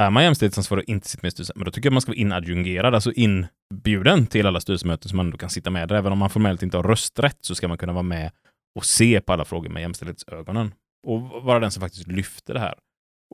[0.01, 2.11] är man jämställdhetsansvarig och inte sitter med i styrelsen, men då tycker jag man ska
[2.11, 5.97] vara inadjungerad, alltså inbjuden till alla styrelsemöten som man ändå kan sitta med där.
[5.97, 8.31] Även om man formellt inte har rösträtt så ska man kunna vara med
[8.77, 10.75] och se på alla frågor med jämställdhetsögonen.
[11.07, 12.75] Och vara den som faktiskt lyfter det här.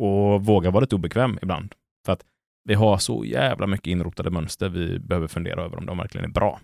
[0.01, 1.75] Och våga vara lite obekväm ibland.
[2.07, 2.25] För att
[2.69, 6.33] vi har så jävla mycket inrotade mönster vi behöver fundera över om de verkligen är
[6.33, 6.61] bra.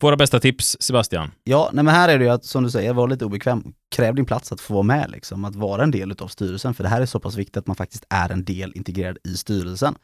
[0.00, 1.30] Våra bästa tips, Sebastian?
[1.44, 3.74] Ja, nej men här är det ju att, som du säger, vara lite obekväm.
[3.96, 6.74] Kräv din plats att få vara med, liksom, att vara en del av styrelsen.
[6.74, 9.36] För det här är så pass viktigt att man faktiskt är en del integrerad i
[9.36, 9.94] styrelsen.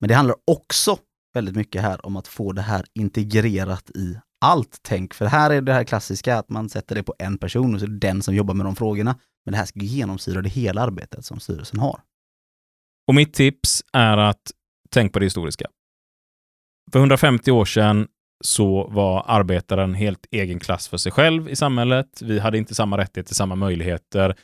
[0.00, 0.98] Men det handlar också
[1.34, 5.14] väldigt mycket här om att få det här integrerat i allt tänk.
[5.14, 7.86] För här är det här klassiska att man sätter det på en person och så
[7.86, 9.18] är det den som jobbar med de frågorna.
[9.44, 12.00] Men det här ska genomsyra det hela arbetet som styrelsen har.
[13.08, 14.52] Och mitt tips är att
[14.90, 15.66] tänk på det historiska.
[16.92, 18.08] För 150 år sedan
[18.44, 22.22] så var arbetaren helt egen klass för sig själv i samhället.
[22.22, 24.34] Vi hade inte samma rättigheter, samma möjligheter.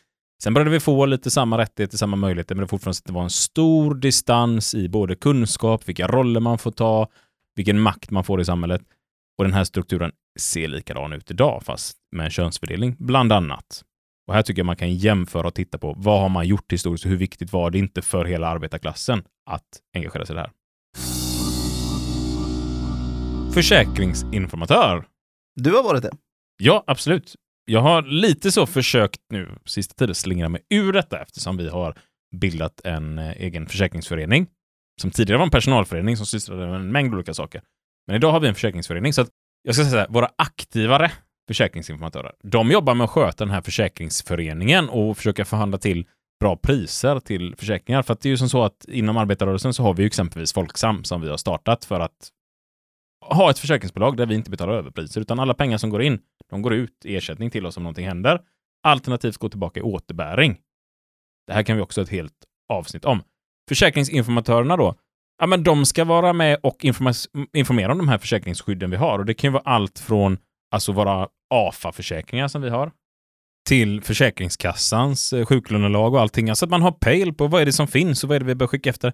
[0.43, 3.31] Sen började vi få lite samma rättigheter, samma möjligheter, men det fortfarande det var en
[3.31, 7.09] stor distans i både kunskap, vilka roller man får ta,
[7.55, 8.83] vilken makt man får i samhället.
[9.39, 13.85] Och den här strukturen ser likadan ut idag, fast med en könsfördelning, bland annat.
[14.27, 17.05] Och här tycker jag man kan jämföra och titta på vad har man gjort historiskt
[17.05, 20.51] och hur viktigt var det inte för hela arbetarklassen att engagera sig i det här.
[23.55, 25.05] Försäkringsinformatör.
[25.55, 26.11] Du har varit det?
[26.63, 27.35] Ja, absolut.
[27.65, 31.99] Jag har lite så försökt nu sista tiden slingra mig ur detta eftersom vi har
[32.37, 34.47] bildat en eh, egen försäkringsförening
[35.01, 37.63] som tidigare var en personalförening som sysslade med en mängd olika saker.
[38.07, 39.29] Men idag har vi en försäkringsförening så att
[39.63, 41.13] jag ska säga våra aktivare
[41.49, 46.07] försäkringsinformatörer, de jobbar med att sköta den här försäkringsföreningen och försöka förhandla till
[46.41, 48.03] bra priser till försäkringar.
[48.03, 50.53] För att det är ju som så att inom arbetarrörelsen så har vi ju exempelvis
[50.53, 52.31] Folksam som vi har startat för att
[53.31, 56.19] ha ett försäkringsbolag där vi inte betalar överpriser, utan alla pengar som går in,
[56.51, 58.41] de går ut i ersättning till oss om någonting händer.
[58.83, 60.57] Alternativt gå tillbaka i återbäring.
[61.47, 63.23] Det här kan vi också ha ett helt avsnitt om.
[63.69, 64.95] Försäkringsinformatörerna då,
[65.39, 66.85] ja men de ska vara med och
[67.53, 70.39] informera om de här försäkringsskydden vi har och det kan ju vara allt från
[70.71, 72.93] alltså våra AFA-försäkringar som vi har
[73.69, 76.49] till Försäkringskassans eh, sjuklönelag och allting.
[76.49, 78.47] Alltså att man har pejl på vad är det som finns och vad är det
[78.47, 79.13] vi bör skicka efter.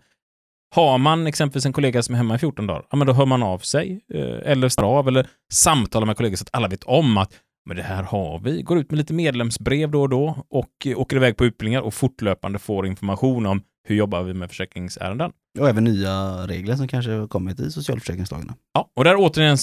[0.75, 3.27] Har man exempelvis en kollega som är hemma i 14 dagar, ja men då hör
[3.27, 6.85] man av sig eh, eller står av eller samtalar med kollegor så att alla vet
[6.85, 7.33] om att
[7.67, 8.63] men det här har vi.
[8.63, 11.95] Går ut med lite medlemsbrev då och då och eh, åker iväg på utbildningar och
[11.95, 15.33] fortlöpande får information om hur jobbar vi med försäkringsärenden.
[15.59, 18.55] Och även nya regler som kanske har kommit i socialförsäkringslagarna.
[18.75, 19.57] Ja, och där återigen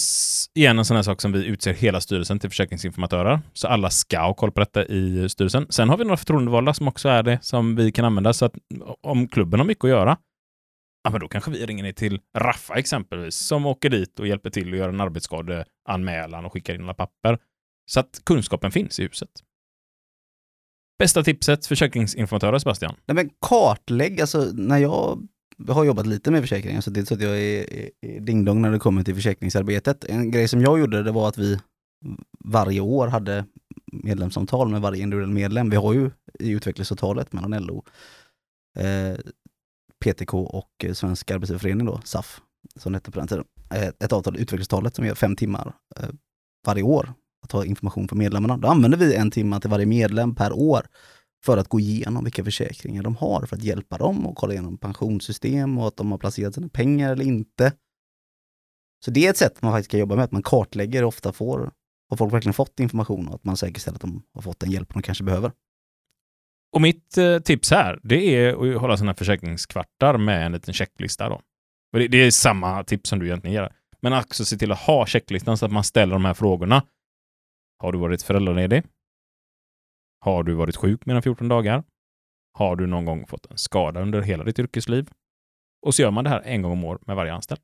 [0.54, 3.40] igen en sån här sak som vi utser hela styrelsen till försäkringsinformatörer.
[3.52, 5.66] Så alla ska ha koll på detta i styrelsen.
[5.70, 8.32] Sen har vi några förtroendevalda som också är det, som vi kan använda.
[8.32, 8.54] Så att
[9.00, 10.16] om klubben har mycket att göra,
[11.08, 14.50] ja, men då kanske vi ringer ner till Raffa exempelvis, som åker dit och hjälper
[14.50, 17.38] till att göra en arbetsskadeanmälan och skickar in alla papper.
[17.90, 19.30] Så att kunskapen finns i huset.
[20.98, 22.94] Bästa tipset försäkringsinformatörer, Sebastian?
[23.06, 25.28] Nej, men kartlägg, alltså när jag
[25.68, 28.20] har jobbat lite med försäkringar, så alltså, det är så att jag är, är, är
[28.20, 30.04] dingdong när det kommer till försäkringsarbetet.
[30.04, 31.58] En grej som jag gjorde, det var att vi
[32.44, 33.44] varje år hade
[33.92, 35.70] medlemsavtal med varje individuell medlem.
[35.70, 37.84] Vi har ju i utvecklingsavtalet mellan LO,
[38.78, 39.18] eh,
[40.04, 42.40] PTK och eh, Svensk Arbetsgivareförening då, SAF,
[42.76, 43.44] som det hette på den tiden.
[43.74, 46.08] Eh, ett avtal, utvecklingstalet, som ger fem timmar eh,
[46.66, 47.12] varje år
[47.44, 48.56] att ha information för medlemmarna.
[48.56, 50.86] Då använder vi en timme till varje medlem per år
[51.44, 54.78] för att gå igenom vilka försäkringar de har, för att hjälpa dem och kolla igenom
[54.78, 57.72] pensionssystem och att de har placerat sina pengar eller inte.
[59.04, 61.32] Så det är ett sätt man faktiskt kan jobba med, att man kartlägger och ofta
[61.32, 61.70] får,
[62.10, 64.92] har folk verkligen fått information och att man säkerställer att de har fått den hjälp
[64.92, 65.52] de kanske behöver.
[66.72, 71.28] Och mitt eh, tips här, det är att hålla sina försäkringskvartar med en liten checklista.
[71.28, 71.34] Då.
[71.92, 73.72] Och det, det, är samma tips som du egentligen ger.
[74.00, 76.82] Men också se till att ha checklistan så att man ställer de här frågorna.
[77.78, 78.82] Har du varit föräldraledig?
[80.20, 81.84] Har du varit sjuk mer än 14 dagar?
[82.52, 85.10] Har du någon gång fått en skada under hela ditt yrkesliv?
[85.86, 87.60] Och så gör man det här en gång om året med varje anställd.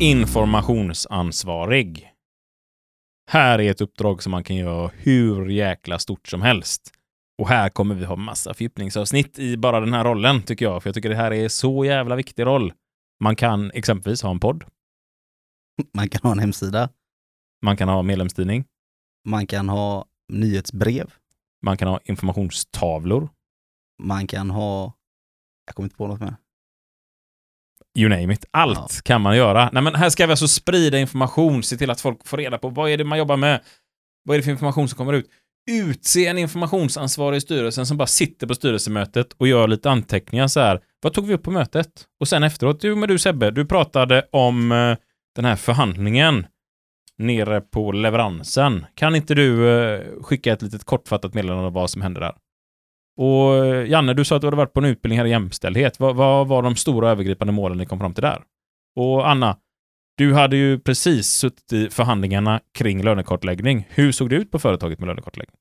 [0.00, 2.11] Informationsansvarig.
[3.30, 6.92] Här är ett uppdrag som man kan göra hur jäkla stort som helst.
[7.38, 10.82] Och här kommer vi ha massa fördjupningsavsnitt i bara den här rollen, tycker jag.
[10.82, 12.72] För jag tycker det här är så jävla viktig roll.
[13.20, 14.64] Man kan exempelvis ha en podd.
[15.94, 16.88] Man kan ha en hemsida.
[17.64, 18.64] Man kan ha medlemstidning.
[19.28, 21.14] Man kan ha nyhetsbrev.
[21.62, 23.28] Man kan ha informationstavlor.
[24.02, 24.92] Man kan ha,
[25.66, 26.36] jag kommer inte på något mer.
[27.98, 28.44] You name it.
[28.50, 28.88] Allt Ja.
[29.04, 29.70] kan man göra.
[29.72, 32.68] Nej, men här ska vi alltså sprida information, se till att folk får reda på
[32.68, 33.60] vad är det man jobbar med,
[34.24, 35.26] vad är det för information som kommer ut.
[35.70, 40.60] Utse en informationsansvarig i styrelsen som bara sitter på styrelsemötet och gör lite anteckningar så
[40.60, 40.80] här.
[41.02, 41.88] Vad tog vi upp på mötet?
[42.20, 44.96] Och sen efteråt, du, men du Sebbe, du pratade om eh,
[45.36, 46.46] den här förhandlingen
[47.18, 48.86] nere på leveransen.
[48.94, 52.32] Kan inte du eh, skicka ett litet kortfattat meddelande om vad som hände där?
[53.16, 56.00] Och eh, Janne, du sa att du hade varit på en utbildning här i jämställdhet.
[56.00, 58.42] Vad, vad var de stora övergripande målen ni kom fram till där?
[58.96, 59.56] Och Anna,
[60.16, 63.86] du hade ju precis suttit i förhandlingarna kring lönekartläggning.
[63.90, 65.56] Hur såg det ut på företaget med lönekartläggning?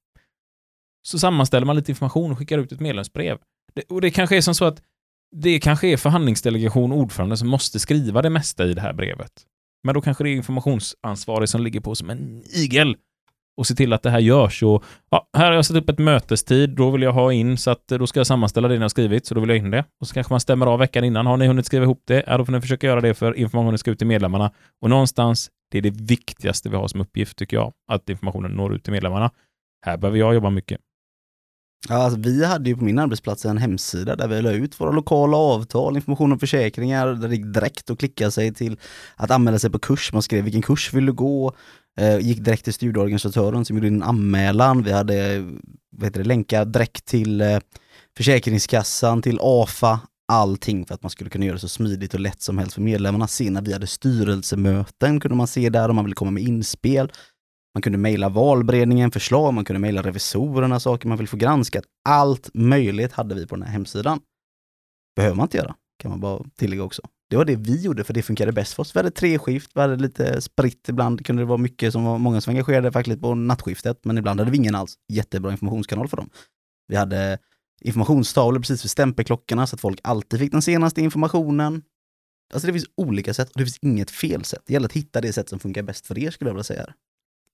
[1.08, 3.38] Så sammanställer man lite information och skickar ut ett medlemsbrev.
[3.74, 4.82] Det, och det kanske är som så att
[5.36, 9.32] det kanske är förhandlingsdelegation och ordförande som måste skriva det mesta i det här brevet.
[9.84, 12.96] Men då kanske det är informationsansvarig som ligger på som en igel
[13.58, 14.64] och se till att det här görs.
[14.64, 17.72] Och, ja, här har jag satt upp ett mötestid, då vill jag ha in, så
[17.72, 19.86] att då ska jag sammanställa det ni har skrivit, så då vill jag in det.
[20.02, 21.26] Och så kanske man stämmer av veckan innan.
[21.26, 22.24] Har ni hunnit skriva ihop det?
[22.28, 24.52] Ja, då får ni försöka göra det för informationen ska ut till medlemmarna.
[24.82, 28.76] Och någonstans, det är det viktigaste vi har som uppgift, tycker jag, att informationen når
[28.76, 29.32] ut till medlemmarna.
[29.86, 30.80] Här behöver jag jobba mycket.
[31.90, 34.92] Ja, alltså, vi hade ju på min arbetsplats en hemsida där vi la ut våra
[34.92, 38.80] lokala avtal, information om försäkringar, där det gick direkt att klicka sig till
[39.16, 40.14] att anmäla sig på kurs.
[40.14, 41.56] Man skrev vilken kurs vill du gå,
[42.00, 44.84] Eh, gick direkt till studieorganisatören som gjorde en anmälan.
[44.84, 45.40] Vi hade
[45.92, 47.60] vad heter det, länkar direkt till eh,
[48.18, 50.00] Försäkringskassan, till AFA,
[50.32, 52.82] allting för att man skulle kunna göra det så smidigt och lätt som helst för
[52.82, 53.28] medlemmarna.
[53.28, 57.12] Sen när vi hade styrelsemöten kunde man se där om man ville komma med inspel.
[57.76, 61.84] Man kunde mejla valberedningen förslag, man kunde mejla revisorerna saker man vill få granskat.
[62.10, 64.20] Allt möjligt hade vi på den här hemsidan.
[65.16, 67.02] Behöver man inte göra, kan man bara tillägga också.
[67.32, 68.96] Det var det vi gjorde för det funkade bäst för oss.
[68.96, 72.18] Vi hade tre skift, vi hade lite spritt ibland, kunde det vara mycket som var
[72.18, 74.96] många som var engagerade fackligt på nattskiftet, men ibland hade vi ingen alls.
[75.14, 76.30] Jättebra informationskanal för dem.
[76.88, 77.38] Vi hade
[77.82, 81.82] informationstavlor precis vid stämpelklockorna så att folk alltid fick den senaste informationen.
[82.54, 84.62] Alltså det finns olika sätt och det finns inget fel sätt.
[84.66, 86.94] Det gäller att hitta det sätt som funkar bäst för er skulle jag vilja säga.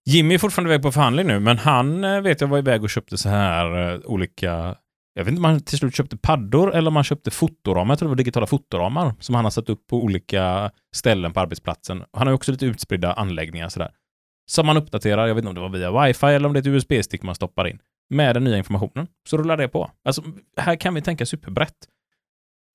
[0.05, 2.89] Jimmy är fortfarande iväg på förhandling nu, men han eh, vet jag var iväg och
[2.89, 4.75] köpte så här eh, olika
[5.17, 7.91] jag vet inte om han till slut köpte paddor eller om han köpte fotoramar.
[7.91, 11.39] Jag tror det var digitala fotoramar som han har satt upp på olika ställen på
[11.39, 12.03] arbetsplatsen.
[12.13, 13.91] Han har ju också lite utspridda anläggningar sådär.
[14.49, 16.61] Som man uppdaterar, jag vet inte om det var via wifi eller om det är
[16.61, 17.79] ett USB-stick man stoppar in,
[18.09, 19.07] med den nya informationen.
[19.29, 19.91] Så rullar det på.
[20.05, 20.23] Alltså,
[20.57, 21.77] här kan vi tänka superbrett.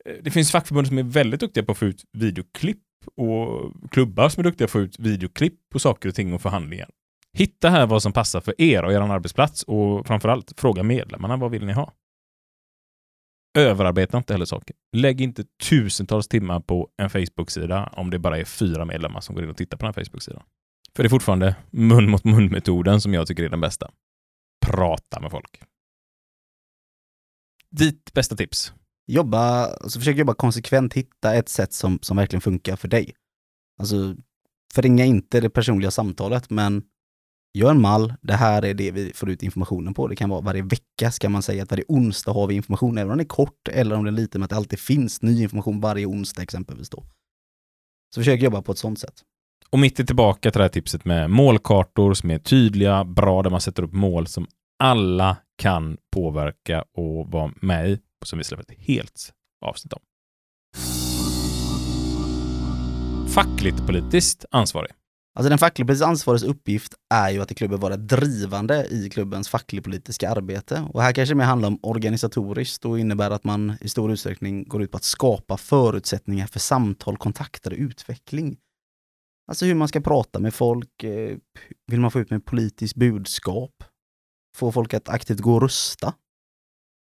[0.04, 2.82] Eh, det finns fackförbund som är väldigt duktiga på att få ut videoklipp
[3.16, 6.42] och klubbar som är duktiga på att få ut videoklipp på saker och ting och
[6.42, 6.88] förhandlingar.
[7.32, 11.50] Hitta här vad som passar för er och er arbetsplats och framförallt fråga medlemmarna vad
[11.50, 11.92] vill ni ha?
[13.58, 14.76] Överarbeta inte heller saker.
[14.96, 19.44] Lägg inte tusentals timmar på en Facebook-sida om det bara är fyra medlemmar som går
[19.44, 20.42] in och tittar på den här Facebook-sidan.
[20.96, 23.90] För det är fortfarande mun mot mun-metoden som jag tycker är den bästa.
[24.66, 25.62] Prata med folk.
[27.70, 28.72] Ditt bästa tips?
[29.06, 33.14] jobba, alltså försök jobba konsekvent, hitta ett sätt som, som verkligen funkar för dig.
[33.78, 34.16] Alltså,
[34.74, 36.82] förringa inte det personliga samtalet, men
[37.54, 40.08] gör en mall, det här är det vi får ut informationen på.
[40.08, 43.10] Det kan vara varje vecka ska man säga att varje onsdag har vi information, även
[43.10, 45.42] om den är kort eller om det är lite, men att det alltid finns ny
[45.42, 47.04] information varje onsdag exempelvis då.
[48.14, 49.14] Så försök jobba på ett sånt sätt.
[49.70, 53.50] Och mitt är tillbaka till det här tipset med målkartor som är tydliga, bra, där
[53.50, 54.46] man sätter upp mål som
[54.78, 59.32] alla kan påverka och vara med i, som vi släpper ett helt
[59.64, 60.00] avsnitt om.
[63.28, 64.92] Fackligt politiskt ansvarig.
[65.34, 70.30] Alltså den facklig-politiskt ansvariges uppgift är ju att i klubben vara drivande i klubbens facklig-politiska
[70.30, 70.88] arbete.
[70.92, 74.64] Och här kanske det mer handlar om organisatoriskt och innebär att man i stor utsträckning
[74.64, 78.56] går ut på att skapa förutsättningar för samtal, kontakter och utveckling.
[79.48, 81.36] Alltså hur man ska prata med folk, eh,
[81.86, 83.84] vill man få ut med politiskt budskap?
[84.56, 86.14] Få folk att aktivt gå och rösta?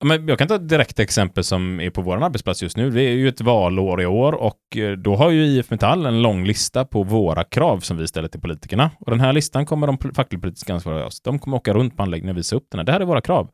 [0.04, 2.90] Men jag kan ta ett direkt exempel som är på vår arbetsplats just nu.
[2.90, 6.22] Det är ju ett valår i år och eh, då har ju IF Metall en
[6.22, 8.90] lång lista på våra krav som vi ställer till politikerna.
[8.98, 11.20] Och den här listan kommer de fackligt-politiska ansvariga oss.
[11.20, 12.84] De kommer åka runt på anläggningen och visa upp den här.
[12.84, 13.48] Det här är våra krav.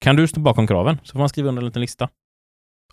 [0.00, 0.98] Kan du stå bakom kraven?
[1.02, 2.08] Så får man skriva under en liten lista.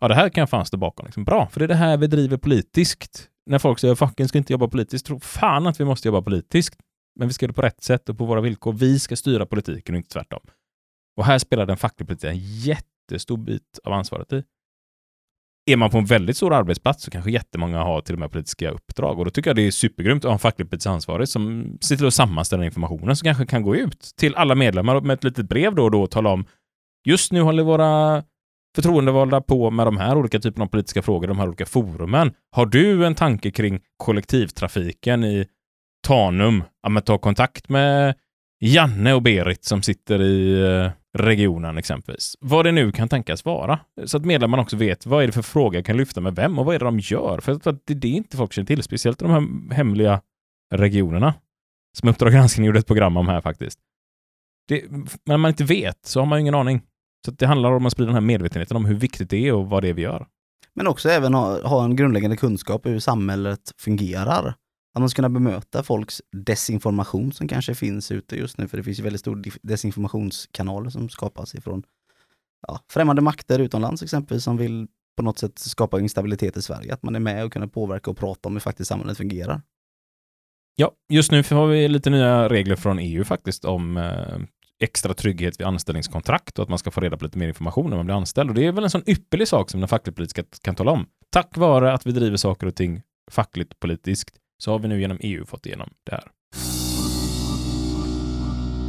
[0.02, 1.06] Ja, det här kan jag fan stå bakom.
[1.06, 1.24] Liksom.
[1.24, 3.30] Bra, för det är det här vi driver politiskt.
[3.46, 6.76] När folk säger facken ska inte jobba politiskt, tro fan att vi måste jobba politiskt.
[7.20, 8.74] Men vi ska göra det på rätt sätt och på våra villkor.
[8.74, 10.42] Vi ska styra politiken och inte tvärtom.
[11.18, 14.44] Och här spelar den fackliga politiken en jättestor bit av ansvaret i.
[15.66, 18.70] Är man på en väldigt stor arbetsplats så kanske jättemånga har till och med politiska
[18.70, 21.78] uppdrag och då tycker jag det är supergrymt att ha en facklig politisk ansvarig som
[21.82, 25.24] ser till att sammanställa informationen som kanske kan gå ut till alla medlemmar med ett
[25.24, 26.46] litet brev då och då och tala om
[27.06, 28.24] just nu håller våra
[28.76, 32.34] förtroendevalda på med de här olika typerna av politiska frågor, de här olika forumen.
[32.52, 35.48] Har du en tanke kring kollektivtrafiken i
[36.08, 36.64] Tanum?
[36.84, 38.16] Ja, men ta kontakt med
[38.60, 42.38] Janne och Berit som sitter i eh, regionen exempelvis.
[42.40, 43.80] Vad det nu kan tänkas vara.
[44.06, 46.60] Så att medlemmarna också vet vad är det för fråga jag kan lyfta med vem
[46.60, 47.40] och vad är det de gör.
[47.40, 50.22] För att det, det är inte folk känner till, speciellt i de här hemliga
[50.74, 51.34] regionerna.
[51.98, 53.80] Som Uppdrag granskning gjorde ett program om här faktiskt.
[54.68, 54.84] Det,
[55.26, 56.82] när man inte vet så har man ju ingen aning.
[57.26, 59.54] Så att det handlar om att sprida den här medvetenheten om hur viktigt det är
[59.54, 60.28] och vad det är vi gör.
[60.76, 64.56] Men också även ha, ha en grundläggande kunskap hur samhället fungerar.
[64.94, 68.84] Att man ska kunna bemöta folks desinformation som kanske finns ute just nu, för det
[68.84, 71.84] finns ju väldigt stor desinformationskanaler som skapas ifrån
[72.68, 74.88] ja, främmande makter utomlands exempelvis som vill
[75.18, 76.94] på något sätt skapa instabilitet i Sverige.
[76.94, 79.62] Att man är med och kunna påverka och prata om hur faktiskt samhället fungerar.
[80.76, 84.38] Ja, just nu har vi lite nya regler från EU faktiskt om eh,
[84.80, 87.98] extra trygghet vid anställningskontrakt och att man ska få reda på lite mer information när
[87.98, 88.50] man blir anställd.
[88.50, 91.06] Och det är väl en sån ypperlig sak som den fackligt politiska kan tala om.
[91.30, 93.02] Tack vare att vi driver saker och ting
[93.32, 96.28] fackligt politiskt så har vi nu genom EU fått igenom det här.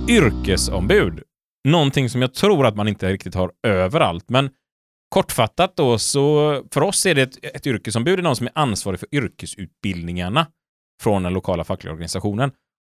[0.08, 1.22] Yrkesombud.
[1.68, 4.50] Någonting som jag tror att man inte riktigt har överallt, men
[5.08, 9.00] kortfattat då så för oss är det ett, ett yrkesombud är någon som är ansvarig
[9.00, 10.46] för yrkesutbildningarna
[11.02, 12.50] från den lokala fackliga organisationen.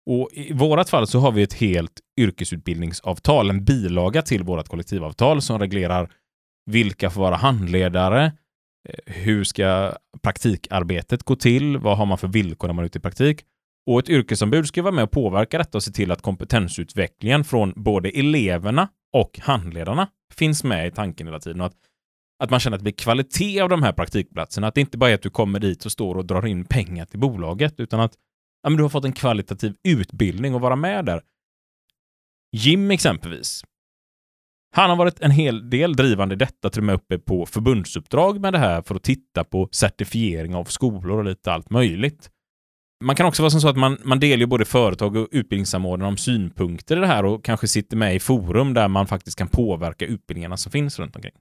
[0.10, 5.42] Och i vårat fall så har vi ett helt yrkesutbildningsavtal, en bilaga till vårt kollektivavtal
[5.42, 6.12] som reglerar
[6.66, 8.32] vilka får vara handledare,
[8.90, 12.98] Eh, hur ska praktikarbetet gå till, vad har man för villkor när man är ute
[12.98, 13.46] i praktik.
[13.86, 17.74] Och ett yrkesombud ska vara med och påverka detta och se till att kompetensutvecklingen från
[17.76, 21.62] både eleverna och handledarna finns med i tanken hela tiden.
[21.62, 21.76] Och att,
[22.44, 24.68] att man känner att det blir kvalitet av de här praktikplatserna.
[24.68, 27.06] Att det inte bara är att du kommer dit och står och drar in pengar
[27.06, 28.14] till bolaget, utan att
[28.64, 31.22] ja, men du har fått en kvalitativ utbildning och vara med där.
[32.52, 33.64] Jim exempelvis.
[34.74, 38.42] Han har varit en hel del drivande i detta, till och med uppe på förbundsuppdrag
[38.42, 42.30] med det här för att titta på certifiering av skolor och lite allt möjligt.
[43.04, 46.18] Man kan också vara som så att man, man delar både företag och utbildningssamordnare om
[46.18, 50.06] synpunkter i det här och kanske sitter med i forum där man faktiskt kan påverka
[50.06, 51.36] utbildningarna som finns runt omkring.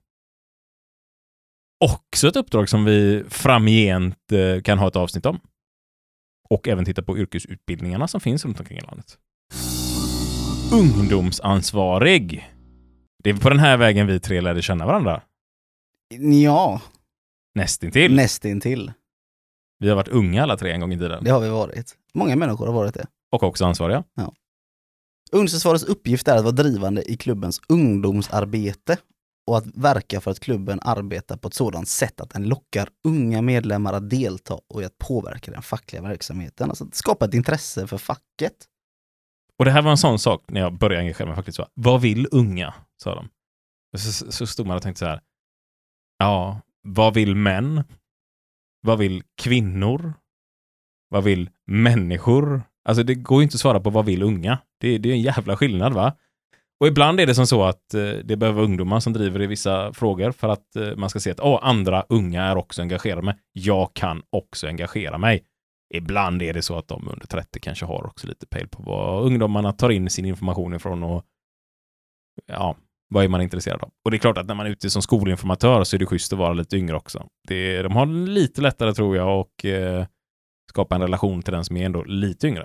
[1.84, 5.40] Också ett uppdrag som vi framgent eh, kan ha ett avsnitt om.
[6.50, 9.18] Och även titta på yrkesutbildningarna som finns runt omkring i landet.
[10.72, 12.49] Ungdomsansvarig.
[13.22, 15.22] Det är på den här vägen vi tre lärde känna varandra.
[16.42, 16.80] Ja,
[17.54, 18.14] Nästintill.
[18.14, 18.92] nästintill.
[19.78, 21.24] Vi har varit unga alla tre en gång i tiden.
[21.24, 21.96] Det har vi varit.
[22.14, 23.06] Många människor har varit det.
[23.32, 24.04] Och också ansvariga.
[25.32, 28.96] Ungdomsansvarets uppgift är att vara drivande i klubbens ungdomsarbete
[29.46, 33.42] och att verka för att klubben arbetar på ett sådant sätt att den lockar unga
[33.42, 36.68] medlemmar att delta och att påverka den fackliga verksamheten.
[36.68, 38.52] Alltså att skapa ett intresse för facket.
[39.58, 41.56] Och det här var en sån sak när jag började engagera mig faktiskt.
[41.56, 42.74] Så, vad vill unga?
[43.02, 43.28] Sa de.
[43.98, 45.20] Så, så stod man och tänkte så här.
[46.18, 47.84] Ja, vad vill män?
[48.80, 50.14] Vad vill kvinnor?
[51.08, 52.62] Vad vill människor?
[52.84, 54.58] Alltså det går ju inte att svara på vad vill unga.
[54.80, 56.16] Det, det är en jävla skillnad va?
[56.80, 59.92] Och ibland är det som så att eh, det behöver ungdomar som driver i vissa
[59.92, 63.38] frågor för att eh, man ska se att oh, andra unga är också engagerade med.
[63.52, 65.44] Jag kan också engagera mig.
[65.94, 69.24] Ibland är det så att de under 30 kanske har också lite pejl på vad
[69.24, 71.24] ungdomarna tar in sin information ifrån och
[72.46, 72.76] ja,
[73.10, 73.90] vad är man intresserad av?
[74.04, 76.32] Och det är klart att när man är ute som skolinformatör så är det schysst
[76.32, 77.26] att vara lite yngre också.
[77.48, 80.06] Det, de har lite lättare tror jag och eh,
[80.70, 82.64] skapa en relation till den som är ändå lite yngre.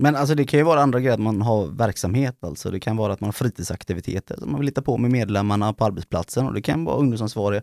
[0.00, 2.70] Men alltså det kan ju vara andra grejer, att man har verksamhet alltså.
[2.70, 5.84] Det kan vara att man har fritidsaktiviteter som man vill hitta på med medlemmarna på
[5.84, 7.62] arbetsplatsen och det kan vara ungdomsansvarig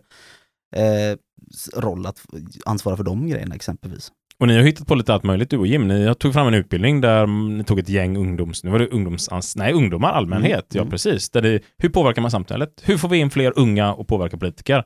[0.76, 1.18] eh,
[1.76, 2.26] roll att
[2.66, 4.12] ansvara för de grejerna exempelvis.
[4.40, 5.88] Och ni har hittat på lite allt möjligt du och Jim.
[5.88, 8.64] Ni tog fram en utbildning där ni tog ett gäng ungdoms...
[8.64, 9.56] Nu var det ungdomsans...
[9.56, 10.74] Nej, ungdomar allmänhet.
[10.74, 10.86] Mm.
[10.86, 11.30] Ja, precis.
[11.30, 12.82] Där det, hur påverkar man samhället?
[12.84, 14.84] Hur får vi in fler unga och påverka politiker?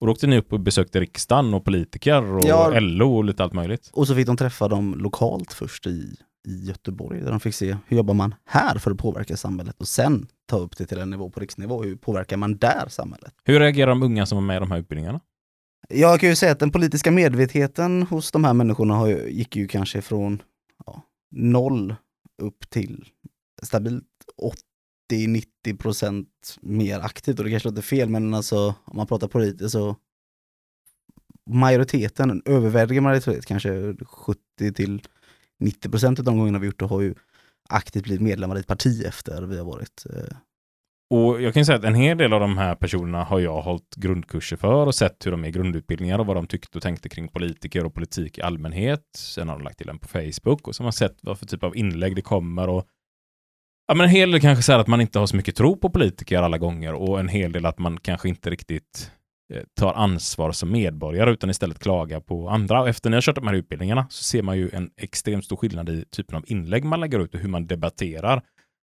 [0.00, 2.80] Och då åkte ni upp och besökte riksdagen och politiker och Ja.
[2.80, 3.90] LO och lite allt möjligt.
[3.92, 6.16] Och så fick de träffa dem lokalt först i,
[6.48, 9.88] i Göteborg där de fick se hur jobbar man här för att påverka samhället och
[9.88, 11.82] sen ta upp det till en nivå på riksnivå.
[11.82, 13.32] Hur påverkar man där samhället?
[13.44, 15.20] Hur reagerar de unga som var med i de här utbildningarna?
[15.88, 19.56] Jag kan ju säga att den politiska medvetenheten hos de här människorna har ju, gick
[19.56, 20.42] ju kanske från
[20.86, 21.94] ja, noll
[22.42, 23.04] upp till
[23.62, 24.04] stabilt
[25.12, 27.38] 80-90 procent mer aktivt.
[27.38, 29.96] Och det kanske låter fel, men alltså om man pratar politiskt så
[31.50, 35.02] majoriteten, en överväldigande majoritet, kanske 70 till
[35.58, 37.14] 90 procent av de gångerna vi gjort det har ju
[37.68, 40.36] aktivt blivit medlemmar i ett parti efter vi har varit eh,
[41.10, 43.62] och jag kan ju säga att en hel del av de här personerna har jag
[43.62, 47.08] hållit grundkurser för och sett hur de är grundutbildningar och vad de tyckte och tänkte
[47.08, 49.02] kring politiker och politik i allmänhet.
[49.16, 51.46] Sen har de lagt till en på Facebook och så har man sett vad för
[51.46, 52.86] typ av inlägg det kommer och
[53.88, 55.90] Ja, men en hel del kanske säger att man inte har så mycket tro på
[55.90, 59.10] politiker alla gånger och en hel del att man kanske inte riktigt
[59.54, 62.80] eh, tar ansvar som medborgare utan istället klagar på andra.
[62.80, 65.56] Och efter ni har kört de här utbildningarna så ser man ju en extremt stor
[65.56, 68.42] skillnad i typen av inlägg man lägger ut och hur man debatterar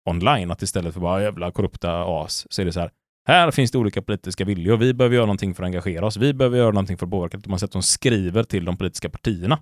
[0.06, 0.50] online.
[0.50, 2.90] Att istället för bara jävla korrupta as så är det så här.
[3.28, 4.76] Här finns det olika politiska viljor.
[4.76, 6.16] Vi behöver göra någonting för att engagera oss.
[6.16, 7.40] Vi behöver göra någonting för att påverka.
[7.46, 9.58] Man att de skriver till de politiska partierna.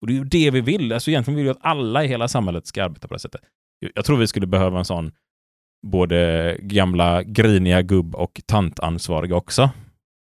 [0.00, 0.92] Och det är ju det vi vill.
[0.92, 3.40] Alltså egentligen vill vi att alla i hela samhället ska arbeta på det sättet.
[3.94, 5.12] Jag tror vi skulle behöva en sån
[5.86, 9.70] både gamla griniga gubb och tantansvariga också.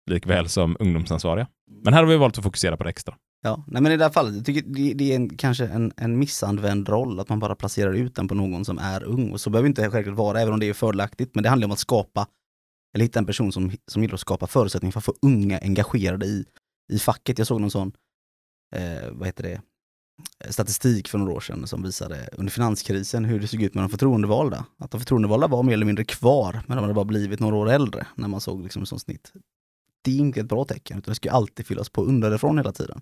[0.06, 1.48] Likväl som ungdomsansvariga.
[1.84, 3.14] Men här har vi valt att fokusera på det extra.
[3.42, 5.92] Ja, nej men i det här fallet, jag tycker det, det är en, kanske en,
[5.96, 9.32] en missanvänd roll att man bara placerar ut den på någon som är ung.
[9.32, 11.34] Och så behöver det inte självklart vara, även om det är fördelaktigt.
[11.34, 12.26] Men det handlar om att skapa,
[12.94, 16.26] eller hitta en person som, som gillar att skapa förutsättningar för att få unga engagerade
[16.26, 16.44] i,
[16.92, 17.38] i facket.
[17.38, 17.92] Jag såg någon sån,
[18.76, 19.60] eh, vad heter det,
[20.52, 23.90] statistik för några år sedan som visade under finanskrisen hur det såg ut med de
[23.90, 24.66] förtroendevalda.
[24.78, 27.70] Att de förtroendevalda var mer eller mindre kvar, men de hade bara blivit några år
[27.70, 29.32] äldre när man såg liksom som snitt.
[30.06, 33.00] Det är inte ett bra tecken, utan det ska alltid fyllas på underifrån hela tiden.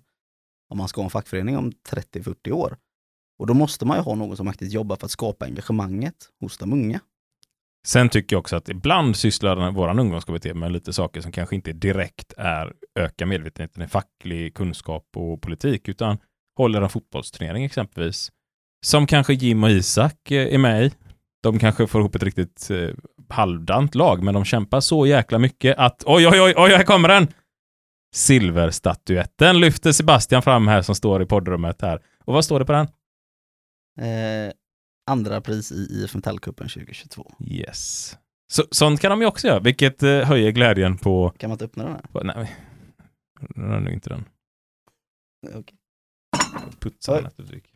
[0.69, 2.77] Om man ska ha en fackförening om 30-40 år.
[3.39, 6.57] Och då måste man ju ha någon som aktivt jobbar för att skapa engagemanget hos
[6.57, 6.99] de unga.
[7.87, 11.73] Sen tycker jag också att ibland sysslar vår ungdomskommitté med lite saker som kanske inte
[11.73, 16.17] direkt är öka medvetenheten i facklig kunskap och politik, utan
[16.57, 18.31] håller en fotbollsturnering exempelvis.
[18.85, 20.91] Som kanske Jim och Isak eh, är med i.
[21.45, 22.89] De kanske får ihop ett riktigt eh,
[23.29, 27.09] halvdant lag, men de kämpar så jäkla mycket att oj, oj, oj, oj, här kommer
[27.09, 27.27] den!
[28.15, 32.01] Silverstatyetten lyfter Sebastian fram här som står i poddrummet här.
[32.25, 32.87] Och vad står det på den?
[34.01, 34.53] Eh,
[35.11, 37.31] andra pris i IF Metallcupen 2022.
[37.47, 38.17] Yes.
[38.47, 41.29] Så, sånt kan de ju också göra, vilket eh, höjer glädjen på...
[41.37, 42.01] Kan man inte öppna den här?
[42.01, 42.55] på nej,
[43.55, 44.25] den är nog inte den.
[45.53, 45.77] Okej.
[46.79, 47.17] Putsa Oj.
[47.17, 47.71] den efter ett tryck.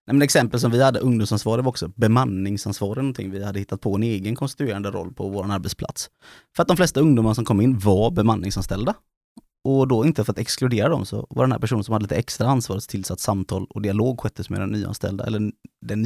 [0.13, 4.03] men exempel som vi hade, ungdomsansvarig var också bemanningsansvarig, någonting vi hade hittat på en
[4.03, 6.09] egen konstituerande roll på vår arbetsplats.
[6.55, 8.93] För att de flesta ungdomar som kom in var bemanningsanställda.
[9.63, 12.15] Och då inte för att exkludera dem så var den här personen som hade lite
[12.15, 15.51] extra ansvar tillsatt samtal och dialog sköttes med den nyanställda, eller
[15.85, 16.01] den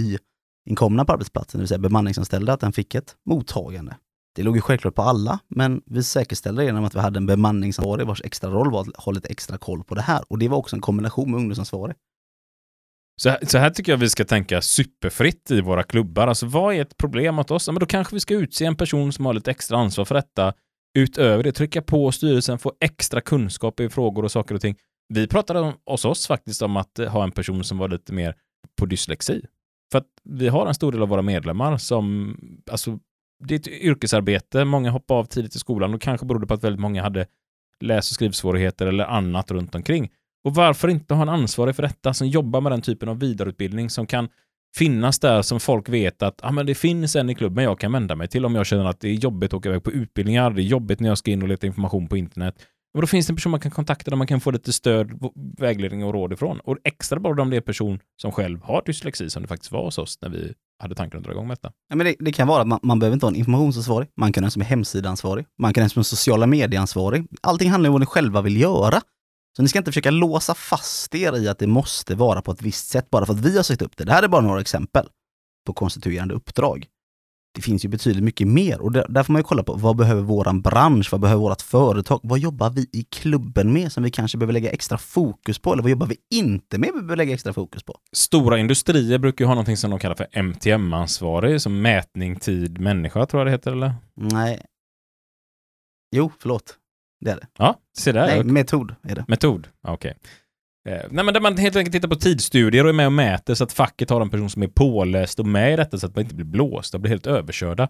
[0.66, 3.96] nyinkomna på arbetsplatsen, det vill säga bemanningsanställda, att den fick ett mottagande.
[4.36, 7.26] Det låg ju självklart på alla, men vi säkerställde det genom att vi hade en
[7.26, 10.24] bemanningsansvarig vars extra roll var att ha lite extra koll på det här.
[10.28, 11.96] Och det var också en kombination med ungdomsansvarig.
[13.22, 16.28] Så, här- så här tycker jag vi ska tänka superfritt i våra klubbar.
[16.28, 17.68] Alltså vad är ett problem åt oss?
[17.68, 20.16] Ja, men då kanske vi ska utse en person som har lite extra ansvar för
[20.16, 20.54] detta.
[20.98, 24.76] Utöver det, trycka på styrelsen, få extra kunskap i frågor och saker och ting.
[25.14, 28.14] Vi pratade om, hos oss faktiskt om att eh, ha en person som var lite
[28.14, 28.36] mer
[28.80, 29.46] på dyslexi.
[29.92, 32.38] För att vi har en stor del av våra medlemmar som,
[32.72, 33.00] alltså,
[33.44, 36.64] det är ett yrkesarbete, många hoppar av tidigt i skolan och kanske berodde på att
[36.64, 37.26] väldigt många hade
[37.80, 40.12] läs och skrivsvårigheter eller annat runt omkring.
[40.46, 43.90] Och varför inte ha en ansvarig för detta som jobbar med den typen av vidareutbildning
[43.90, 44.30] som kan
[44.78, 47.92] finnas där som folk vet att ah, men det finns en i klubben jag kan
[47.92, 50.52] vända mig till om jag känner att det är jobbigt att åka iväg på utbildningar,
[50.52, 52.56] det är jobbigt när jag ska in och leta information på internet.
[52.94, 55.12] Och då finns det en person man kan kontakta där man kan få lite stöd,
[55.58, 56.60] vägledning och råd ifrån.
[56.60, 59.72] Och extra bra om det är en person som själv har dyslexi som det faktiskt
[59.72, 61.72] var hos oss när vi hade tanken att dra igång med detta.
[61.90, 64.34] Ja, men det, det kan vara att man, man behöver inte ha en informationsansvarig, man
[64.34, 67.26] kan ha en som är hemsidaansvarig, man kan ha en som är sociala medieansvarig.
[67.42, 69.02] Allting handlar om vad ni själva vill göra.
[69.56, 72.62] Så ni ska inte försöka låsa fast er i att det måste vara på ett
[72.62, 74.04] visst sätt bara för att vi har sagt upp det.
[74.04, 75.08] Det här är bara några exempel
[75.66, 76.88] på konstituerande uppdrag.
[77.56, 79.96] Det finns ju betydligt mycket mer och där, där får man ju kolla på vad
[79.96, 84.12] behöver våran bransch, vad behöver vårt företag, vad jobbar vi i klubben med som vi
[84.12, 87.34] kanske behöver lägga extra fokus på eller vad jobbar vi inte med vi behöver lägga
[87.34, 87.98] extra fokus på.
[88.12, 93.26] Stora industrier brukar ju ha någonting som de kallar för MTM-ansvarig, som mätning, tid, människa
[93.26, 93.94] tror jag det heter, eller?
[94.16, 94.66] Nej.
[96.16, 96.78] Jo, förlåt.
[97.20, 97.48] Det är det.
[97.58, 98.28] Ja, se där.
[98.28, 99.26] Nej, metod är det.
[99.28, 99.68] Metod?
[99.88, 100.18] Okej.
[100.90, 103.54] Eh, nej, men där man helt enkelt tittar på tidsstudier och är med och mäter
[103.54, 106.16] så att facket har en person som är påläst och med i detta så att
[106.16, 107.90] man inte blir blåsta och blir helt överkörda.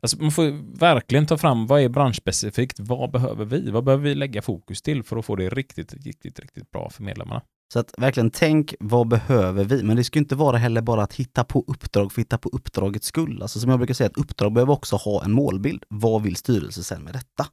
[0.00, 4.14] Alltså man får verkligen ta fram vad är branschspecifikt, vad behöver vi, vad behöver vi
[4.14, 7.42] lägga fokus till för att få det riktigt, riktigt, riktigt bra för medlemmarna.
[7.72, 9.82] Så att verkligen tänk, vad behöver vi?
[9.82, 12.38] Men det ska ju inte vara heller bara att hitta på uppdrag för att hitta
[12.38, 13.42] på uppdragets skull.
[13.42, 15.84] Alltså som jag brukar säga, ett uppdrag behöver också ha en målbild.
[15.88, 17.46] Vad vill styrelsen sen med detta?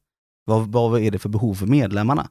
[0.45, 2.29] Vad, vad är det för behov för medlemmarna?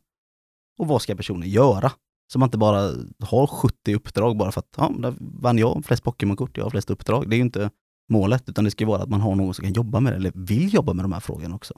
[0.78, 1.92] Och vad ska personen göra?
[2.32, 2.80] Så man inte bara
[3.20, 6.90] har 70 uppdrag bara för att, ja, där vann jag flest Pokémon-kort, jag har flest
[6.90, 7.30] uppdrag.
[7.30, 7.70] Det är ju inte
[8.08, 10.16] målet, utan det ska ju vara att man har någon som kan jobba med det,
[10.16, 11.74] eller vill jobba med de här frågorna också.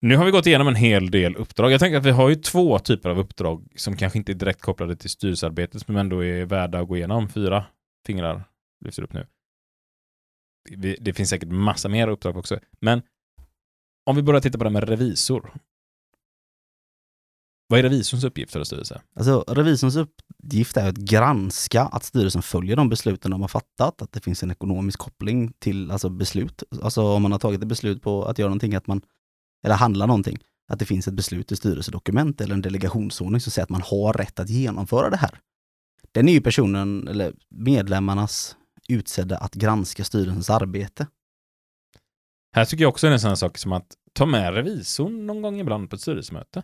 [0.00, 1.72] Nu har vi gått igenom en hel del uppdrag.
[1.72, 4.60] Jag tänker att vi har ju två typer av uppdrag som kanske inte är direkt
[4.60, 7.28] kopplade till styrelsearbetet, men ändå är värda att gå igenom.
[7.28, 7.64] Fyra
[8.06, 8.44] fingrar
[8.84, 9.26] lyfter upp nu.
[11.00, 13.02] Det finns säkert massa mer uppdrag också, men
[14.04, 15.52] om vi börjar titta på det med revisor.
[17.72, 19.02] Vad är revisorns uppgift för en styrelse?
[19.16, 24.12] Alltså revisorns uppgift är att granska att styrelsen följer de besluten de har fattat, att
[24.12, 26.62] det finns en ekonomisk koppling till alltså beslut.
[26.82, 29.02] Alltså om man har tagit ett beslut på att göra någonting, att man,
[29.64, 30.38] eller handla någonting,
[30.68, 34.12] att det finns ett beslut i styrelsedokument eller en delegationsordning som säger att man har
[34.12, 35.38] rätt att genomföra det här.
[36.12, 38.56] Den är ju personen, eller medlemmarnas
[38.88, 41.06] utsedda att granska styrelsens arbete.
[42.56, 45.26] Här tycker jag också det är en sån här sak som att ta med revisorn
[45.26, 46.62] någon gång ibland på ett styrelsemöte.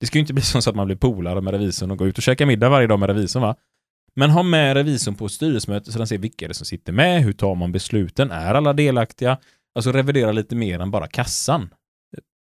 [0.00, 2.16] Det ska ju inte bli så att man blir polare med revisorn och går ut
[2.16, 3.56] och käkar middag varje dag med revisorn va?
[4.14, 6.92] Men ha med revisorn på ett styrelsemöte så den ser vilka det är som sitter
[6.92, 9.38] med, hur tar man besluten, är alla delaktiga?
[9.74, 11.74] Alltså revidera lite mer än bara kassan.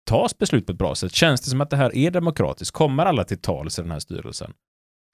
[0.10, 1.14] Tas beslut på ett bra sätt?
[1.14, 2.72] Känns det som att det här är demokratiskt?
[2.72, 4.54] Kommer alla till tals i den här styrelsen?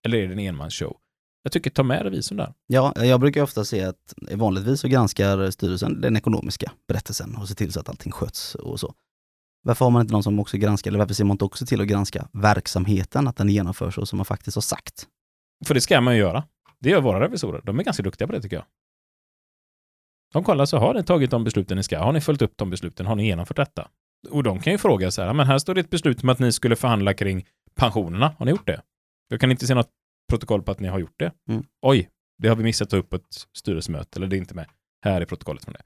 [0.06, 0.98] Eller är det en enmansshow?
[1.46, 2.54] Jag tycker ta med revisorn där.
[2.68, 7.56] Ja, jag brukar ofta se att vanligtvis så granskar styrelsen den ekonomiska berättelsen och ser
[7.56, 8.94] till så att allting sköts och så.
[9.64, 11.82] Varför har man inte någon som också granskar, eller varför ser man inte också till
[11.82, 15.08] att granska verksamheten, att den genomförs så som man faktiskt har sagt?
[15.66, 16.44] För det ska man ju göra.
[16.80, 17.62] Det gör våra revisorer.
[17.64, 18.66] De är ganska duktiga på det tycker jag.
[20.34, 22.00] De kollar så har ni tagit de besluten ni ska?
[22.00, 23.06] Har ni följt upp de besluten?
[23.06, 23.88] Har ni genomfört detta?
[24.30, 26.40] Och de kan ju fråga så här, men här står det ett beslut om att
[26.40, 27.46] ni skulle förhandla kring
[27.76, 28.36] pensionerna.
[28.38, 28.82] Har ni gjort det?
[29.28, 29.90] Jag kan inte se något
[30.30, 31.32] protokoll på att ni har gjort det.
[31.50, 31.64] Mm.
[31.82, 34.56] Oj, det har vi missat att ta upp på ett styrelsemöte, eller det är inte
[34.56, 34.70] med.
[35.06, 35.82] Här är protokollet från det.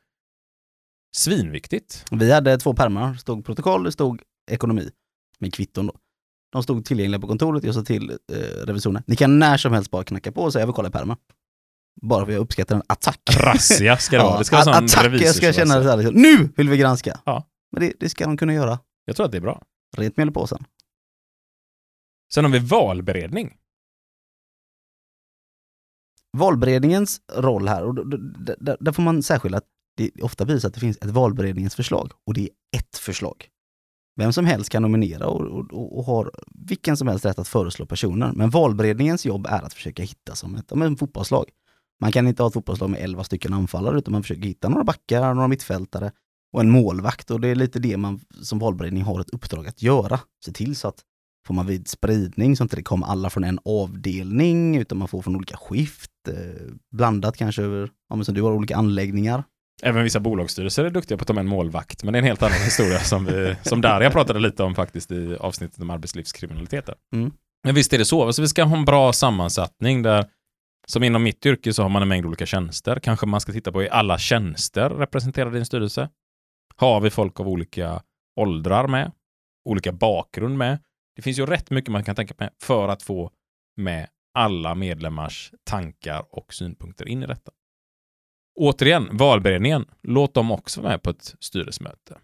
[1.15, 2.05] Svinviktigt.
[2.11, 4.21] Vi hade två pärmar, det stod protokoll, det stod
[4.51, 4.91] ekonomi,
[5.39, 5.93] med kvitton då.
[6.51, 9.91] De stod tillgängliga på kontoret, jag sa till eh, revisorerna, ni kan när som helst
[9.91, 11.17] bara knacka på och säga jag vill kolla pärmen.
[12.01, 13.21] Bara för jag uppskattar en attack.
[13.39, 14.37] Razzia ska det vara.
[14.39, 17.19] Det ska vara sån attack, jag ska känna så här, liksom, nu vill vi granska.
[17.25, 17.47] Ja.
[17.71, 18.79] Men det, det ska de kunna göra.
[19.05, 19.63] Jag tror att det är bra.
[19.97, 20.65] Rent mjöl i påsen.
[22.33, 23.55] Sen har vi valberedning.
[26.37, 30.79] Valberedningens roll här, och där, där, får man särskilja att det ofta visar att det
[30.79, 33.47] finns ett valberedningens förslag och det är ett förslag.
[34.15, 37.47] Vem som helst kan nominera och, och, och, och har vilken som helst rätt att
[37.47, 38.31] föreslå personer.
[38.35, 41.45] Men valberedningens jobb är att försöka hitta som ett en fotbollslag.
[42.01, 44.83] Man kan inte ha ett fotbollslag med 11 stycken anfallare utan man försöker hitta några
[44.83, 46.11] backar, några mittfältare
[46.53, 47.31] och en målvakt.
[47.31, 50.19] Och det är lite det man som valberedning har ett uppdrag att göra.
[50.45, 51.03] Se till så att
[51.47, 55.07] får man vid spridning så att det inte kommer alla från en avdelning utan man
[55.07, 56.11] får från olika skift.
[56.27, 59.43] Eh, blandat kanske över, ja, men som du har olika anläggningar.
[59.81, 62.27] Även vissa bolagsstyrelser är duktiga på att ta med en målvakt, men det är en
[62.27, 66.85] helt annan historia som, vi, som Daria pratade lite om faktiskt i avsnittet om arbetslivskriminalitet.
[66.85, 66.95] där.
[67.13, 67.31] Mm.
[67.63, 70.25] Men visst är det så, alltså vi ska ha en bra sammansättning där,
[70.87, 72.99] som inom mitt yrke så har man en mängd olika tjänster.
[72.99, 76.09] Kanske man ska titta på, är alla tjänster representerade i en styrelse?
[76.75, 78.01] Har vi folk av olika
[78.39, 79.11] åldrar med?
[79.65, 80.79] Olika bakgrund med?
[81.19, 83.31] Det finns ju rätt mycket man kan tänka på för att få
[83.77, 87.51] med alla medlemmars tankar och synpunkter in i detta.
[88.59, 92.17] Återigen, valberedningen, låt dem också vara med på ett styrelsemöte.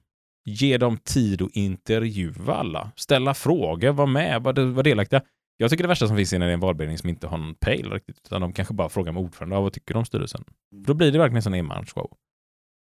[0.46, 5.22] Ge dem tid att intervjua alla, ställa frågor, vara med, vara var delaktiga.
[5.58, 7.38] Jag tycker det värsta som finns är när det är en valberedning som inte har
[7.38, 10.44] någon pejl riktigt, utan de kanske bara frågar med ordförande, vad tycker du om styrelsen?
[10.86, 12.18] Då blir det verkligen en sån enmansshow.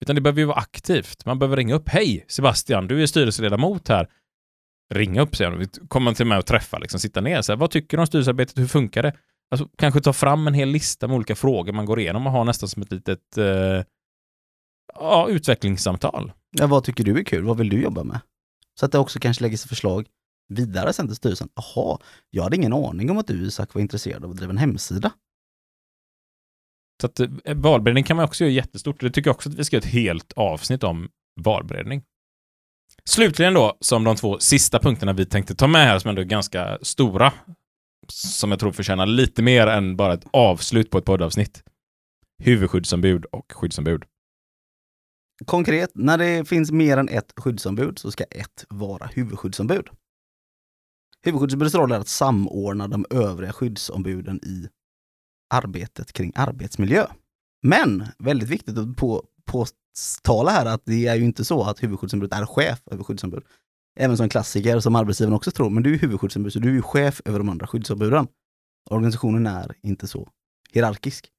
[0.01, 1.25] Utan det behöver ju vara aktivt.
[1.25, 4.09] Man behöver ringa upp, hej Sebastian, du är styrelseledamot här.
[4.93, 5.35] Ringa upp.
[5.87, 7.41] Kommer man till med och träffa, liksom, sitta ner.
[7.41, 8.57] Så här, vad tycker du om styrelsearbetet?
[8.57, 9.13] Hur funkar det?
[9.51, 12.43] Alltså, kanske ta fram en hel lista med olika frågor man går igenom och ha
[12.43, 13.83] nästan som ett litet eh,
[14.93, 16.31] ja, utvecklingssamtal.
[16.51, 17.43] Ja, vad tycker du är kul?
[17.43, 18.19] Vad vill du jobba med?
[18.79, 20.07] Så att det också kanske lägger sig förslag
[20.47, 21.49] vidare sen till styrelsen.
[21.55, 21.97] Jaha,
[22.29, 25.11] jag hade ingen aning om att du Isak var intresserad av att driva en hemsida.
[27.01, 28.99] Så att eh, valberedning kan man också göra jättestort.
[28.99, 31.09] Det tycker jag också att vi ska göra ett helt avsnitt om
[31.41, 32.03] valberedning.
[33.09, 36.25] Slutligen då, som de två sista punkterna vi tänkte ta med här, som ändå är
[36.25, 37.33] ganska stora,
[38.07, 41.63] som jag tror förtjänar lite mer än bara ett avslut på ett poddavsnitt.
[42.43, 44.03] Huvudskyddsombud och skyddsombud.
[45.45, 49.87] Konkret, när det finns mer än ett skyddsombud så ska ett vara huvudskyddsombud.
[51.25, 54.67] Huvudskyddsombudets roll är att samordna de övriga skyddsombuden i
[55.53, 57.05] arbetet kring arbetsmiljö.
[57.63, 62.39] Men väldigt viktigt att på, påtala här att det är ju inte så att huvudskyddsombudet
[62.39, 63.43] är chef över skyddsombud.
[63.99, 66.81] Även som klassiker som arbetsgivaren också tror, men du är huvudskyddsombud så du är ju
[66.81, 68.27] chef över de andra skyddsombuden.
[68.89, 70.29] Organisationen är inte så
[70.71, 71.29] hierarkisk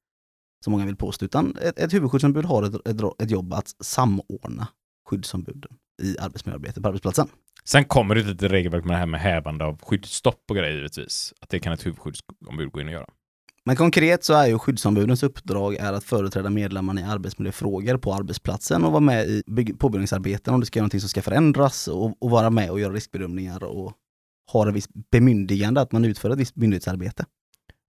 [0.63, 4.67] som många vill påstå, utan ett, ett huvudskyddsombud har ett, ett, ett jobb att samordna
[5.09, 5.71] skyddsombuden
[6.01, 7.27] i arbetsmiljöarbetet på arbetsplatsen.
[7.63, 11.33] Sen kommer det lite regelverk med det här med hävande av skyddsstopp och grejer givetvis.
[11.39, 13.07] Att det kan ett huvudskyddsombud gå in och göra.
[13.65, 18.83] Men konkret så är ju skyddsombudens uppdrag är att företräda medlemmarna i arbetsmiljöfrågor på arbetsplatsen
[18.83, 22.23] och vara med i bygg- påbyggnadsarbeten om det ska göra någonting som ska förändras och,
[22.23, 23.93] och vara med och göra riskbedömningar och
[24.51, 27.25] ha ett visst bemyndigande att man utför ett visst myndighetsarbete.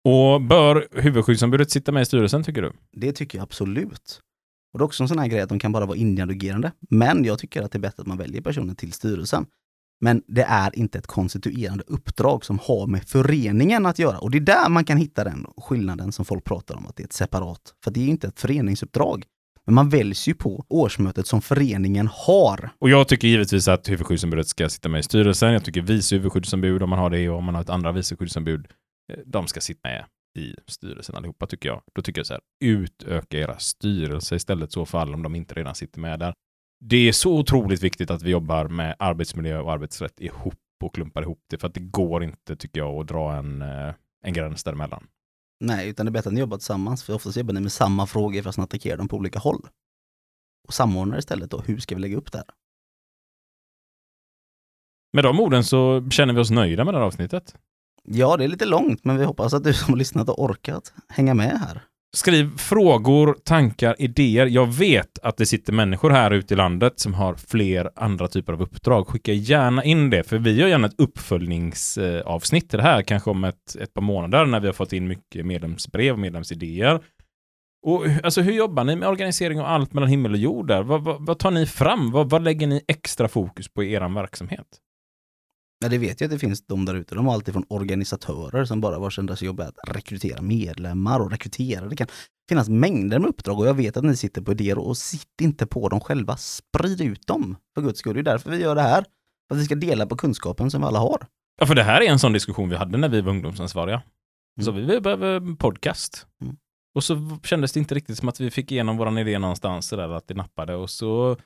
[0.05, 2.73] Och bör huvudskyddsombudet sitta med i styrelsen tycker du?
[2.93, 4.21] Det tycker jag absolut.
[4.73, 6.73] Och det är också en sån här grej att de kan bara vara indieagerande.
[6.91, 9.47] Men jag tycker att det är bättre att man väljer personen till styrelsen.
[10.01, 14.19] Men det är inte ett konstituerande uppdrag som har med föreningen att göra.
[14.19, 17.03] Och det är där man kan hitta den skillnaden som folk pratar om, att det
[17.03, 17.75] är ett separat.
[17.85, 19.25] För det är inte ett föreningsuppdrag.
[19.69, 22.71] Men man väljs ju på årsmötet som föreningen har.
[22.79, 25.53] Och jag tycker givetvis att huvudskyddsombudet ska sitta med i styrelsen.
[25.53, 28.17] Jag tycker vice huvudskyddsombud, om man har det, och om man har ett andra vice
[28.17, 28.67] skyddsombud,
[29.13, 30.05] eh, de ska sitta med
[30.39, 31.83] i styrelsen allihopa tycker jag.
[31.95, 35.75] Då tycker jag så här, utöka era styrelser istället så fall om de inte redan
[35.75, 36.35] sitter med där.
[36.81, 41.23] Det är så otroligt viktigt att vi jobbar med arbetsmiljö och arbetsrätt ihop och klumpar
[41.23, 43.95] ihop det, för att det går inte, tycker jag, att dra en, eh,
[44.25, 45.07] en gräns däremellan.
[45.61, 48.07] Nej, utan det är bättre att ni jobbar tillsammans, för oftast jobbar ni med samma
[48.07, 49.69] frågor fast ni attackerar dem på olika håll.
[50.69, 52.47] Och samordnar istället då, hur ska vi lägga upp det här?
[55.13, 57.57] Med de orden så känner vi oss nöjda med det här avsnittet.
[58.03, 60.95] Ja, det är lite långt, men vi hoppas att du som har lyssnat har orkat
[61.09, 61.88] hänga med här.
[62.17, 64.47] Skriv frågor, tankar, idéer.
[64.47, 68.53] Jag vet att det sitter människor här ute i landet som har fler andra typer
[68.53, 69.09] av uppdrag.
[69.09, 73.45] Skicka gärna in det, för vi gör gärna ett uppföljningsavsnitt till det här, kanske om
[73.45, 77.01] ett, ett par månader när vi har fått in mycket medlemsbrev och medlemsidéer.
[77.87, 80.83] Och alltså, hur jobbar ni med organisering och allt mellan himmel och jord där?
[80.83, 82.11] Vad, vad, vad tar ni fram?
[82.11, 84.67] Vad, vad lägger ni extra fokus på i er verksamhet?
[85.81, 87.15] Ja, det vet jag att det finns de där ute.
[87.15, 91.31] De har alltid från organisatörer som bara vars enda jobb är att rekrytera medlemmar och
[91.31, 91.89] rekrytera.
[91.89, 92.07] Det kan
[92.49, 95.67] finnas mängder med uppdrag och jag vet att ni sitter på idéer och sitt inte
[95.67, 96.37] på dem själva.
[96.37, 98.15] Sprid ut dem för guds skull.
[98.15, 99.05] Det är därför vi gör det här.
[99.49, 101.27] För att vi ska dela på kunskapen som vi alla har.
[101.61, 104.03] Ja, för det här är en sån diskussion vi hade när vi var ungdomsansvariga.
[104.61, 106.27] Så vi behöver podcast.
[106.43, 106.57] Mm.
[106.95, 110.09] Och så kändes det inte riktigt som att vi fick igenom våran idé någonstans där
[110.09, 111.37] att det nappade och så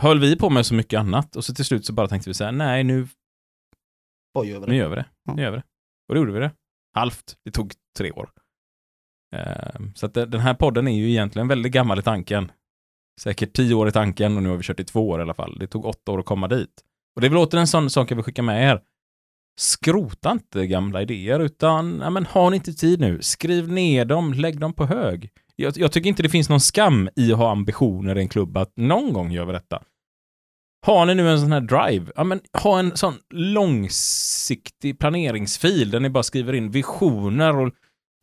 [0.00, 2.34] höll vi på med så mycket annat och så till slut så bara tänkte vi
[2.34, 3.08] så här, nej nu,
[4.34, 4.76] Vad gör vi nu det?
[4.76, 5.04] gör vi det.
[5.24, 5.34] Ja.
[5.34, 5.62] Nu gör vi det.
[6.08, 6.50] Och då gjorde vi det.
[6.94, 7.36] Halvt.
[7.44, 8.30] Det tog tre år.
[9.36, 12.52] Eh, Så att den här podden är ju egentligen väldigt gammal i tanken.
[13.20, 15.34] Säkert tio år i tanken och nu har vi kört i två år i alla
[15.34, 15.56] fall.
[15.58, 16.84] Det tog åtta år att komma dit.
[17.14, 18.80] Och det är väl åter en sån sak jag vill skicka med er.
[19.60, 24.32] Skrota inte gamla idéer, utan ja, men, har ni inte tid nu, skriv ner dem,
[24.32, 25.30] lägg dem på hög.
[25.56, 28.56] Jag, jag tycker inte det finns någon skam i att ha ambitioner i en klubb
[28.56, 29.82] att någon gång gör vi detta.
[30.84, 36.00] Har ni nu en sån här drive, ja men ha en sån långsiktig planeringsfil där
[36.00, 37.72] ni bara skriver in visioner och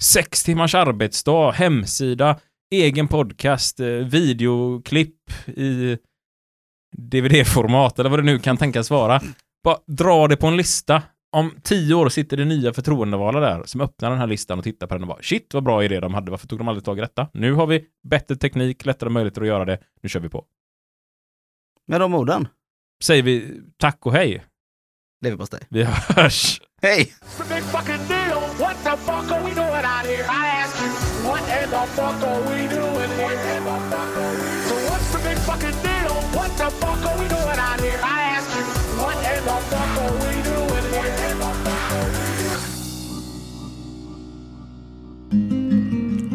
[0.02, 2.40] sex timmars arbetsdag, hemsida,
[2.72, 5.98] egen podcast, eh, videoklipp i
[6.98, 9.22] DVD-format eller vad det nu kan tänkas vara.
[9.64, 11.04] Bara dra det på en lista.
[11.32, 14.88] Om tio år sitter det nya förtroendevalda där som öppnar den här listan och tittar
[14.88, 16.98] på den och bara shit vad bra idé de hade, varför tog de aldrig tag
[16.98, 17.28] i detta?
[17.34, 20.46] Nu har vi bättre teknik, lättare möjligheter att göra det, nu kör vi på.
[21.92, 22.48] Med de orden,
[23.04, 24.46] Säger vi tack och hej.
[25.22, 25.60] leverpastej.
[25.70, 26.62] Vi hörs!
[26.82, 27.14] Hej!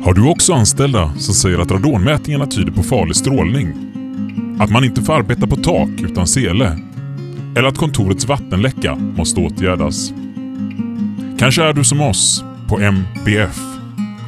[0.05, 3.95] Har du också anställda som säger att radonmätningarna tyder på farlig strålning?
[4.59, 6.78] Att man inte får arbeta på tak utan sele?
[7.57, 10.12] Eller att kontorets vattenläcka måste åtgärdas?
[11.39, 13.61] Kanske är du som oss på MBF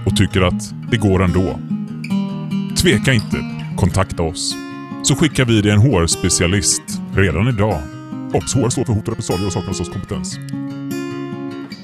[0.07, 1.59] och tycker att det går ändå.
[2.77, 3.37] Tveka inte,
[3.77, 4.57] kontakta oss.
[5.03, 6.83] Så skickar vi dig en HR-specialist
[7.15, 7.81] redan idag.
[8.35, 8.55] Obs!
[8.55, 10.39] HR står för hot och repressalier och saknar hos kompetens.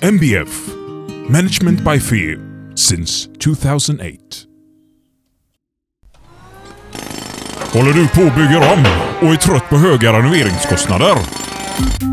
[0.00, 0.68] MBF
[1.28, 2.38] Management by Fear
[2.76, 4.53] since 2008.
[7.74, 8.84] Håller du på och bygger om
[9.20, 11.14] och är trött på höga renoveringskostnader?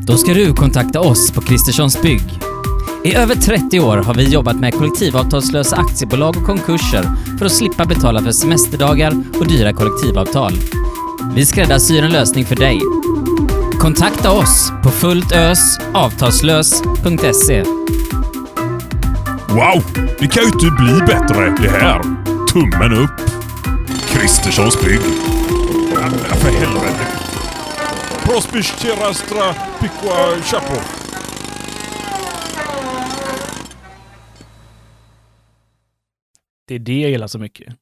[0.02, 2.40] Då ska du kontakta oss på Kristerssons Bygg.
[3.04, 7.06] I över 30 år har vi jobbat med kollektivavtalslösa aktiebolag och konkurser
[7.40, 10.54] för att slippa betala för semesterdagar och dyra kollektivavtal.
[11.36, 12.82] Vi skräddarsyr en lösning för dig.
[13.80, 17.64] Kontakta oss på fulltösavtalslös.se.
[19.50, 19.84] Wow!
[20.20, 22.02] Det kan ju inte bli bättre det här.
[22.54, 23.22] Tummen upp.
[24.08, 25.02] Kristerssons bygg.
[25.94, 27.08] Ja, för helvete.
[28.26, 30.82] Prospis Terastra Piqua Chapo.
[36.68, 37.76] Det är det jag gillar så mycket.